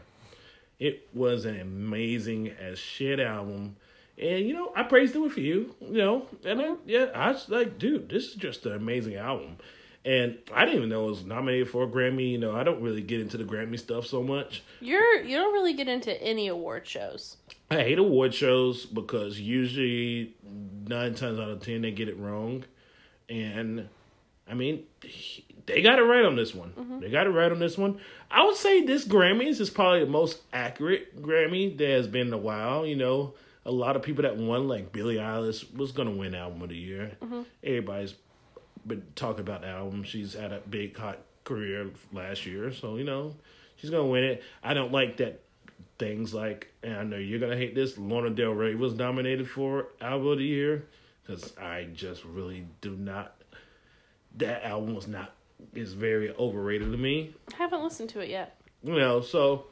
It 0.82 1.08
was 1.14 1.46
an 1.46 1.60
amazing 1.60 2.50
as 2.60 2.80
shit 2.80 3.20
album. 3.20 3.76
And 4.18 4.48
you 4.48 4.56
know, 4.56 4.74
I 4.76 4.82
praised 4.82 5.16
it 5.16 5.20
with 5.20 5.38
you, 5.38 5.76
you 5.80 6.00
know, 6.00 6.26
and 6.44 6.60
I 6.60 6.64
uh-huh. 6.64 6.76
yeah, 6.88 7.06
I 7.14 7.32
was 7.32 7.48
like, 7.50 7.78
dude, 7.78 8.10
this 8.10 8.30
is 8.30 8.34
just 8.34 8.66
an 8.66 8.74
amazing 8.74 9.16
album. 9.16 9.58
And 10.04 10.40
I 10.52 10.66
didn't 10.66 10.78
even 10.78 10.90
know 10.90 11.06
it 11.06 11.12
was 11.12 11.24
nominated 11.24 11.70
for 11.70 11.84
a 11.84 11.88
Grammy. 11.88 12.32
You 12.32 12.40
know, 12.40 12.56
I 12.56 12.64
don't 12.64 12.82
really 12.82 13.04
get 13.04 13.22
into 13.22 13.38
the 13.38 13.44
Grammy 13.44 13.78
stuff 13.78 14.08
so 14.08 14.24
much. 14.24 14.64
You're 14.80 15.22
you 15.22 15.38
don't 15.38 15.54
really 15.54 15.74
get 15.74 15.88
into 15.88 16.20
any 16.20 16.48
award 16.48 16.88
shows. 16.88 17.38
I 17.70 17.76
hate 17.76 18.00
award 18.00 18.34
shows 18.34 18.88
because 18.88 19.40
usually 19.40 20.34
nine 20.88 21.14
times 21.14 21.40
out 21.40 21.50
of 21.50 21.62
ten 21.62 21.84
they 21.84 21.92
get 21.92 22.10
it 22.10 22.18
wrong, 22.18 22.64
and 23.30 23.88
I 24.50 24.56
mean 24.56 24.86
they 25.66 25.82
got 25.82 26.00
it 26.00 26.04
right 26.04 26.26
on 26.26 26.36
this 26.36 26.54
one. 26.54 26.72
Mm-hmm. 26.72 27.00
They 27.00 27.10
got 27.10 27.28
it 27.28 27.32
right 27.32 27.52
on 27.52 27.60
this 27.60 27.78
one. 27.78 28.00
I 28.30 28.46
would 28.46 28.56
say 28.56 28.84
this 28.84 29.06
Grammys 29.06 29.60
is 29.60 29.70
probably 29.70 30.02
the 30.02 30.12
most 30.12 30.42
accurate 30.54 31.22
Grammy 31.22 31.78
there 31.78 31.98
has 31.98 32.08
been 32.08 32.28
in 32.28 32.34
a 32.34 32.38
while. 32.38 32.86
You 32.86 32.96
know, 32.96 33.34
a 33.66 33.72
lot 33.72 33.96
of 33.96 34.02
people 34.02 34.24
that 34.24 34.38
won, 34.38 34.68
like 34.68 34.92
Billie 34.92 35.16
Eilish, 35.16 35.74
was 35.76 35.92
gonna 35.92 36.12
win 36.12 36.36
Album 36.36 36.62
of 36.62 36.70
the 36.70 36.78
Year. 36.78 37.12
Mm-hmm. 37.22 37.42
Everybody's 37.64 38.16
been 38.86 39.04
talking 39.16 39.42
about 39.42 39.62
the 39.62 39.68
album. 39.68 40.04
She's 40.04 40.34
had 40.34 40.52
a 40.52 40.60
big 40.60 40.98
hot 40.98 41.20
career 41.44 41.90
last 42.12 42.46
year, 42.46 42.72
so 42.72 42.98
you 42.98 43.04
know 43.04 43.36
she's 43.76 43.90
gonna 43.90 44.08
win 44.08 44.24
it. 44.24 44.44
I 44.64 44.74
don't 44.74 44.92
like 44.92 45.18
that 45.18 45.42
things 46.00 46.34
like, 46.34 46.74
and 46.82 46.96
I 46.96 47.04
know 47.04 47.18
you're 47.18 47.40
gonna 47.40 47.58
hate 47.58 47.76
this. 47.76 47.98
Lana 47.98 48.32
Del 48.32 48.52
Rey 48.52 48.76
was 48.76 48.94
nominated 48.96 49.50
for 49.50 49.90
Album 50.02 50.28
of 50.28 50.38
the 50.40 50.46
Year 50.46 50.88
because 51.22 51.56
I 51.58 51.88
just 51.94 52.26
really 52.26 52.66
do 52.82 52.96
not. 52.96 53.36
That 54.38 54.66
album 54.66 54.96
was 54.96 55.08
not 55.08 55.34
is 55.74 55.94
very 55.94 56.34
overrated 56.36 56.92
to 56.92 56.98
me. 56.98 57.34
I 57.54 57.58
haven't 57.58 57.84
listened 57.84 58.10
to 58.10 58.20
it 58.20 58.30
yet. 58.30 58.58
You 58.84 58.96
know, 58.96 59.22
so 59.22 59.66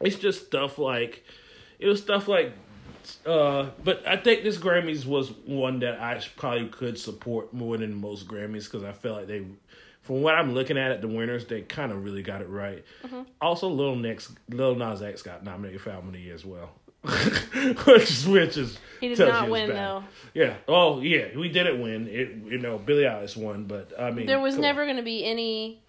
it's 0.00 0.16
just 0.16 0.46
stuff 0.46 0.78
like 0.78 1.24
it 1.78 1.86
was 1.86 2.00
stuff 2.00 2.28
like. 2.28 2.52
Uh, 3.26 3.70
but 3.82 4.06
I 4.06 4.16
think 4.16 4.44
this 4.44 4.58
Grammys 4.58 5.04
was 5.04 5.32
one 5.44 5.80
that 5.80 6.00
I 6.00 6.20
probably 6.36 6.68
could 6.68 6.96
support 6.98 7.52
more 7.52 7.76
than 7.76 7.94
most 7.94 8.28
Grammys 8.28 8.64
because 8.64 8.84
I 8.84 8.92
feel 8.92 9.14
like 9.14 9.26
they, 9.26 9.44
from 10.02 10.22
what 10.22 10.36
I'm 10.36 10.54
looking 10.54 10.78
at 10.78 10.92
at 10.92 11.00
the 11.00 11.08
winners, 11.08 11.46
they 11.46 11.62
kind 11.62 11.90
of 11.90 12.04
really 12.04 12.22
got 12.22 12.42
it 12.42 12.48
right. 12.48 12.84
Also, 13.40 13.68
Lil 13.68 13.96
Nas, 13.96 14.30
Lil 14.50 14.76
Nas 14.76 15.02
X 15.02 15.22
got 15.22 15.42
nominated 15.42 15.80
for 15.80 15.90
Album 15.90 16.08
of 16.08 16.14
the 16.14 16.20
Year 16.20 16.34
as 16.34 16.44
well, 16.44 16.70
which 17.86 18.10
is 18.10 18.26
which 18.28 18.56
is 18.56 18.78
He 19.00 19.08
did 19.08 19.18
not 19.18 19.50
win 19.50 19.68
bad. 19.68 19.76
though. 19.76 20.04
Yeah. 20.34 20.54
Oh 20.68 21.00
yeah, 21.00 21.36
we 21.36 21.48
didn't 21.48 21.80
win. 21.80 22.06
It 22.08 22.30
you 22.50 22.58
know 22.58 22.78
Billie 22.78 23.02
Eilish 23.04 23.36
won, 23.36 23.64
but 23.64 23.92
I 23.98 24.10
mean 24.10 24.26
There 24.26 24.38
was 24.40 24.56
never 24.56 24.84
going 24.84 24.96
to 24.98 25.02
be 25.02 25.24
any 25.24 25.80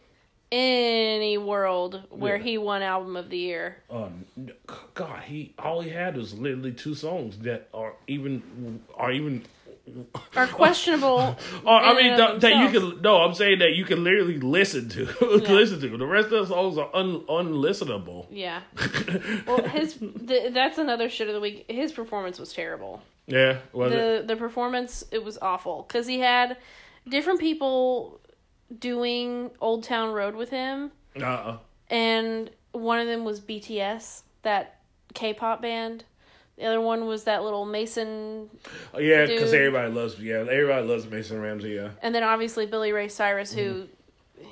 any 0.51 1.37
world 1.37 2.03
where 2.09 2.37
Yeah. 2.37 2.43
he 2.43 2.57
won 2.57 2.81
album 2.83 3.15
of 3.15 3.29
the 3.29 3.37
year. 3.37 3.77
Um, 3.89 4.25
God, 4.93 5.23
he 5.23 5.53
all 5.57 5.81
he 5.81 5.89
had 5.89 6.15
was 6.15 6.33
literally 6.37 6.71
two 6.71 6.93
songs 6.95 7.37
that 7.39 7.69
are 7.73 7.93
even 8.07 8.81
are 8.95 9.11
even. 9.11 9.43
Are 10.35 10.47
questionable. 10.47 11.35
I 11.67 11.93
mean 11.93 12.15
that, 12.15 12.41
you 12.41 12.79
can 12.79 13.01
no. 13.01 13.17
I'm 13.17 13.33
saying 13.33 13.59
that 13.59 13.73
you 13.73 13.83
can 13.83 14.03
literally 14.03 14.39
listen 14.39 14.87
to 14.89 15.05
listen 15.21 15.81
to. 15.81 15.97
The 15.97 16.05
rest 16.07 16.25
of 16.31 16.47
the 16.47 16.53
songs 16.53 16.77
are 16.77 16.89
un, 16.93 17.19
unlistenable. 17.27 18.27
Yeah. 18.31 18.61
Well, 19.45 19.61
his 19.63 19.95
th- 19.95 20.53
that's 20.53 20.77
another 20.77 21.09
shit 21.09 21.27
of 21.27 21.33
the 21.33 21.41
week. 21.41 21.65
His 21.69 21.91
performance 21.91 22.39
was 22.39 22.53
terrible. 22.53 23.01
Yeah, 23.27 23.57
was 23.73 23.91
it? 23.91 23.95
the 24.27 24.33
the 24.33 24.39
performance 24.39 25.03
it 25.11 25.23
was 25.23 25.37
awful 25.41 25.83
because 25.87 26.07
he 26.07 26.19
had 26.19 26.57
different 27.07 27.39
people 27.41 28.21
doing 28.79 29.51
Old 29.59 29.83
Town 29.83 30.13
Road 30.13 30.35
with 30.35 30.49
him, 30.49 30.91
Uh-uh. 31.21 31.57
and 31.89 32.49
one 32.71 32.99
of 32.99 33.07
them 33.07 33.23
was 33.25 33.39
BTS, 33.41 34.23
that 34.43 34.79
K-pop 35.13 35.61
band. 35.61 36.05
The 36.63 36.69
other 36.69 36.79
one 36.81 37.07
was 37.07 37.25
that 37.25 37.43
little 37.43 37.65
Mason, 37.65 38.49
Oh, 38.93 38.99
yeah, 38.99 39.25
because 39.25 39.53
everybody 39.53 39.91
loves 39.91 40.17
yeah 40.17 40.35
everybody 40.49 40.87
loves 40.87 41.05
Mason 41.05 41.41
Ramsey. 41.41 41.71
Yeah, 41.71 41.89
and 42.01 42.15
then 42.15 42.23
obviously 42.23 42.65
Billy 42.65 42.93
Ray 42.93 43.09
Cyrus, 43.09 43.51
who, 43.51 43.87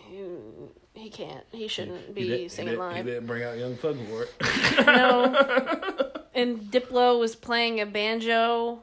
who 0.09 0.70
he 0.93 1.09
can't, 1.09 1.45
he 1.53 1.70
shouldn't 1.70 2.14
be 2.14 2.24
he, 2.24 2.28
did, 2.28 2.39
he, 2.41 2.47
singing 2.49 2.72
did, 2.74 2.80
live. 2.80 2.97
he 2.97 3.03
didn't 3.03 3.28
bring 3.28 3.43
out 3.43 3.57
Young 3.57 3.78
Thug 3.78 3.95
for 4.09 4.24
it. 4.24 4.86
No. 4.86 6.22
and 6.36 6.59
Diplo 6.70 7.18
was 7.18 7.34
playing 7.34 7.80
a 7.80 7.86
banjo. 7.86 8.80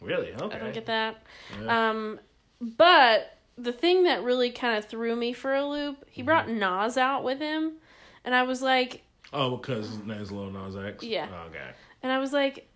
really? 0.00 0.32
Okay. 0.32 0.56
I 0.56 0.60
don't 0.60 0.72
get 0.72 0.86
that. 0.86 1.20
Yeah. 1.60 1.90
Um, 1.90 2.20
but 2.60 3.36
the 3.56 3.72
thing 3.72 4.04
that 4.04 4.22
really 4.22 4.52
kind 4.52 4.78
of 4.78 4.84
threw 4.84 5.16
me 5.16 5.32
for 5.32 5.56
a 5.56 5.66
loop, 5.66 6.04
he 6.08 6.22
brought 6.22 6.46
Mm-hmm. 6.46 6.60
Nas 6.60 6.96
out 6.96 7.24
with 7.24 7.40
him, 7.40 7.72
and 8.24 8.32
I 8.32 8.44
was 8.44 8.62
like, 8.62 9.02
Oh, 9.32 9.56
because 9.56 9.88
his 9.88 9.98
name's 10.04 10.30
Lil 10.30 10.50
Nas 10.52 10.76
X. 10.76 11.02
Yeah. 11.02 11.26
Okay. 11.48 11.70
And 12.02 12.12
I 12.12 12.18
was 12.18 12.32
like, 12.32 12.68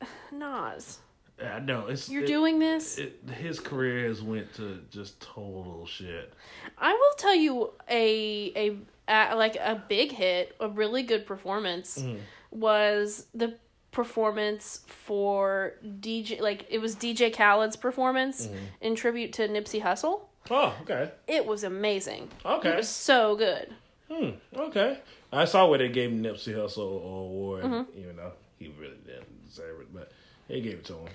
Nas, 0.32 0.98
Yeah, 1.40 1.60
no, 1.62 1.86
it's 1.86 2.08
you're 2.08 2.24
it- 2.24 2.26
doing 2.26 2.58
this. 2.58 2.98
it, 2.98 3.20
his 3.36 3.60
career 3.60 4.08
has 4.08 4.22
went 4.22 4.52
to 4.54 4.80
just 4.90 5.20
total 5.20 5.86
shit. 5.86 6.32
I 6.78 6.92
will 6.92 7.14
tell 7.16 7.34
you 7.34 7.72
a 7.88 8.52
a 8.56 8.76
uh, 9.12 9.36
like 9.36 9.56
a 9.56 9.82
big 9.88 10.12
hit, 10.12 10.54
a 10.60 10.68
really 10.68 11.02
good 11.02 11.26
performance 11.26 11.98
Mm. 12.02 12.18
was 12.50 13.26
the 13.34 13.56
performance 13.90 14.80
for 14.86 15.74
DJ 16.00 16.40
like 16.40 16.66
it 16.68 16.78
was 16.78 16.96
DJ 16.96 17.32
Khaled's 17.32 17.76
performance 17.76 18.46
Mm-hmm. 18.46 18.56
in 18.80 18.94
tribute 18.96 19.32
to 19.34 19.48
Nipsey 19.48 19.82
Hussle. 19.82 20.22
Oh, 20.50 20.74
okay, 20.82 21.10
It 21.26 21.46
was 21.46 21.64
amazing. 21.64 22.28
okay, 22.44 22.70
It 22.70 22.76
was 22.76 22.88
so 22.88 23.34
good. 23.36 23.72
hmm, 24.10 24.30
okay. 24.54 24.98
I 25.38 25.44
saw 25.46 25.66
where 25.68 25.78
they 25.78 25.88
gave 25.88 26.10
Nipsey 26.10 26.54
Hussle 26.54 27.00
an 27.00 27.06
award, 27.06 27.64
Mm-hmm. 27.64 27.98
even 27.98 28.16
though 28.16 28.32
he 28.58 28.68
really 28.78 28.96
didn't 29.06 29.46
deserve 29.46 29.80
it, 29.82 29.92
but 29.94 30.12
they 30.48 30.60
gave 30.60 30.74
it 30.74 30.84
to 30.86 30.94
him. 30.94 31.08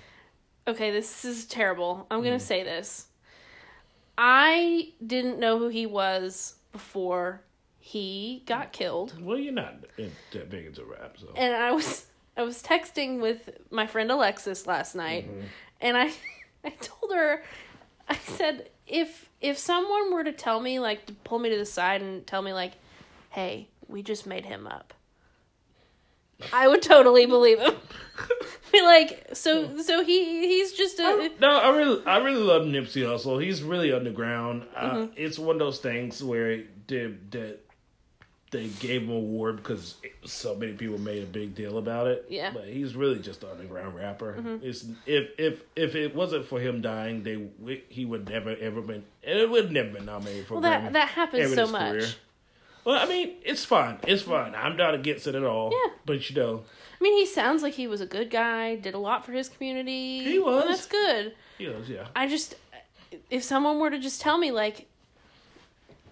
Okay, 0.68 0.90
this 0.90 1.24
is 1.24 1.46
terrible. 1.46 2.06
I'm 2.10 2.20
Mm. 2.20 2.24
going 2.24 2.38
to 2.38 2.44
say 2.44 2.62
this. 2.62 3.06
I 4.18 4.92
didn't 5.04 5.38
know 5.38 5.58
who 5.58 5.68
he 5.68 5.86
was 5.86 6.54
before 6.72 7.42
he 7.78 8.42
got 8.46 8.72
killed. 8.72 9.14
Well, 9.22 9.38
you're 9.38 9.52
not 9.52 9.74
in, 9.96 10.12
that 10.32 10.50
big 10.50 10.66
into 10.66 10.84
rap, 10.84 11.16
so 11.18 11.28
And 11.36 11.54
I 11.54 11.72
was 11.72 12.06
I 12.36 12.42
was 12.42 12.62
texting 12.62 13.20
with 13.20 13.50
my 13.70 13.86
friend 13.86 14.10
Alexis 14.10 14.66
last 14.66 14.94
night 14.94 15.28
and 15.80 15.96
I 15.96 16.12
I 16.64 16.70
told 16.70 17.12
her 17.14 17.42
I 18.08 18.16
said 18.16 18.68
if 18.86 19.28
if 19.40 19.56
someone 19.58 20.12
were 20.12 20.24
to 20.24 20.32
tell 20.32 20.60
me 20.60 20.78
like 20.78 21.06
to 21.06 21.12
pull 21.24 21.38
me 21.38 21.48
to 21.50 21.56
the 21.56 21.66
side 21.66 22.02
and 22.02 22.26
tell 22.26 22.42
me 22.42 22.52
like 22.52 22.72
hey, 23.30 23.68
we 23.90 24.02
just 24.02 24.26
made 24.26 24.44
him 24.46 24.66
up. 24.66 24.94
I 26.52 26.68
would 26.68 26.80
totally 26.80 27.26
believe 27.26 27.58
him. 27.60 27.74
Be 28.72 28.80
like, 28.82 29.28
so 29.34 29.78
so 29.82 30.02
he 30.04 30.46
he's 30.46 30.72
just 30.72 30.98
a 30.98 31.30
No, 31.40 31.50
I 31.58 31.76
really, 31.76 32.06
I 32.06 32.18
really 32.18 32.42
love 32.42 32.62
Nipsey 32.62 33.02
Hussle. 33.02 33.42
He's 33.42 33.62
really 33.62 33.92
underground. 33.92 34.64
Uh, 34.74 34.90
Mm-hmm. 34.90 35.12
it's 35.16 35.38
one 35.38 35.56
of 35.56 35.60
those 35.60 35.80
things 35.80 36.22
where 36.22 36.62
they, 36.86 37.14
that 37.30 37.58
they 38.52 38.68
gave 38.80 39.02
him 39.02 39.10
a 39.10 39.14
award 39.14 39.56
because 39.56 39.96
so 40.24 40.54
many 40.56 40.72
people 40.72 40.98
made 40.98 41.22
a 41.22 41.26
big 41.26 41.54
deal 41.54 41.76
about 41.78 42.06
it. 42.06 42.24
Yeah. 42.28 42.46
Mm-hmm. 42.48 42.56
but 42.58 42.68
he's 42.68 42.96
really 42.96 43.18
just 43.18 43.42
an 43.44 43.50
underground 43.50 43.94
rapper. 43.96 44.36
It's 44.62 44.86
if 45.06 45.28
if 45.38 45.62
if 45.76 45.94
it 45.94 46.14
wasn't 46.14 46.46
for 46.46 46.58
him 46.58 46.80
dying, 46.80 47.22
they 47.22 47.48
he 47.90 48.04
would 48.06 48.28
never 48.30 48.56
ever 48.60 48.80
been. 48.80 49.04
It 49.22 49.50
would 49.50 49.72
never 49.72 49.90
been 49.90 50.06
nominated 50.06 50.46
for. 50.46 50.54
Well, 50.54 50.62
that 50.62 50.84
Grammy 50.84 50.92
that 50.94 51.08
happens 51.08 51.50
in 51.50 51.54
so 51.56 51.62
his 51.62 51.72
much. 51.72 51.92
career. 51.92 52.08
Well, 52.90 52.98
I 53.00 53.06
mean, 53.06 53.36
it's 53.44 53.64
fine. 53.64 53.98
It's 54.08 54.22
fine. 54.22 54.52
I'm 54.56 54.76
not 54.76 54.94
against 54.96 55.28
it 55.28 55.36
at 55.36 55.44
all. 55.44 55.70
Yeah. 55.70 55.92
But 56.04 56.28
you 56.28 56.34
know, 56.34 56.64
I 57.00 57.04
mean, 57.04 57.16
he 57.16 57.24
sounds 57.24 57.62
like 57.62 57.74
he 57.74 57.86
was 57.86 58.00
a 58.00 58.06
good 58.06 58.30
guy, 58.30 58.74
did 58.74 58.94
a 58.94 58.98
lot 58.98 59.24
for 59.24 59.30
his 59.30 59.48
community. 59.48 60.24
He 60.24 60.40
was. 60.40 60.64
That's 60.66 60.86
good. 60.86 61.36
he 61.56 61.66
knows, 61.68 61.88
yeah. 61.88 62.08
I 62.16 62.26
just, 62.26 62.56
if 63.30 63.44
someone 63.44 63.78
were 63.78 63.90
to 63.90 64.00
just 64.00 64.20
tell 64.20 64.38
me, 64.38 64.50
like, 64.50 64.88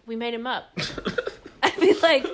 we 0.07 0.15
made 0.15 0.35
him 0.35 0.47
up, 0.47 0.67
I'd 1.65 1.81
be 1.81 1.95
like, 1.95 2.25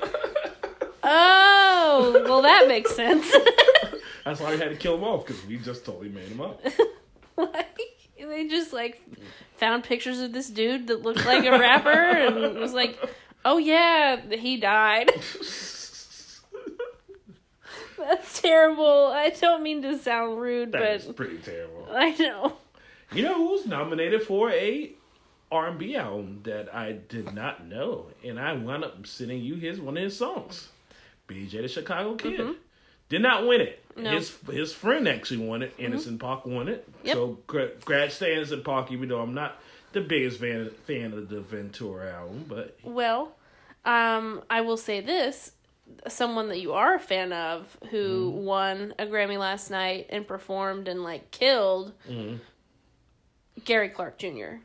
oh, 1.02 2.22
well, 2.28 2.42
that 2.42 2.68
makes 2.68 2.94
sense. 2.94 3.34
That's 4.26 4.40
why 4.40 4.50
we 4.52 4.58
had 4.58 4.68
to 4.68 4.76
kill 4.76 4.96
him 4.96 5.04
off 5.04 5.24
because 5.24 5.42
we 5.46 5.56
just 5.56 5.86
totally 5.86 6.10
made 6.10 6.28
him 6.28 6.42
up. 6.42 6.62
like, 7.38 7.78
they 8.18 8.46
just, 8.46 8.74
like, 8.74 9.00
found 9.56 9.84
pictures 9.84 10.20
of 10.20 10.34
this 10.34 10.50
dude 10.50 10.88
that 10.88 11.00
looked 11.00 11.24
like 11.24 11.46
a 11.46 11.58
rapper 11.58 11.88
and 11.88 12.58
was 12.58 12.74
like, 12.74 12.98
oh, 13.44 13.58
yeah, 13.58 14.20
he 14.34 14.56
died. 14.56 15.10
That's 17.96 18.40
terrible. 18.40 19.12
I 19.14 19.30
don't 19.30 19.62
mean 19.62 19.82
to 19.82 19.98
sound 19.98 20.40
rude, 20.40 20.72
That's 20.72 21.04
but 21.06 21.16
pretty 21.16 21.38
terrible. 21.38 21.88
I 21.92 22.10
know. 22.10 22.56
You 23.12 23.22
know 23.22 23.48
who's 23.48 23.66
nominated 23.66 24.22
for 24.22 24.50
a 24.50 24.92
R&B 25.52 25.96
album 25.96 26.40
that 26.44 26.74
I 26.74 26.92
did 26.92 27.32
not 27.32 27.66
know, 27.66 28.06
and 28.24 28.40
I 28.40 28.54
wound 28.54 28.84
up 28.84 29.06
sending 29.06 29.40
you 29.40 29.54
his 29.54 29.80
one 29.80 29.96
of 29.96 30.02
his 30.02 30.16
songs, 30.16 30.68
BJ 31.28 31.62
the 31.62 31.68
Chicago 31.68 32.16
Kid. 32.16 32.40
Mm-hmm. 32.40 32.52
Did 33.08 33.22
not 33.22 33.46
win 33.46 33.60
it. 33.60 33.84
No. 33.96 34.10
His 34.10 34.36
his 34.50 34.72
friend 34.72 35.06
actually 35.06 35.46
won 35.46 35.62
it. 35.62 35.72
Mm-hmm. 35.74 35.84
Anderson 35.84 36.18
.Paak 36.18 36.46
won 36.46 36.68
it. 36.68 36.88
Yep. 37.04 37.14
So 37.14 37.38
gra- 37.46 37.68
congrats 37.68 38.18
to 38.18 38.28
Anderson 38.28 38.62
.Paak, 38.62 38.90
even 38.90 39.08
though 39.08 39.20
I'm 39.20 39.34
not 39.34 39.60
the 39.94 40.00
biggest 40.02 40.38
fan 40.40 40.70
fan 40.84 41.12
of 41.14 41.28
the 41.30 41.40
Ventura 41.40 42.12
album, 42.12 42.44
but 42.48 42.76
Well, 42.84 43.34
um, 43.84 44.42
I 44.50 44.60
will 44.60 44.76
say 44.76 45.00
this: 45.00 45.52
someone 46.08 46.48
that 46.48 46.60
you 46.60 46.72
are 46.74 46.94
a 46.94 47.00
fan 47.00 47.32
of 47.32 47.76
who 47.90 48.30
Mm-hmm. 48.30 48.44
won 48.44 48.94
a 48.98 49.06
Grammy 49.06 49.38
last 49.38 49.70
night 49.70 50.06
and 50.10 50.26
performed 50.28 50.86
and 50.88 51.02
like 51.02 51.30
killed 51.30 51.92
Mm-hmm. 52.08 52.36
Gary 53.64 53.88
Clark 53.88 54.18
Jr. 54.18 54.56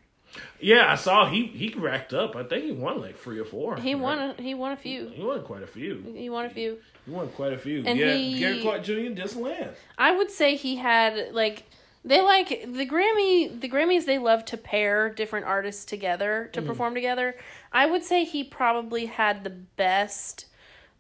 Yeah, 0.60 0.92
I 0.92 0.96
saw 0.96 1.28
he 1.30 1.48
he 1.48 1.74
racked 1.76 2.14
up. 2.14 2.36
I 2.36 2.44
think 2.44 2.66
he 2.66 2.72
won 2.72 3.02
like 3.02 3.18
three 3.18 3.40
or 3.40 3.46
four. 3.46 3.78
He 3.78 3.96
right? 3.96 4.02
won. 4.04 4.20
A, 4.20 4.42
he 4.42 4.54
won 4.54 4.72
a 4.74 4.78
few. 4.78 5.10
He 5.10 5.24
won 5.24 5.42
quite 5.44 5.64
a 5.64 5.68
few. 5.68 6.14
He 6.16 6.30
won 6.30 6.46
a 6.46 6.50
few. 6.50 6.78
He 7.06 7.12
won 7.12 7.30
quite 7.30 7.54
a 7.54 7.58
few. 7.58 7.84
And 7.86 7.98
yeah, 7.98 8.14
he- 8.14 8.38
Gary 8.40 8.62
Clark 8.62 8.84
Jr. 8.84 9.10
just 9.16 9.36
land. 9.36 9.72
I 9.98 10.16
would 10.16 10.30
say 10.30 10.56
he 10.56 10.76
had 10.76 11.34
like 11.34 11.64
they 12.06 12.22
like 12.22 12.50
the 12.50 12.86
Grammy 12.86 13.60
the 13.60 13.70
Grammys 13.70 14.06
they 14.06 14.18
love 14.18 14.46
to 14.46 14.58
pair 14.58 15.10
different 15.10 15.46
artists 15.46 15.86
together 15.86 16.50
to 16.54 16.62
perform 16.62 16.94
together. 16.94 17.36
I 17.72 17.86
would 17.86 18.04
say 18.04 18.24
he 18.24 18.44
probably 18.44 19.08
had 19.08 19.44
the 19.44 19.50
best 19.50 20.46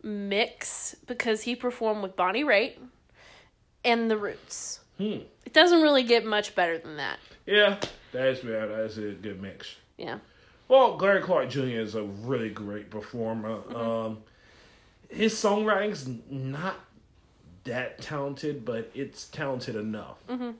mix 0.03 0.95
because 1.07 1.43
he 1.43 1.55
performed 1.55 2.03
with 2.03 2.15
Bonnie 2.15 2.43
Raitt 2.43 2.75
and 3.83 4.09
the 4.09 4.17
Roots. 4.17 4.81
Hmm. 4.97 5.19
It 5.45 5.53
doesn't 5.53 5.81
really 5.81 6.03
get 6.03 6.25
much 6.25 6.55
better 6.55 6.77
than 6.77 6.97
that. 6.97 7.19
Yeah, 7.45 7.77
that's 8.11 8.43
yeah, 8.43 8.65
that's 8.65 8.97
a 8.97 9.11
good 9.11 9.41
mix. 9.41 9.75
Yeah. 9.97 10.19
Well, 10.67 10.97
Gary 10.97 11.21
Clark 11.21 11.49
Jr. 11.49 11.61
is 11.61 11.95
a 11.95 12.03
really 12.03 12.49
great 12.49 12.91
performer. 12.91 13.57
Mm-hmm. 13.57 13.75
Um, 13.75 14.17
his 15.09 15.33
songwriting's 15.33 16.07
not 16.29 16.75
that 17.63 18.01
talented, 18.01 18.65
but 18.65 18.91
it's 18.93 19.27
talented 19.27 19.75
enough. 19.75 20.17
Mm-hmm. 20.27 20.51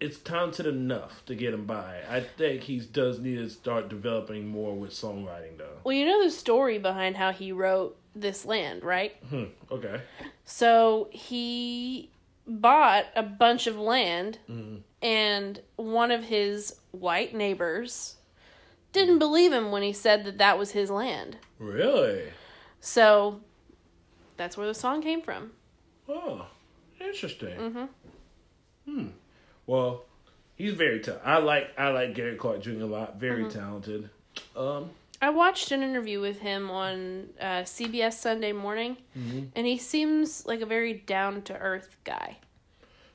It's 0.00 0.18
talented 0.18 0.66
enough 0.66 1.24
to 1.26 1.34
get 1.34 1.54
him 1.54 1.64
by. 1.66 2.00
I 2.10 2.20
think 2.20 2.62
he 2.62 2.80
does 2.80 3.20
need 3.20 3.36
to 3.36 3.48
start 3.48 3.88
developing 3.88 4.46
more 4.46 4.74
with 4.74 4.90
songwriting, 4.90 5.56
though. 5.56 5.78
Well, 5.84 5.94
you 5.94 6.04
know 6.04 6.22
the 6.24 6.30
story 6.30 6.78
behind 6.78 7.16
how 7.16 7.32
he 7.32 7.52
wrote 7.52 7.96
This 8.14 8.44
Land, 8.44 8.82
right? 8.82 9.16
Hmm. 9.30 9.44
Okay. 9.70 10.00
So 10.44 11.08
he 11.12 12.10
bought 12.46 13.06
a 13.16 13.22
bunch 13.22 13.66
of 13.66 13.78
land, 13.78 14.38
Mm-hmm. 14.50 14.76
and 15.00 15.60
one 15.76 16.10
of 16.10 16.24
his 16.24 16.76
white 16.90 17.34
neighbors 17.34 18.16
didn't 18.92 19.18
believe 19.20 19.52
him 19.52 19.70
when 19.70 19.82
he 19.82 19.92
said 19.92 20.24
that 20.24 20.38
that 20.38 20.58
was 20.58 20.72
his 20.72 20.90
land. 20.90 21.38
Really? 21.58 22.24
So 22.80 23.40
that's 24.36 24.56
where 24.58 24.66
the 24.66 24.74
song 24.74 25.00
came 25.00 25.22
from. 25.22 25.52
Oh, 26.08 26.46
interesting. 27.00 27.56
Mhm. 27.56 27.88
Hmm. 28.84 29.06
Well, 29.66 30.04
he's 30.56 30.74
very 30.74 31.00
talented. 31.00 31.26
I 31.26 31.38
like 31.38 31.70
I 31.78 31.88
like 31.88 32.14
Gary 32.14 32.36
Clark 32.36 32.62
Jr. 32.62 32.70
a 32.82 32.86
lot. 32.86 33.16
Very 33.18 33.44
Mm-hmm. 33.44 33.58
talented. 33.58 34.10
Um. 34.56 34.90
I 35.22 35.30
watched 35.30 35.70
an 35.72 35.82
interview 35.82 36.20
with 36.20 36.40
him 36.40 36.70
on 36.70 37.28
uh, 37.40 37.62
CBS 37.62 38.14
Sunday 38.14 38.52
Morning, 38.52 38.96
Mm-hmm. 39.16 39.44
and 39.56 39.66
he 39.66 39.78
seems 39.78 40.44
like 40.44 40.60
a 40.60 40.66
very 40.66 40.92
down 40.94 41.40
to 41.42 41.56
earth 41.56 41.96
guy. 42.04 42.36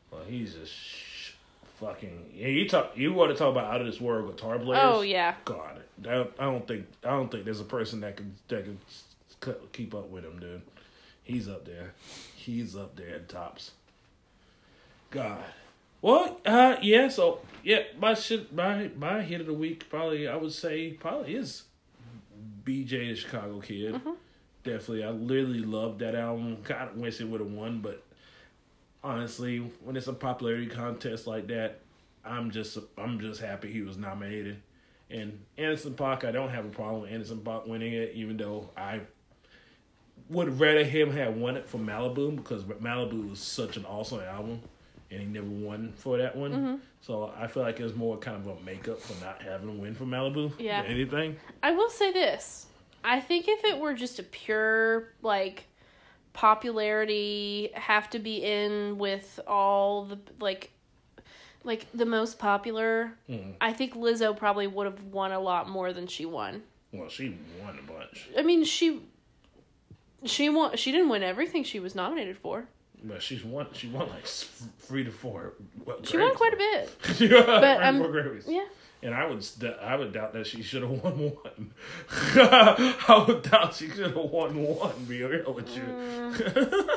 Well, 0.10 0.24
he's 0.28 0.56
a 0.56 0.66
sh- 0.66 1.34
fucking. 1.80 2.32
Yeah, 2.34 2.48
you 2.48 2.68
talk. 2.68 2.94
You 2.98 3.14
want 3.14 3.32
to 3.32 3.38
talk 3.38 3.52
about 3.52 3.72
out 3.72 3.82
of 3.82 3.86
this 3.86 4.02
world 4.02 4.34
guitar 4.36 4.58
players? 4.58 4.82
Oh 4.84 5.02
yeah, 5.02 5.36
God, 5.46 5.82
that, 6.00 6.32
I 6.40 6.46
don't 6.46 6.68
think 6.68 6.88
I 7.04 7.10
don't 7.12 7.30
think 7.30 7.46
there's 7.46 7.60
a 7.60 7.66
person 7.66 8.00
that 8.02 8.18
can 8.18 8.34
that 8.48 8.64
can 8.66 8.80
keep 9.72 9.94
up 9.94 10.10
with 10.10 10.24
him, 10.26 10.40
dude. 10.40 10.62
He's 11.24 11.48
up 11.48 11.66
there. 11.66 11.94
He's 12.36 12.76
up 12.76 12.96
there 12.96 13.16
at 13.16 13.30
tops. 13.30 13.72
God. 15.12 15.44
Well, 16.02 16.40
uh, 16.46 16.78
yeah. 16.82 17.10
So 17.10 17.42
yeah, 17.64 17.84
my 18.00 18.14
shit, 18.14 18.54
my 18.54 18.90
my 18.98 19.22
hit 19.22 19.42
of 19.42 19.48
the 19.48 19.54
week 19.54 19.90
probably 19.90 20.28
I 20.28 20.36
would 20.36 20.54
say 20.54 20.92
probably 20.92 21.36
is 21.36 21.64
BJ 22.64 23.10
the 23.10 23.16
Chicago 23.16 23.60
Kid. 23.60 24.00
Definitely, 24.64 25.04
I 25.04 25.10
literally 25.10 25.60
love 25.60 26.00
that 26.00 26.16
album. 26.16 26.58
Kind 26.64 26.90
of 26.90 26.98
wish 26.98 27.22
it 27.22 27.28
would 27.28 27.40
have 27.40 27.52
won, 27.52 27.80
but 27.80 28.04
honestly, 29.04 29.60
when 29.84 29.96
it's 29.96 30.08
a 30.08 30.14
popularity 30.14 30.68
contest 30.68 31.28
like 31.28 31.48
that, 31.48 31.80
I'm 32.24 32.52
just 32.52 32.78
I'm 32.98 33.20
just 33.20 33.42
happy 33.42 33.72
he 33.72 33.82
was 33.82 33.98
nominated. 33.98 34.62
And 35.12 35.40
Anderson 35.58 35.96
.Paak, 35.96 36.24
I 36.24 36.32
don't 36.32 36.50
have 36.50 36.66
a 36.66 36.70
problem 36.70 37.02
with 37.02 37.12
Anderson 37.12 37.40
.Paak 37.40 37.68
winning 37.68 37.94
it, 37.94 38.12
even 38.14 38.38
though 38.38 38.70
I 38.78 39.02
would 40.30 40.60
rather 40.60 40.84
him 40.84 41.12
have 41.12 41.36
won 41.36 41.58
it 41.58 41.68
for 41.68 41.80
Malibu 41.80 42.36
because 42.36 42.64
Malibu 42.64 43.30
was 43.30 43.40
such 43.40 43.78
an 43.78 43.86
awesome 43.86 44.20
album, 44.22 44.62
and 45.12 45.20
he 45.22 45.26
never 45.26 45.48
won 45.48 45.94
for 45.96 46.18
that 46.18 46.36
one. 46.36 46.82
So 47.02 47.34
I 47.38 47.48
feel 47.48 47.64
like 47.64 47.80
it 47.80 47.84
was 47.84 47.96
more 47.96 48.18
kind 48.18 48.38
of 48.38 48.58
a 48.58 48.62
makeup 48.64 49.00
for 49.00 49.24
not 49.24 49.42
having 49.42 49.70
him 49.70 49.80
win 49.80 49.96
for 49.96 50.06
Malibu 50.06 50.52
Yeah. 50.60 50.82
than 50.84 50.92
anything. 50.92 51.38
I 51.64 51.72
will 51.72 51.90
say 51.90 52.12
this. 52.12 52.68
I 53.04 53.20
think 53.22 53.48
if 53.48 53.64
it 53.64 53.80
were 53.80 53.94
just 53.94 54.20
a 54.20 54.24
pure 54.24 55.14
like 55.22 55.66
popularity 56.34 57.70
have 57.74 58.10
to 58.12 58.20
be 58.20 58.38
in 58.44 58.98
with 58.98 59.40
all 59.48 60.06
the 60.06 60.20
like 60.40 60.72
like 61.64 61.86
the 61.94 62.06
most 62.06 62.40
popular, 62.40 63.14
Mhm. 63.30 63.56
I 63.60 63.74
think 63.74 63.94
Lizzo 63.94 64.36
probably 64.36 64.66
would 64.68 64.86
have 64.86 65.04
won 65.04 65.32
a 65.34 65.40
lot 65.40 65.68
more 65.70 65.92
than 65.92 66.08
she 66.08 66.26
won. 66.26 66.64
Well, 66.94 67.10
she 67.10 67.36
won 67.62 67.78
a 67.78 67.82
bunch, 67.92 68.30
I 68.38 68.42
mean, 68.44 68.64
she 68.64 69.02
she 70.26 70.50
won 70.50 70.76
she 70.78 70.92
didn't 70.92 71.10
win 71.10 71.24
everything 71.24 71.64
she 71.64 71.80
was 71.80 71.96
nominated 71.96 72.38
for. 72.38 72.68
But 73.04 73.22
she's 73.22 73.44
won. 73.44 73.68
She 73.74 73.88
won 73.88 74.10
like 74.10 74.26
three 74.26 75.04
to 75.04 75.12
four. 75.12 75.54
Well, 75.86 75.98
She 76.04 76.18
won 76.18 76.36
quite 76.36 76.54
a 76.54 76.58
bit. 76.58 76.92
yeah, 77.20 77.44
But, 77.46 77.84
um. 77.84 78.42
Yeah. 78.48 78.66
And 79.02 79.16
I 79.16 79.26
would, 79.28 79.46
I 79.82 79.96
would 79.96 80.12
doubt 80.12 80.34
that 80.34 80.46
she 80.46 80.62
should 80.62 80.82
have 80.82 80.92
won 80.92 81.14
one. 81.14 81.72
I 82.36 83.26
would 83.26 83.44
doubt 83.44 83.76
she 83.76 83.88
should 83.90 84.08
have 84.08 84.16
won 84.16 84.62
one. 84.62 85.06
Be 85.08 85.24
real 85.24 85.54
with 85.54 85.74
you. 85.74 85.84
Mm. 85.84 86.90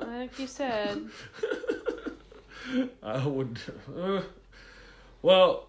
Like 0.00 0.38
you 0.38 0.46
said. 0.46 1.08
I 3.02 3.26
would. 3.26 3.58
Uh, 3.94 4.22
well, 5.20 5.66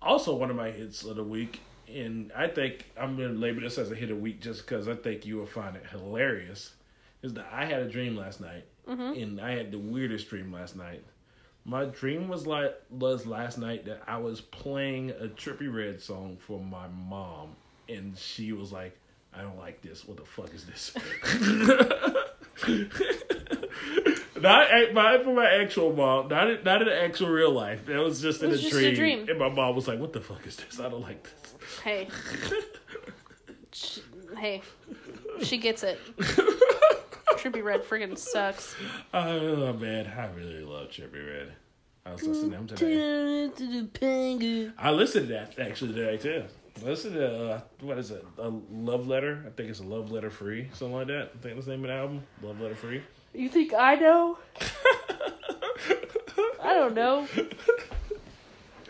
also 0.00 0.34
one 0.34 0.48
of 0.50 0.56
my 0.56 0.70
hits 0.70 1.04
of 1.04 1.16
the 1.16 1.24
week, 1.24 1.60
and 1.92 2.32
I 2.34 2.46
think 2.48 2.86
I'm 2.98 3.16
gonna 3.16 3.30
label 3.30 3.60
this 3.60 3.76
as 3.78 3.90
a 3.90 3.94
hit 3.94 4.10
of 4.10 4.16
the 4.16 4.22
week 4.22 4.40
just 4.40 4.66
because 4.66 4.88
I 4.88 4.94
think 4.94 5.26
you 5.26 5.36
will 5.36 5.46
find 5.46 5.76
it 5.76 5.84
hilarious. 5.90 6.72
Is 7.22 7.34
that 7.34 7.46
I 7.52 7.64
had 7.66 7.82
a 7.82 7.88
dream 7.88 8.16
last 8.16 8.40
night, 8.40 8.64
Mm-hmm. 8.88 9.22
and 9.22 9.40
I 9.40 9.52
had 9.52 9.70
the 9.70 9.78
weirdest 9.78 10.28
dream 10.28 10.52
last 10.52 10.76
night. 10.76 11.02
My 11.64 11.86
dream 11.86 12.28
was 12.28 12.46
like 12.46 12.74
was 12.90 13.24
last 13.26 13.56
night 13.56 13.86
that 13.86 14.02
I 14.06 14.18
was 14.18 14.40
playing 14.42 15.10
a 15.10 15.28
Trippie 15.28 15.72
Redd 15.72 16.02
song 16.02 16.36
for 16.38 16.60
my 16.60 16.86
mom, 16.88 17.56
and 17.88 18.16
she 18.18 18.52
was 18.52 18.70
like, 18.72 18.98
"I 19.32 19.40
don't 19.40 19.56
like 19.58 19.80
this. 19.80 20.04
What 20.04 20.18
the 20.18 20.24
fuck 20.26 20.52
is 20.52 20.66
this?" 20.66 20.94
not 24.40 24.92
not 24.92 25.24
for 25.24 25.34
my 25.34 25.50
actual 25.50 25.94
mom, 25.94 26.28
not 26.28 26.50
in, 26.50 26.62
not 26.64 26.82
in 26.82 26.88
the 26.88 27.02
actual 27.02 27.28
real 27.30 27.50
life. 27.52 27.86
That 27.86 27.98
was 27.98 28.20
just 28.20 28.42
in 28.42 28.50
was 28.50 28.60
a, 28.60 28.62
just 28.62 28.76
a 28.76 28.94
dream. 28.94 29.24
dream. 29.24 29.28
And 29.30 29.38
my 29.38 29.48
mom 29.48 29.74
was 29.74 29.88
like, 29.88 29.98
"What 29.98 30.12
the 30.12 30.20
fuck 30.20 30.46
is 30.46 30.56
this? 30.56 30.78
I 30.78 30.90
don't 30.90 31.00
like 31.02 31.22
this." 31.22 31.54
Hey. 31.82 32.08
She, 33.72 34.02
hey. 34.38 34.62
She 35.42 35.58
gets 35.58 35.82
it. 35.82 35.98
Trippie 37.44 37.62
Redd 37.62 37.84
friggin' 37.84 38.16
sucks. 38.16 38.74
Oh 39.12 39.74
man, 39.74 40.06
I 40.06 40.26
really 40.34 40.62
love 40.64 40.88
Trippie 40.88 41.26
Redd. 41.26 41.52
I 42.06 42.12
was 42.12 42.22
listening 42.22 42.66
to 42.68 42.86
him 42.86 43.50
today. 43.98 44.70
I 44.78 44.90
listened 44.90 45.28
to 45.28 45.34
that 45.34 45.58
actually 45.58 45.92
today 45.92 46.16
too. 46.16 46.44
Listen 46.82 47.12
to 47.12 47.50
uh, 47.50 47.60
what 47.80 47.98
is 47.98 48.10
it? 48.10 48.24
A 48.38 48.48
love 48.70 49.06
letter. 49.06 49.44
I 49.46 49.50
think 49.50 49.68
it's 49.68 49.80
a 49.80 49.84
love 49.84 50.10
letter 50.10 50.30
free, 50.30 50.70
something 50.72 50.94
like 50.96 51.06
that. 51.08 51.32
I 51.34 51.38
think 51.42 51.54
that's 51.54 51.66
the 51.66 51.72
name 51.72 51.84
of 51.84 51.88
the 51.88 51.94
album. 51.94 52.22
Love 52.42 52.60
letter 52.60 52.74
free. 52.74 53.02
You 53.34 53.50
think 53.50 53.74
I 53.74 53.94
know? 53.96 54.38
I 56.62 56.72
don't 56.72 56.94
know. 56.94 57.28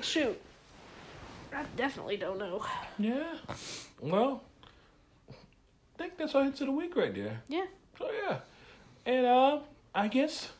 Shoot. 0.00 0.40
I 1.52 1.64
definitely 1.76 2.18
don't 2.18 2.38
know. 2.38 2.64
Yeah. 2.98 3.34
Well, 4.00 4.42
I 5.28 5.34
think 5.98 6.16
that's 6.16 6.36
our 6.36 6.44
hits 6.44 6.60
of 6.60 6.68
the 6.68 6.72
week 6.72 6.94
right 6.94 7.12
there. 7.14 7.42
Yeah. 7.48 7.64
So 7.98 8.10
yeah, 8.10 8.38
and 9.06 9.26
uh, 9.26 9.58
I 9.94 10.08
guess 10.08 10.50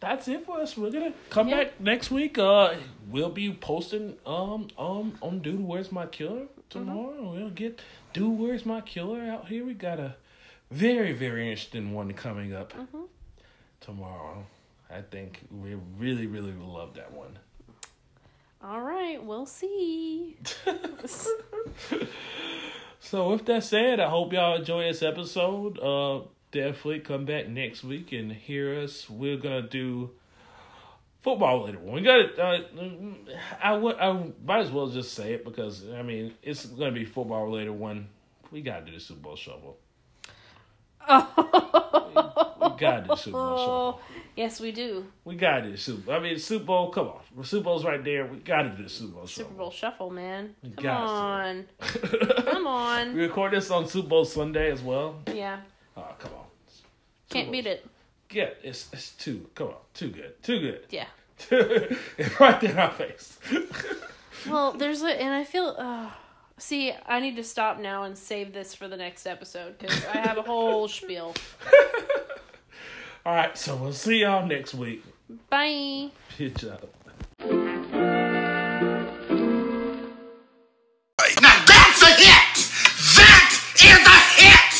that's 0.00 0.28
it 0.28 0.44
for 0.44 0.60
us. 0.60 0.76
We're 0.76 0.90
gonna 0.90 1.12
come 1.30 1.48
Yeah. 1.48 1.64
back 1.64 1.80
next 1.80 2.10
week. 2.10 2.38
Uh, 2.38 2.74
we'll 3.10 3.30
be 3.30 3.52
posting 3.52 4.16
um 4.26 4.68
um 4.78 5.16
on 5.22 5.40
Dude 5.40 5.60
Where's 5.60 5.90
My 5.92 6.06
Killer 6.06 6.46
tomorrow. 6.70 7.32
We'll 7.32 7.50
get 7.50 7.80
Dude 8.12 8.38
Where's 8.38 8.66
My 8.66 8.80
Killer 8.80 9.20
out 9.22 9.48
here. 9.48 9.64
We 9.64 9.74
got 9.74 9.98
a 10.00 10.16
very 10.70 11.12
very 11.12 11.48
interesting 11.50 11.92
one 11.94 12.12
coming 12.12 12.54
up 12.54 12.72
tomorrow. 13.80 14.44
I 14.90 15.02
think 15.02 15.40
we 15.50 15.76
really 15.98 16.26
really 16.26 16.52
love 16.52 16.94
that 16.94 17.12
one. 17.12 17.38
All 18.62 18.82
right, 18.82 19.22
we'll 19.22 19.46
see. 19.46 20.38
So 23.06 23.30
with 23.30 23.46
that 23.46 23.62
said, 23.62 24.00
I 24.00 24.08
hope 24.08 24.32
y'all 24.32 24.56
enjoy 24.56 24.82
this 24.82 25.00
episode. 25.00 25.78
Uh, 25.78 26.22
definitely 26.50 26.98
come 26.98 27.24
back 27.24 27.46
next 27.46 27.84
week 27.84 28.10
and 28.10 28.32
hear 28.32 28.80
us. 28.80 29.08
We're 29.08 29.36
gonna 29.36 29.62
do 29.62 30.10
football 31.22 31.66
later. 31.66 31.78
We 31.78 32.00
got. 32.00 32.36
Uh, 32.36 32.62
I 33.62 33.74
would. 33.74 33.94
I 33.98 34.32
might 34.44 34.58
as 34.58 34.72
well 34.72 34.88
just 34.88 35.14
say 35.14 35.34
it 35.34 35.44
because 35.44 35.84
I 35.96 36.02
mean 36.02 36.34
it's 36.42 36.66
gonna 36.66 36.90
be 36.90 37.04
football 37.04 37.44
related. 37.44 37.70
One 37.70 38.08
we 38.50 38.60
gotta 38.60 38.84
do 38.84 38.90
the 38.90 38.98
Super 38.98 39.20
Bowl 39.20 39.36
shuffle. 39.36 39.78
We 42.16 42.68
got 42.78 43.08
this 43.08 43.20
Super 43.22 43.36
Bowl 43.36 43.56
shuffle. 43.58 44.00
Yes, 44.36 44.60
we 44.60 44.70
do. 44.70 45.06
We 45.24 45.34
got 45.34 45.64
this 45.64 45.82
Super. 45.82 46.12
I 46.12 46.18
mean, 46.18 46.38
Super 46.38 46.66
Bowl. 46.66 46.90
Come 46.90 47.08
on, 47.08 47.44
Super 47.44 47.64
Bowl's 47.64 47.86
right 47.86 48.04
there. 48.04 48.26
We 48.26 48.36
got 48.38 48.62
to 48.62 48.68
do 48.70 48.82
the 48.82 48.88
Super 48.88 49.14
Bowl. 49.14 49.26
Super 49.26 49.54
Bowl 49.54 49.70
shuffle, 49.70 50.10
man. 50.10 50.54
Come 50.62 50.84
got 50.84 51.00
on. 51.00 51.64
Come 51.80 52.44
Come 52.46 52.66
on. 52.66 53.14
We 53.14 53.22
record 53.22 53.52
this 53.52 53.70
on 53.70 53.88
Super 53.88 54.08
Bowl 54.08 54.24
Sunday 54.26 54.70
as 54.70 54.82
well. 54.82 55.16
Yeah. 55.32 55.60
Oh, 55.96 56.04
come 56.18 56.32
on. 56.34 56.44
Can't 57.30 57.50
beat 57.50 57.66
it. 57.66 57.86
Yeah, 58.30 58.50
it's 58.62 58.88
it's 58.92 59.12
too. 59.12 59.48
Come 59.54 59.68
on, 59.68 59.74
too 59.94 60.08
good, 60.10 60.42
too 60.42 60.60
good. 60.60 60.80
Yeah. 60.90 61.06
it's 61.50 62.40
right 62.40 62.60
there 62.60 62.72
in 62.72 62.78
our 62.78 62.90
face. 62.90 63.38
Well, 64.48 64.72
there's 64.72 65.02
a, 65.02 65.08
and 65.20 65.32
I 65.34 65.44
feel, 65.44 65.74
uh, 65.78 66.10
see, 66.58 66.92
I 67.06 67.20
need 67.20 67.36
to 67.36 67.44
stop 67.44 67.78
now 67.78 68.04
and 68.04 68.16
save 68.16 68.52
this 68.52 68.74
for 68.74 68.88
the 68.88 68.96
next 68.96 69.26
episode 69.26 69.78
because 69.78 70.04
I 70.06 70.18
have 70.18 70.38
a 70.38 70.42
whole 70.42 70.88
spiel. 70.96 71.34
All 73.24 73.34
right, 73.34 73.56
so 73.58 73.76
we'll 73.76 73.92
see 73.92 74.20
y'all 74.22 74.46
next 74.46 74.74
week. 74.74 75.02
Bye. 75.50 76.10
Good 76.38 76.56
job. 76.56 76.88
Now 81.42 81.64
that's 81.66 82.02
a 82.02 82.12
hit! 82.14 82.54
That 83.16 83.50
is 83.74 84.06
a 84.06 84.18
hit! 84.40 84.72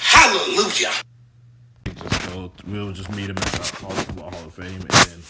Hallelujah! 0.00 0.92
Just 1.84 2.28
go, 2.28 2.52
we'll 2.66 2.92
just 2.92 3.10
meet 3.12 3.30
him 3.30 3.38
at 3.38 3.44
the 3.44 3.76
Hall, 3.76 4.30
Hall 4.30 4.46
of 4.46 4.52
Fame 4.54 4.80
and 4.80 4.90
then 4.90 5.22